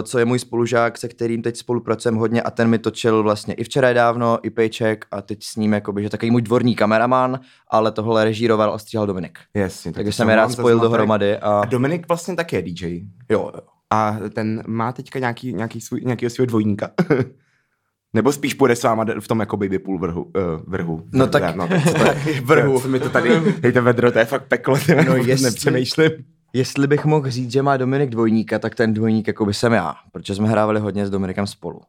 co 0.03 0.19
je 0.19 0.25
můj 0.25 0.39
spolužák, 0.39 0.97
se 0.97 1.07
kterým 1.07 1.41
teď 1.41 1.57
spolupracujeme 1.57 2.17
hodně 2.19 2.41
a 2.41 2.51
ten 2.51 2.67
mi 2.67 2.79
točil 2.79 3.23
vlastně 3.23 3.53
i 3.53 3.63
včera 3.63 3.93
dávno, 3.93 4.39
i 4.43 4.49
Paycheck 4.49 5.05
a 5.11 5.21
teď 5.21 5.43
s 5.43 5.55
ním 5.55 5.73
jakoby, 5.73 6.03
že 6.03 6.09
takový 6.09 6.31
můj 6.31 6.41
dvorní 6.41 6.75
kameraman, 6.75 7.39
ale 7.71 7.91
tohle 7.91 8.23
režíroval 8.23 8.73
a 8.73 8.77
stříhal 8.77 9.07
Dominik. 9.07 9.39
Jasně. 9.53 9.91
Takže 9.93 10.11
to 10.11 10.15
jsem 10.15 10.29
je 10.29 10.35
rád 10.35 10.51
spojil 10.51 10.79
dohromady 10.79 11.37
a 11.37 11.59
A 11.59 11.65
Dominik 11.65 12.07
vlastně 12.07 12.35
taky 12.35 12.55
je 12.55 12.61
DJ. 12.61 13.01
jo, 13.29 13.51
jo. 13.55 13.61
A 13.93 14.17
ten 14.33 14.63
má 14.67 14.91
teďka 14.91 15.19
nějaký, 15.19 15.53
nějaký 15.53 15.81
svůj, 15.81 16.01
nějakého 16.05 16.29
svého 16.29 16.45
dvojníka. 16.45 16.89
Nebo 18.13 18.31
spíš 18.31 18.53
půjde 18.53 18.75
s 18.75 18.83
váma 18.83 19.05
v 19.19 19.27
tom 19.27 19.39
jako 19.39 19.57
baby 19.57 19.79
pool 19.79 19.99
vrhu. 19.99 20.23
Uh, 20.23 20.31
vrhu. 20.67 21.03
No 21.13 21.27
tak- 21.27 21.55
no, 21.55 21.67
tak 21.67 21.83
co 21.83 21.93
to 21.93 22.03
je? 22.05 22.41
Vrhu. 22.43 22.81
Co 22.81 22.87
mi 22.87 22.99
to 22.99 23.09
tady, 23.09 23.29
hej 23.63 23.71
to 23.71 23.81
vedro, 23.81 24.11
to 24.11 24.19
je 24.19 24.25
fakt 24.25 24.47
peklo, 24.47 24.77
No 24.97 25.03
no, 25.03 25.15
jestli- 25.15 25.45
nepřemýšlím. 25.45 26.11
Jestli 26.53 26.87
bych 26.87 27.05
mohl 27.05 27.29
říct, 27.31 27.51
že 27.51 27.61
má 27.61 27.77
Dominik 27.77 28.09
dvojníka, 28.09 28.59
tak 28.59 28.75
ten 28.75 28.93
dvojník 28.93 29.27
jako 29.27 29.45
by 29.45 29.53
jsem 29.53 29.73
já, 29.73 29.93
protože 30.11 30.35
jsme 30.35 30.47
hrávali 30.49 30.79
hodně 30.79 31.07
s 31.07 31.09
Dominikem 31.09 31.47
spolu. 31.47 31.81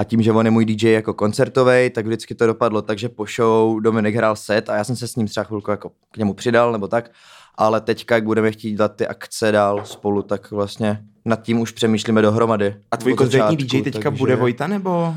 A 0.00 0.04
tím, 0.04 0.22
že 0.22 0.32
on 0.32 0.46
je 0.46 0.50
můj 0.50 0.64
DJ 0.64 0.90
jako 0.92 1.14
koncertový, 1.14 1.90
tak 1.90 2.06
vždycky 2.06 2.34
to 2.34 2.46
dopadlo 2.46 2.82
tak, 2.82 2.98
že 2.98 3.08
po 3.08 3.26
show 3.36 3.80
Dominik 3.82 4.14
hrál 4.14 4.36
set 4.36 4.68
a 4.68 4.76
já 4.76 4.84
jsem 4.84 4.96
se 4.96 5.08
s 5.08 5.16
ním 5.16 5.26
třeba 5.26 5.44
chvilku 5.44 5.70
jako 5.70 5.90
k 6.12 6.16
němu 6.16 6.34
přidal 6.34 6.72
nebo 6.72 6.88
tak, 6.88 7.10
ale 7.54 7.80
teďka, 7.80 8.14
jak 8.14 8.24
budeme 8.24 8.52
chtít 8.52 8.76
dělat 8.76 8.96
ty 8.96 9.06
akce 9.06 9.52
dál 9.52 9.80
spolu, 9.84 10.22
tak 10.22 10.50
vlastně 10.50 11.02
nad 11.24 11.42
tím 11.42 11.60
už 11.60 11.72
přemýšlíme 11.72 12.22
dohromady. 12.22 12.76
A 12.90 12.96
tvůj 12.96 13.16
začátku, 13.20 13.56
DJ 13.56 13.82
teďka 13.82 14.10
takže- 14.10 14.18
bude 14.18 14.36
Vojta, 14.36 14.66
nebo? 14.66 15.14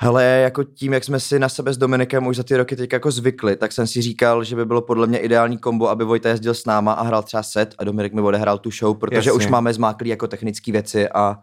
Hele, 0.00 0.24
jako 0.24 0.64
tím, 0.64 0.92
jak 0.92 1.04
jsme 1.04 1.20
si 1.20 1.38
na 1.38 1.48
sebe 1.48 1.72
s 1.72 1.76
Dominikem 1.76 2.26
už 2.26 2.36
za 2.36 2.42
ty 2.42 2.56
roky 2.56 2.76
teď 2.76 2.92
jako 2.92 3.10
zvykli, 3.10 3.56
tak 3.56 3.72
jsem 3.72 3.86
si 3.86 4.02
říkal, 4.02 4.44
že 4.44 4.56
by 4.56 4.64
bylo 4.64 4.82
podle 4.82 5.06
mě 5.06 5.18
ideální 5.18 5.58
kombo, 5.58 5.88
aby 5.88 6.04
Vojta 6.04 6.28
jezdil 6.28 6.54
s 6.54 6.64
náma 6.64 6.92
a 6.92 7.02
hrál 7.02 7.22
třeba 7.22 7.42
set 7.42 7.74
a 7.78 7.84
Dominik 7.84 8.12
mi 8.12 8.20
odehrál 8.20 8.58
tu 8.58 8.70
show, 8.70 8.96
protože 8.98 9.16
Jasně. 9.16 9.32
už 9.32 9.46
máme 9.46 9.74
zmáklý 9.74 10.10
jako 10.10 10.26
technické 10.26 10.72
věci 10.72 11.08
a 11.08 11.38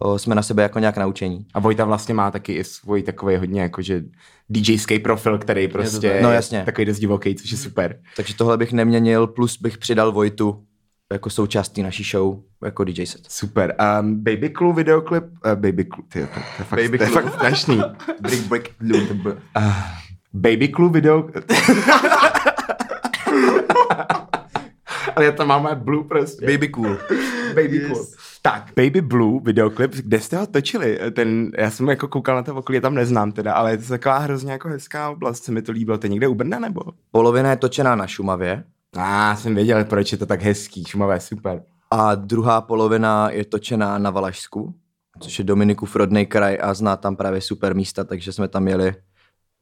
o, 0.00 0.18
jsme 0.18 0.34
na 0.34 0.42
sebe 0.42 0.62
jako 0.62 0.78
nějak 0.78 0.96
naučení. 0.96 1.46
A 1.54 1.60
Vojta 1.60 1.84
vlastně 1.84 2.14
má 2.14 2.30
taky 2.30 2.52
i 2.52 2.64
svůj 2.64 3.02
takový 3.02 3.36
hodně 3.36 3.60
jakože 3.60 4.02
DJský 4.48 4.98
profil, 4.98 5.38
který 5.38 5.68
prostě 5.68 6.12
tak. 6.12 6.22
No, 6.22 6.32
jasně. 6.32 6.62
takový 6.64 6.84
dost 6.84 6.98
divoký, 6.98 7.34
což 7.34 7.50
je 7.50 7.58
super. 7.58 8.00
Takže 8.16 8.34
tohle 8.34 8.56
bych 8.56 8.72
neměnil, 8.72 9.26
plus 9.26 9.60
bych 9.60 9.78
přidal 9.78 10.12
Vojtu 10.12 10.64
jako 11.12 11.30
součást 11.30 11.68
té 11.68 11.82
naší 11.82 12.04
show, 12.04 12.38
jako 12.64 12.84
DJ 12.84 13.06
set. 13.06 13.20
Super. 13.28 13.74
Um, 14.00 14.14
Baby 14.24 14.50
Clue 14.50 14.74
videoklip, 14.74 15.24
uh, 15.24 15.54
Baby 15.54 15.84
Clue, 15.84 16.06
ty, 16.08 16.20
to, 16.20 16.26
to, 16.34 16.40
je 16.58 16.64
fakt, 16.64 16.80
Baby 16.82 16.98
to 16.98 17.04
je 17.04 17.10
fakt 17.10 17.34
strašný. 17.34 17.82
Brick, 18.20 18.48
brick, 18.48 18.70
to 18.78 19.30
uh, 19.30 19.72
Baby 20.32 20.68
Clue 20.68 20.90
video... 20.92 21.28
Ale 25.16 25.26
já 25.26 25.32
tam 25.32 25.48
mám 25.48 25.68
blue 25.74 26.04
prostě. 26.04 26.46
Baby 26.46 26.68
cool. 26.68 26.96
Baby 27.54 27.80
Cool. 27.80 28.06
Tak, 28.46 28.72
Baby 28.76 29.00
Blue 29.00 29.40
videoklip, 29.44 29.94
kde 29.94 30.20
jste 30.20 30.36
ho 30.36 30.46
točili? 30.46 30.98
Ten, 31.12 31.50
já 31.58 31.70
jsem 31.70 31.88
jako 31.88 32.08
koukal 32.08 32.36
na 32.36 32.42
to 32.42 32.54
okolí, 32.54 32.80
tam 32.80 32.94
neznám 32.94 33.32
teda, 33.32 33.52
ale 33.52 33.70
je 33.70 33.78
to 33.78 33.88
taková 33.88 34.18
hrozně 34.18 34.52
jako 34.52 34.68
hezká 34.68 35.10
oblast, 35.10 35.44
se 35.44 35.52
mi 35.52 35.62
to 35.62 35.72
líbilo. 35.72 35.98
To 35.98 36.06
je 36.06 36.10
někde 36.10 36.28
u 36.28 36.34
Brna 36.34 36.58
nebo? 36.58 36.80
Polovina 37.10 37.50
je 37.50 37.56
točená 37.56 37.96
na 37.96 38.06
Šumavě 38.06 38.64
A 38.96 39.32
ah, 39.32 39.36
jsem 39.36 39.54
věděl, 39.54 39.84
proč 39.84 40.12
je 40.12 40.18
to 40.18 40.26
tak 40.26 40.42
hezký, 40.42 40.84
šumavé, 40.84 41.20
super. 41.20 41.62
a 41.90 42.14
druhá 42.14 42.60
polovina 42.60 43.30
je 43.30 43.44
točená 43.44 43.98
na 43.98 44.10
Valašsku, 44.10 44.74
což 45.20 45.38
je 45.38 45.44
Dominikův 45.44 45.96
rodný 45.96 46.26
kraj 46.26 46.58
a 46.62 46.74
zná 46.74 46.96
tam 46.96 47.16
právě 47.16 47.40
super 47.40 47.76
místa, 47.76 48.04
takže 48.04 48.32
jsme 48.32 48.48
tam 48.48 48.68
jeli 48.68 48.94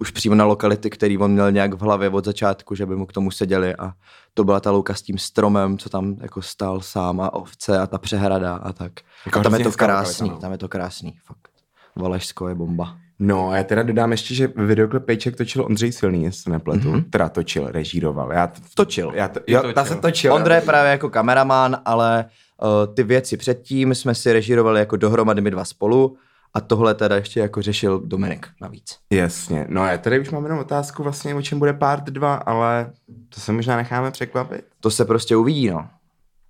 už 0.02 0.10
přímo 0.10 0.34
na 0.34 0.44
lokality, 0.44 0.90
který 0.90 1.18
on 1.18 1.32
měl 1.32 1.52
nějak 1.52 1.74
v 1.74 1.80
hlavě 1.80 2.08
od 2.08 2.24
začátku, 2.24 2.74
že 2.74 2.86
by 2.86 2.96
mu 2.96 3.06
k 3.06 3.12
tomu 3.12 3.30
seděli 3.30 3.76
a 3.76 3.92
to 4.34 4.44
byla 4.44 4.60
ta 4.60 4.70
louka 4.70 4.94
s 4.94 5.02
tím 5.02 5.18
stromem, 5.18 5.78
co 5.78 5.88
tam 5.88 6.16
jako 6.20 6.42
stál 6.42 6.80
sám 6.80 7.20
a 7.20 7.32
ovce 7.32 7.78
a 7.78 7.86
ta 7.86 7.98
přehrada 7.98 8.54
a 8.54 8.72
tak. 8.72 8.92
Jako 9.26 9.40
a 9.40 9.42
tam 9.42 9.52
je 9.52 9.58
to 9.58 9.68
hezká 9.68 9.84
lokalita, 9.86 10.04
krásný, 10.04 10.30
no. 10.30 10.36
tam 10.36 10.52
je 10.52 10.58
to 10.58 10.68
krásný, 10.68 11.14
fakt. 11.24 11.48
Valašsko 11.96 12.48
je 12.48 12.54
bomba. 12.54 12.96
No 13.18 13.50
a 13.50 13.56
já 13.56 13.64
teda 13.64 13.82
dodám 13.82 14.12
ještě, 14.12 14.34
že 14.34 14.52
videoklip 14.56 15.04
Pejček 15.04 15.36
točil 15.36 15.64
Ondřej 15.64 15.92
Silný, 15.92 16.24
jestli 16.24 16.42
se 16.42 16.50
nepletu. 16.50 16.88
Mhm. 16.88 16.98
Mm-hmm. 16.98 17.10
Teda 17.10 17.28
točil, 17.28 17.68
režíroval. 17.70 18.32
Já 18.32 18.46
t- 18.46 18.60
Točil. 18.74 19.12
Já 19.14 19.28
to, 19.28 19.40
jo, 19.46 19.60
točil. 19.60 19.74
ta 19.74 19.84
se 19.84 19.96
točil. 19.96 20.34
Ondra 20.34 20.54
je 20.54 20.60
právě 20.60 20.90
jako 20.90 21.10
kameraman, 21.10 21.76
ale 21.84 22.24
uh, 22.62 22.94
ty 22.94 23.02
věci 23.02 23.36
předtím 23.36 23.94
jsme 23.94 24.14
si 24.14 24.32
režírovali 24.32 24.80
jako 24.80 24.96
dohromady 24.96 25.40
my 25.40 25.50
dva 25.50 25.64
spolu 25.64 26.16
a 26.54 26.60
tohle 26.60 26.94
teda 26.94 27.16
ještě 27.16 27.40
jako 27.40 27.62
řešil 27.62 28.00
Dominik 28.04 28.46
navíc. 28.60 28.98
Jasně. 29.12 29.66
No 29.68 29.86
já 29.86 29.98
tady 29.98 30.20
už 30.20 30.30
mám 30.30 30.44
jenom 30.44 30.58
otázku 30.58 31.02
vlastně, 31.02 31.34
o 31.34 31.42
čem 31.42 31.58
bude 31.58 31.72
part 31.72 32.04
2, 32.04 32.34
ale 32.34 32.92
to 33.28 33.40
se 33.40 33.52
možná 33.52 33.76
necháme 33.76 34.10
překvapit. 34.10 34.64
To 34.80 34.90
se 34.90 35.04
prostě 35.04 35.36
uvidí, 35.36 35.70
no. 35.70 35.88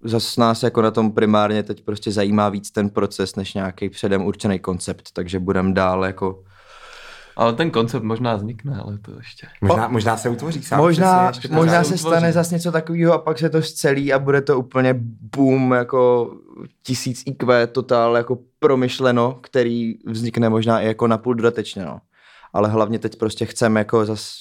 Zas 0.05 0.37
nás 0.37 0.62
jako 0.62 0.83
na 0.83 0.91
tom 0.91 1.12
primárně 1.12 1.62
teď 1.62 1.85
prostě 1.85 2.11
zajímá 2.11 2.49
víc 2.49 2.71
ten 2.71 2.91
proces, 2.91 3.37
než 3.37 3.55
nějaký 3.55 3.88
předem 3.88 4.23
určený 4.23 4.59
koncept, 4.59 5.12
takže 5.12 5.38
budem 5.38 5.75
dál 5.75 6.05
jako... 6.05 6.45
Ale 7.37 7.53
ten 7.53 7.71
koncept 7.71 8.03
možná 8.03 8.37
vznikne, 8.37 8.81
ale 8.85 8.99
to 8.99 9.16
ještě. 9.16 9.47
Možná, 9.61 9.88
možná 9.88 10.16
se 10.16 10.29
utvoří 10.29 10.62
sám. 10.62 10.79
možná 10.79 11.31
přesně, 11.31 11.47
ještě 11.47 11.57
možná 11.57 11.85
se 11.85 11.95
utvoří. 11.95 12.16
stane 12.16 12.33
zase 12.33 12.55
něco 12.55 12.73
takového 12.73 13.12
a 13.12 13.18
pak 13.18 13.38
se 13.38 13.51
to 13.51 13.62
zcelí 13.62 14.12
a 14.12 14.18
bude 14.18 14.40
to 14.40 14.59
úplně 14.59 14.95
boom, 15.37 15.73
jako 15.73 16.31
tisíc 16.83 17.23
IQ, 17.27 17.66
totál 17.66 18.16
jako 18.16 18.38
promyšleno, 18.59 19.38
který 19.42 19.95
vznikne 20.07 20.49
možná 20.49 20.81
i 20.81 20.87
jako 20.87 21.07
napůl 21.07 21.35
dodatečně, 21.35 21.85
no. 21.85 21.99
Ale 22.53 22.68
hlavně 22.68 22.99
teď 22.99 23.18
prostě 23.18 23.47
chceme 23.47 23.81
jako 23.81 24.05
zas 24.05 24.37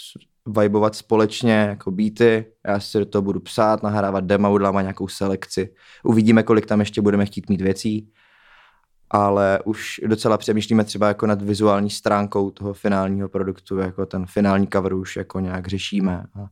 vibovat 0.60 0.95
společně, 0.95 1.54
jako 1.54 1.91
beaty, 1.91 2.45
já 2.67 2.80
si 2.80 2.99
do 2.99 3.06
toho 3.06 3.21
budu 3.21 3.39
psát, 3.39 3.84
nahrávat 3.84 4.23
dema, 4.23 4.49
udělám 4.49 4.75
nějakou 4.75 5.08
selekci. 5.08 5.73
Uvidíme, 6.04 6.43
kolik 6.43 6.65
tam 6.65 6.80
ještě 6.80 7.01
budeme 7.01 7.25
chtít 7.25 7.49
mít 7.49 7.62
věcí, 7.62 8.10
ale 9.13 9.60
už 9.65 10.02
docela 10.06 10.38
přemýšlíme 10.38 10.84
třeba 10.84 11.08
jako 11.08 11.28
nad 11.28 11.41
vizuální 11.41 11.89
stránkou 11.89 12.52
toho 12.52 12.74
finálního 12.74 13.30
produktu, 13.30 13.78
jako 13.78 14.06
ten 14.06 14.26
finální 14.26 14.67
cover 14.67 14.93
už 14.93 15.15
jako 15.15 15.39
nějak 15.39 15.67
řešíme. 15.67 16.24
A 16.36 16.45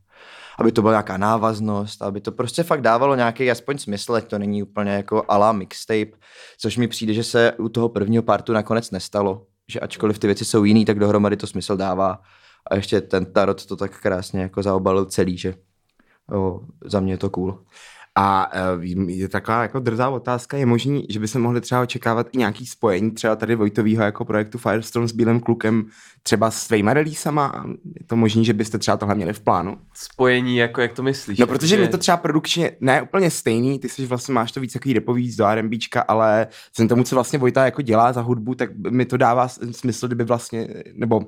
aby 0.58 0.72
to 0.72 0.82
byla 0.82 0.92
nějaká 0.92 1.16
návaznost, 1.16 2.02
aby 2.02 2.20
to 2.20 2.32
prostě 2.32 2.62
fakt 2.62 2.80
dávalo 2.80 3.14
nějaký 3.14 3.50
aspoň 3.50 3.78
smysl, 3.78 4.14
ať 4.14 4.24
to 4.24 4.38
není 4.38 4.62
úplně 4.62 4.92
jako 4.92 5.24
ala 5.28 5.52
mixtape, 5.52 6.10
což 6.58 6.76
mi 6.76 6.88
přijde, 6.88 7.14
že 7.14 7.24
se 7.24 7.52
u 7.52 7.68
toho 7.68 7.88
prvního 7.88 8.22
partu 8.22 8.52
nakonec 8.52 8.90
nestalo, 8.90 9.46
že 9.70 9.80
ačkoliv 9.80 10.18
ty 10.18 10.26
věci 10.26 10.44
jsou 10.44 10.64
jiný, 10.64 10.84
tak 10.84 10.98
dohromady 10.98 11.36
to 11.36 11.46
smysl 11.46 11.76
dává. 11.76 12.18
A 12.70 12.74
ještě 12.74 13.00
ten 13.00 13.32
tarot 13.32 13.66
to 13.66 13.76
tak 13.76 14.00
krásně 14.00 14.40
jako 14.40 14.62
zaobalil 14.62 15.04
celý, 15.04 15.38
že 15.38 15.54
o, 16.34 16.60
za 16.84 17.00
mě 17.00 17.12
je 17.12 17.18
to 17.18 17.30
cool. 17.30 17.64
A 18.18 18.50
uh, 18.76 18.84
je 19.08 19.28
taková 19.28 19.62
jako 19.62 19.80
drzá 19.80 20.08
otázka, 20.08 20.56
je 20.56 20.66
možný, 20.66 21.06
že 21.10 21.20
by 21.20 21.28
se 21.28 21.38
mohli 21.38 21.60
třeba 21.60 21.80
očekávat 21.80 22.26
i 22.32 22.38
nějaký 22.38 22.66
spojení 22.66 23.10
třeba 23.10 23.36
tady 23.36 23.54
Vojtovýho 23.54 24.02
jako 24.02 24.24
projektu 24.24 24.58
Firestorm 24.58 25.08
s 25.08 25.12
Bílým 25.12 25.40
klukem 25.40 25.86
třeba 26.22 26.50
s 26.50 26.68
tvýma 26.68 26.94
releasama? 26.94 27.64
Je 27.84 28.06
to 28.06 28.16
možný, 28.16 28.44
že 28.44 28.52
byste 28.52 28.78
třeba 28.78 28.96
tohle 28.96 29.14
měli 29.14 29.32
v 29.32 29.40
plánu? 29.40 29.78
Spojení, 29.94 30.56
jako 30.56 30.80
jak 30.80 30.92
to 30.92 31.02
myslíš? 31.02 31.38
No, 31.38 31.46
protože 31.46 31.76
mi 31.76 31.88
to 31.88 31.98
třeba 31.98 32.16
produkčně 32.16 32.72
ne 32.80 33.02
úplně 33.02 33.30
stejný, 33.30 33.78
ty 33.78 33.88
jsi 33.88 34.06
vlastně 34.06 34.34
máš 34.34 34.52
to 34.52 34.60
víc 34.60 34.72
takový 34.72 34.94
repový 34.94 35.22
víc 35.22 35.36
do 35.36 35.46
R&Bčka, 35.46 36.00
ale 36.00 36.46
jsem 36.72 36.88
tomu, 36.88 37.04
co 37.04 37.16
vlastně 37.16 37.38
Vojta 37.38 37.64
jako 37.64 37.82
dělá 37.82 38.12
za 38.12 38.20
hudbu, 38.20 38.54
tak 38.54 38.70
mi 38.90 39.04
to 39.04 39.16
dává 39.16 39.48
smysl, 39.48 40.06
kdyby 40.06 40.24
vlastně, 40.24 40.68
nebo 40.94 41.20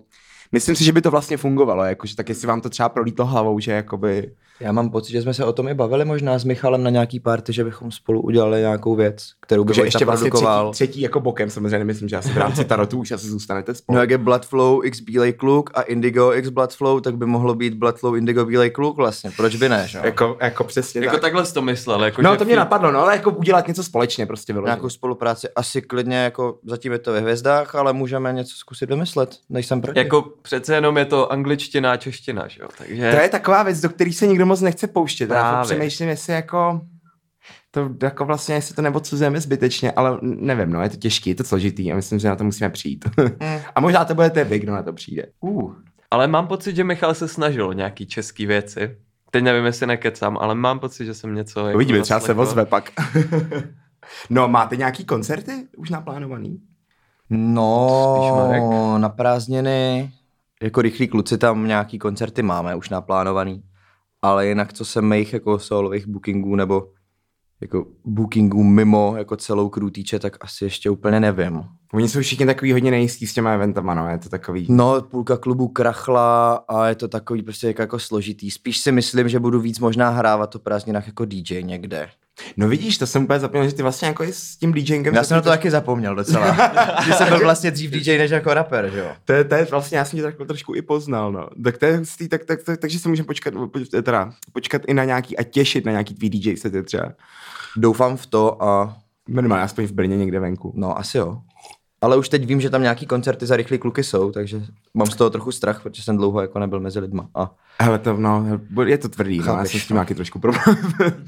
myslím 0.52 0.76
si, 0.76 0.84
že 0.84 0.92
by 0.92 1.00
to 1.02 1.10
vlastně 1.10 1.36
fungovalo, 1.36 1.84
jakože 1.84 2.16
tak 2.16 2.28
jestli 2.28 2.48
vám 2.48 2.60
to 2.60 2.70
třeba 2.70 2.88
prolítlo 2.88 3.26
hlavou, 3.26 3.58
že 3.58 3.72
jakoby, 3.72 4.32
Já 4.60 4.72
mám 4.72 4.90
pocit, 4.90 5.12
že 5.12 5.22
jsme 5.22 5.34
se 5.34 5.44
o 5.44 5.52
tom 5.52 5.68
i 5.68 5.74
bavili 5.74 6.04
možná 6.04 6.38
s 6.38 6.44
Michalem 6.44 6.82
na 6.82 6.90
nějaký 6.90 7.20
party, 7.20 7.52
že 7.52 7.64
bychom 7.64 7.90
spolu 7.90 8.20
udělali 8.22 8.60
nějakou 8.60 8.94
věc, 8.94 9.26
kterou 9.40 9.64
by 9.64 9.80
ještě 9.84 10.04
vlastně 10.04 10.30
produkoval. 10.30 10.70
třetí, 10.72 10.88
třetí, 10.90 11.00
jako 11.00 11.20
bokem, 11.20 11.50
samozřejmě 11.50 11.84
myslím, 11.84 12.08
že 12.08 12.16
asi 12.16 12.28
v 12.28 12.36
rámci 12.36 12.64
tarotu 12.64 12.98
už 12.98 13.10
asi 13.12 13.26
zůstanete 13.26 13.74
spolu. 13.74 13.94
No 13.96 14.00
jak 14.00 14.10
je 14.10 14.18
Bloodflow 14.18 14.84
x 14.86 15.00
Bílej 15.00 15.32
kluk 15.32 15.70
a 15.74 15.82
Indigo 15.82 16.32
x 16.32 16.48
Bloodflow, 16.48 17.00
tak 17.00 17.16
by 17.16 17.26
mohlo 17.26 17.54
být 17.54 17.74
Bloodflow 17.74 18.16
Indigo 18.16 18.44
Bílej 18.44 18.70
kluk 18.70 18.96
vlastně. 18.96 19.30
Proč 19.36 19.56
by 19.56 19.68
ne, 19.68 19.84
že? 19.88 19.98
jo? 19.98 20.04
jako, 20.04 20.36
jako 20.40 20.64
přesně 20.64 21.00
Jako 21.00 21.12
tak. 21.16 21.20
takhle 21.20 21.44
jsi 21.46 21.54
to 21.54 21.62
myslel. 21.62 22.04
Jako 22.04 22.22
No 22.22 22.36
to 22.36 22.44
mě 22.44 22.54
fi- 22.54 22.58
napadlo, 22.58 22.92
no 22.92 23.00
ale 23.00 23.12
jako 23.16 23.30
udělat 23.30 23.68
něco 23.68 23.84
společně 23.84 24.26
prostě 24.26 24.52
vyloženě. 24.52 24.70
Nějakou 24.74 24.88
spolupráci 24.88 25.48
asi 25.56 25.82
klidně 25.82 26.16
jako 26.16 26.58
zatím 26.64 26.92
je 26.92 26.98
to 26.98 27.12
ve 27.12 27.20
hvězdách, 27.20 27.74
ale 27.74 27.92
můžeme 27.92 28.32
něco 28.32 28.54
zkusit 28.56 28.88
vymyslet, 28.88 29.36
nejsem 29.50 29.80
proti. 29.80 29.98
Jako 29.98 30.24
přece 30.42 30.74
jenom 30.74 30.96
je 30.96 31.04
to 31.04 31.32
angličtina 31.32 31.92
a 31.92 31.96
čeština, 31.96 32.48
že 32.48 32.62
jo? 32.62 32.68
Takže... 32.78 33.10
To 33.10 33.16
je 33.16 33.28
taková 33.28 33.62
věc, 33.62 33.80
do 33.80 33.88
které 33.88 34.12
se 34.12 34.26
nikdo 34.26 34.46
moc 34.46 34.60
nechce 34.60 34.86
pouštět. 34.86 35.30
Já 35.30 35.50
Právě. 35.50 35.64
přemýšlím, 35.64 36.08
jestli 36.08 36.32
jako 36.32 36.80
to 37.74 37.90
jako 38.02 38.24
vlastně, 38.24 38.54
jestli 38.54 38.74
to 38.74 38.82
neodsuzujeme 38.82 39.40
zbytečně, 39.40 39.92
ale 39.92 40.18
nevím, 40.22 40.70
no, 40.70 40.82
je 40.82 40.88
to 40.88 40.96
těžký, 40.96 41.30
je 41.30 41.36
to 41.36 41.44
složitý 41.44 41.92
a 41.92 41.96
myslím, 41.96 42.18
že 42.18 42.28
na 42.28 42.36
to 42.36 42.44
musíme 42.44 42.70
přijít. 42.70 43.08
a 43.74 43.80
možná 43.80 44.04
to 44.04 44.14
budete 44.14 44.44
vy, 44.44 44.58
kdo 44.58 44.72
na 44.72 44.82
to 44.82 44.92
přijde. 44.92 45.26
Uh. 45.40 45.74
Ale 46.10 46.26
mám 46.26 46.46
pocit, 46.46 46.76
že 46.76 46.84
Michal 46.84 47.14
se 47.14 47.28
snažil 47.28 47.68
o 47.68 47.72
nějaký 47.72 48.06
český 48.06 48.46
věci. 48.46 48.96
Teď 49.30 49.44
nevím, 49.44 49.64
jestli 49.64 49.86
nekecám, 49.86 50.38
ale 50.40 50.54
mám 50.54 50.78
pocit, 50.78 51.04
že 51.04 51.14
jsem 51.14 51.34
něco... 51.34 51.66
Jako 51.66 51.76
Uvidíme, 51.76 52.00
třeba 52.00 52.20
se 52.20 52.34
ozve 52.34 52.66
pak. 52.66 52.90
no, 54.30 54.48
máte 54.48 54.76
nějaký 54.76 55.04
koncerty 55.04 55.52
už 55.76 55.90
naplánovaný? 55.90 56.60
No, 57.30 58.98
na 58.98 59.08
prázdniny, 59.08 60.10
jako 60.62 60.82
rychlí 60.82 61.08
kluci 61.08 61.38
tam 61.38 61.66
nějaký 61.66 61.98
koncerty 61.98 62.42
máme 62.42 62.76
už 62.76 62.88
naplánovaný, 62.88 63.62
ale 64.22 64.46
jinak 64.46 64.72
co 64.72 64.84
se 64.84 65.02
mých 65.02 65.32
jako 65.32 65.58
solových 65.58 66.06
bookingů 66.06 66.56
nebo 66.56 66.88
jako 67.60 67.86
bookingu 68.04 68.62
mimo 68.62 69.14
jako 69.16 69.36
celou 69.36 69.68
crew 69.68 69.90
týče, 69.90 70.18
tak 70.18 70.36
asi 70.40 70.64
ještě 70.64 70.90
úplně 70.90 71.20
nevím. 71.20 71.64
Oni 71.92 72.08
jsou 72.08 72.20
všichni 72.20 72.46
takový 72.46 72.72
hodně 72.72 72.90
nejistí 72.90 73.26
s 73.26 73.34
těma 73.34 73.52
eventama, 73.52 73.94
no, 73.94 74.08
je 74.08 74.18
to 74.18 74.28
takový... 74.28 74.66
No, 74.70 75.02
půlka 75.02 75.36
klubu 75.36 75.68
krachla 75.68 76.54
a 76.54 76.86
je 76.86 76.94
to 76.94 77.08
takový 77.08 77.42
prostě 77.42 77.66
jako, 77.66 77.82
jako 77.82 77.98
složitý. 77.98 78.50
Spíš 78.50 78.78
si 78.78 78.92
myslím, 78.92 79.28
že 79.28 79.40
budu 79.40 79.60
víc 79.60 79.78
možná 79.78 80.10
hrávat 80.10 80.50
to 80.50 80.58
prázdninách 80.58 81.06
jako 81.06 81.24
DJ 81.24 81.62
někde. 81.62 82.08
No 82.56 82.68
vidíš, 82.68 82.98
to 82.98 83.06
jsem 83.06 83.24
úplně 83.24 83.40
zapomněl, 83.40 83.68
že 83.68 83.74
ty 83.74 83.82
vlastně 83.82 84.08
jako 84.08 84.24
s 84.24 84.56
tím 84.56 84.72
DJingem... 84.72 85.14
Já 85.14 85.24
jsem 85.24 85.34
na 85.34 85.40
to 85.40 85.48
taky 85.48 85.70
zapomněl 85.70 86.14
docela. 86.14 86.50
Když 87.04 87.16
jsem 87.16 87.28
byl 87.28 87.40
vlastně 87.40 87.70
dřív 87.70 87.90
DJ 87.90 88.18
než 88.18 88.30
jako 88.30 88.54
rapper, 88.54 88.90
že 88.90 88.98
jo. 88.98 89.12
To 89.24 89.32
je, 89.32 89.44
to 89.44 89.54
je 89.54 89.64
vlastně, 89.64 89.98
já 89.98 90.04
jsem 90.04 90.18
tě 90.18 90.22
tak 90.22 90.34
trošku 90.46 90.74
i 90.74 90.82
poznal, 90.82 91.32
no. 91.32 91.48
Tak, 91.64 91.78
to 91.78 91.86
je, 91.86 92.00
tak, 92.00 92.28
tak, 92.28 92.44
tak, 92.44 92.62
tak, 92.62 92.80
takže 92.80 92.98
se 92.98 93.08
můžeme 93.08 93.26
počkat, 93.26 93.54
teda, 94.02 94.32
počkat 94.52 94.82
i 94.88 94.94
na 94.94 95.04
nějaký 95.04 95.38
a 95.38 95.42
těšit 95.42 95.84
na 95.84 95.92
nějaký 95.92 96.14
tvý 96.14 96.30
DJ 96.30 96.56
sety 96.56 96.82
třeba. 96.82 97.12
Doufám 97.76 98.16
v 98.16 98.26
to 98.26 98.62
a... 98.62 98.96
Minimálně 99.28 99.64
aspoň 99.64 99.84
v 99.84 99.92
Brně 99.92 100.16
někde 100.16 100.40
venku. 100.40 100.72
No, 100.76 100.98
asi 100.98 101.18
jo. 101.18 101.38
Ale 102.02 102.16
už 102.16 102.28
teď 102.28 102.46
vím, 102.46 102.60
že 102.60 102.70
tam 102.70 102.82
nějaký 102.82 103.06
koncerty 103.06 103.46
za 103.46 103.56
rychlý 103.56 103.78
kluky 103.78 104.04
jsou, 104.04 104.32
takže 104.32 104.62
mám 104.94 105.06
z 105.06 105.16
toho 105.16 105.30
trochu 105.30 105.52
strach, 105.52 105.82
protože 105.82 106.02
jsem 106.02 106.16
dlouho 106.16 106.40
jako 106.40 106.58
nebyl 106.58 106.80
mezi 106.80 106.98
lidma. 106.98 107.28
A... 107.34 107.54
Hele, 107.80 107.98
to, 107.98 108.16
no, 108.16 108.60
je 108.86 108.98
to 108.98 109.08
tvrdý, 109.08 109.38
no, 109.38 109.44
já 109.44 109.64
jsem 109.64 109.80
s 109.80 109.86
tím 109.86 109.94
nějaký 109.94 110.14
trošku 110.14 110.38
problém. 110.38 110.76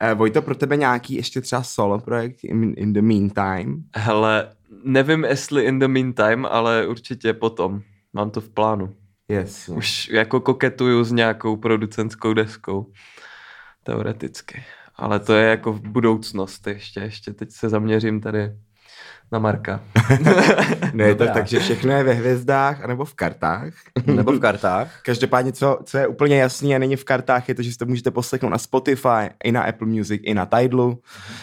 Eh, 0.00 0.14
Vojto, 0.14 0.42
pro 0.42 0.54
tebe 0.54 0.76
nějaký 0.76 1.14
ještě 1.14 1.40
třeba 1.40 1.62
solo 1.62 1.98
projekt 1.98 2.44
in, 2.44 2.74
in 2.76 2.92
the 2.92 3.02
meantime? 3.02 3.76
Hele, 3.96 4.48
nevím 4.84 5.24
jestli 5.24 5.64
in 5.64 5.78
the 5.78 5.88
meantime, 5.88 6.48
ale 6.48 6.86
určitě 6.86 7.32
potom. 7.32 7.80
Mám 8.12 8.30
to 8.30 8.40
v 8.40 8.48
plánu. 8.48 8.94
Yes. 9.28 9.68
Už 9.68 10.08
jako 10.08 10.40
koketuju 10.40 11.04
s 11.04 11.12
nějakou 11.12 11.56
producentskou 11.56 12.34
deskou. 12.34 12.92
Teoreticky. 13.84 14.62
Ale 14.94 15.20
to 15.20 15.34
je 15.34 15.48
jako 15.48 15.72
v 15.72 15.80
budoucnost 15.80 16.66
ještě. 16.66 17.00
Ještě 17.00 17.32
teď 17.32 17.52
se 17.52 17.68
zaměřím 17.68 18.20
tady 18.20 18.50
na 19.32 19.38
Marka. 19.38 19.80
ne, 20.92 21.04
je 21.04 21.14
to 21.14 21.26
tak, 21.26 21.46
že 21.46 21.60
všechno 21.60 21.92
je 21.92 22.02
ve 22.02 22.12
hvězdách, 22.12 22.84
anebo 22.84 23.04
v 23.04 23.14
kartách. 23.14 23.72
nebo 24.06 24.32
v 24.32 24.40
kartách. 24.40 25.02
Každopádně, 25.02 25.52
co, 25.52 25.78
co 25.84 25.98
je 25.98 26.06
úplně 26.06 26.38
jasný 26.38 26.74
a 26.74 26.78
není 26.78 26.96
v 26.96 27.04
kartách, 27.04 27.48
je 27.48 27.54
to, 27.54 27.62
že 27.62 27.72
si 27.72 27.78
to 27.78 27.86
můžete 27.86 28.10
poslechnout 28.10 28.50
na 28.50 28.58
Spotify, 28.58 29.30
i 29.44 29.52
na 29.52 29.62
Apple 29.62 29.86
Music, 29.86 30.20
i 30.24 30.34
na 30.34 30.46
Tidlu. 30.46 31.02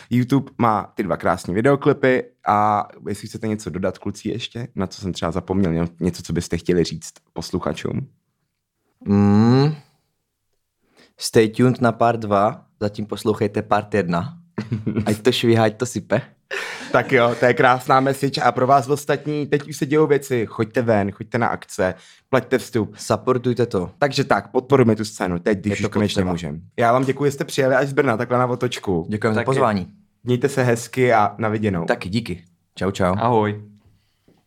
YouTube 0.10 0.52
má 0.58 0.92
ty 0.96 1.04
dva 1.04 1.18
krásné 1.18 1.54
videoklipy 1.54 2.24
a 2.48 2.88
jestli 3.08 3.28
chcete 3.28 3.48
něco 3.48 3.70
dodat, 3.70 3.98
kluci, 3.98 4.30
ještě, 4.30 4.68
na 4.76 4.88
co 4.88 5.02
jsem 5.02 5.14
třeba 5.14 5.32
zapomněl, 5.32 5.88
něco, 6.00 6.24
co 6.24 6.34
byste 6.34 6.58
chtěli 6.58 6.84
říct 6.84 7.14
posluchačům. 7.34 8.08
Mm. 9.08 9.76
Stay 11.18 11.50
tuned 11.50 11.82
na 11.82 11.92
part 11.92 12.20
2, 12.20 12.66
zatím 12.80 13.06
poslouchejte 13.06 13.62
part 13.62 13.94
1. 13.94 14.38
Ať 15.06 15.22
to 15.22 15.32
švíhá, 15.32 15.66
ať 15.66 15.78
to 15.78 15.86
sype. 15.86 16.35
Tak 16.92 17.12
jo, 17.12 17.36
to 17.40 17.46
je 17.46 17.54
krásná 17.54 18.00
message 18.00 18.42
a 18.42 18.52
pro 18.52 18.68
vás 18.68 18.88
ostatní, 18.88 19.48
teď 19.48 19.70
už 19.70 19.78
se 19.78 19.86
dějou 19.86 20.08
věci, 20.08 20.46
choďte 20.46 20.82
ven, 20.82 21.12
choďte 21.12 21.38
na 21.38 21.48
akce, 21.48 21.94
plaťte 22.30 22.58
vstup. 22.58 22.96
Supportujte 22.98 23.66
to. 23.66 23.92
Takže 24.00 24.24
tak, 24.24 24.52
podporujme 24.52 24.96
tu 24.96 25.06
scénu, 25.06 25.40
teď, 25.40 25.60
když 25.60 25.82
už 25.82 25.88
konečně 25.88 26.24
můžeme. 26.24 26.60
Já 26.80 26.92
vám 26.94 27.04
děkuji, 27.04 27.26
že 27.26 27.32
jste 27.32 27.44
přijeli 27.44 27.76
až 27.76 27.88
z 27.88 27.94
Brna, 27.94 28.18
takhle 28.18 28.38
na 28.38 28.46
otočku. 28.46 29.06
Děkujeme 29.10 29.36
za 29.36 29.44
pozvání. 29.44 29.88
Mějte 30.24 30.50
se 30.50 30.64
hezky 30.64 31.14
a 31.14 31.36
na 31.38 31.50
viděnou. 31.50 31.86
Taky 31.86 32.10
díky. 32.10 32.44
Čau, 32.76 32.92
čau. 32.92 33.16
Ahoj. 33.18 33.75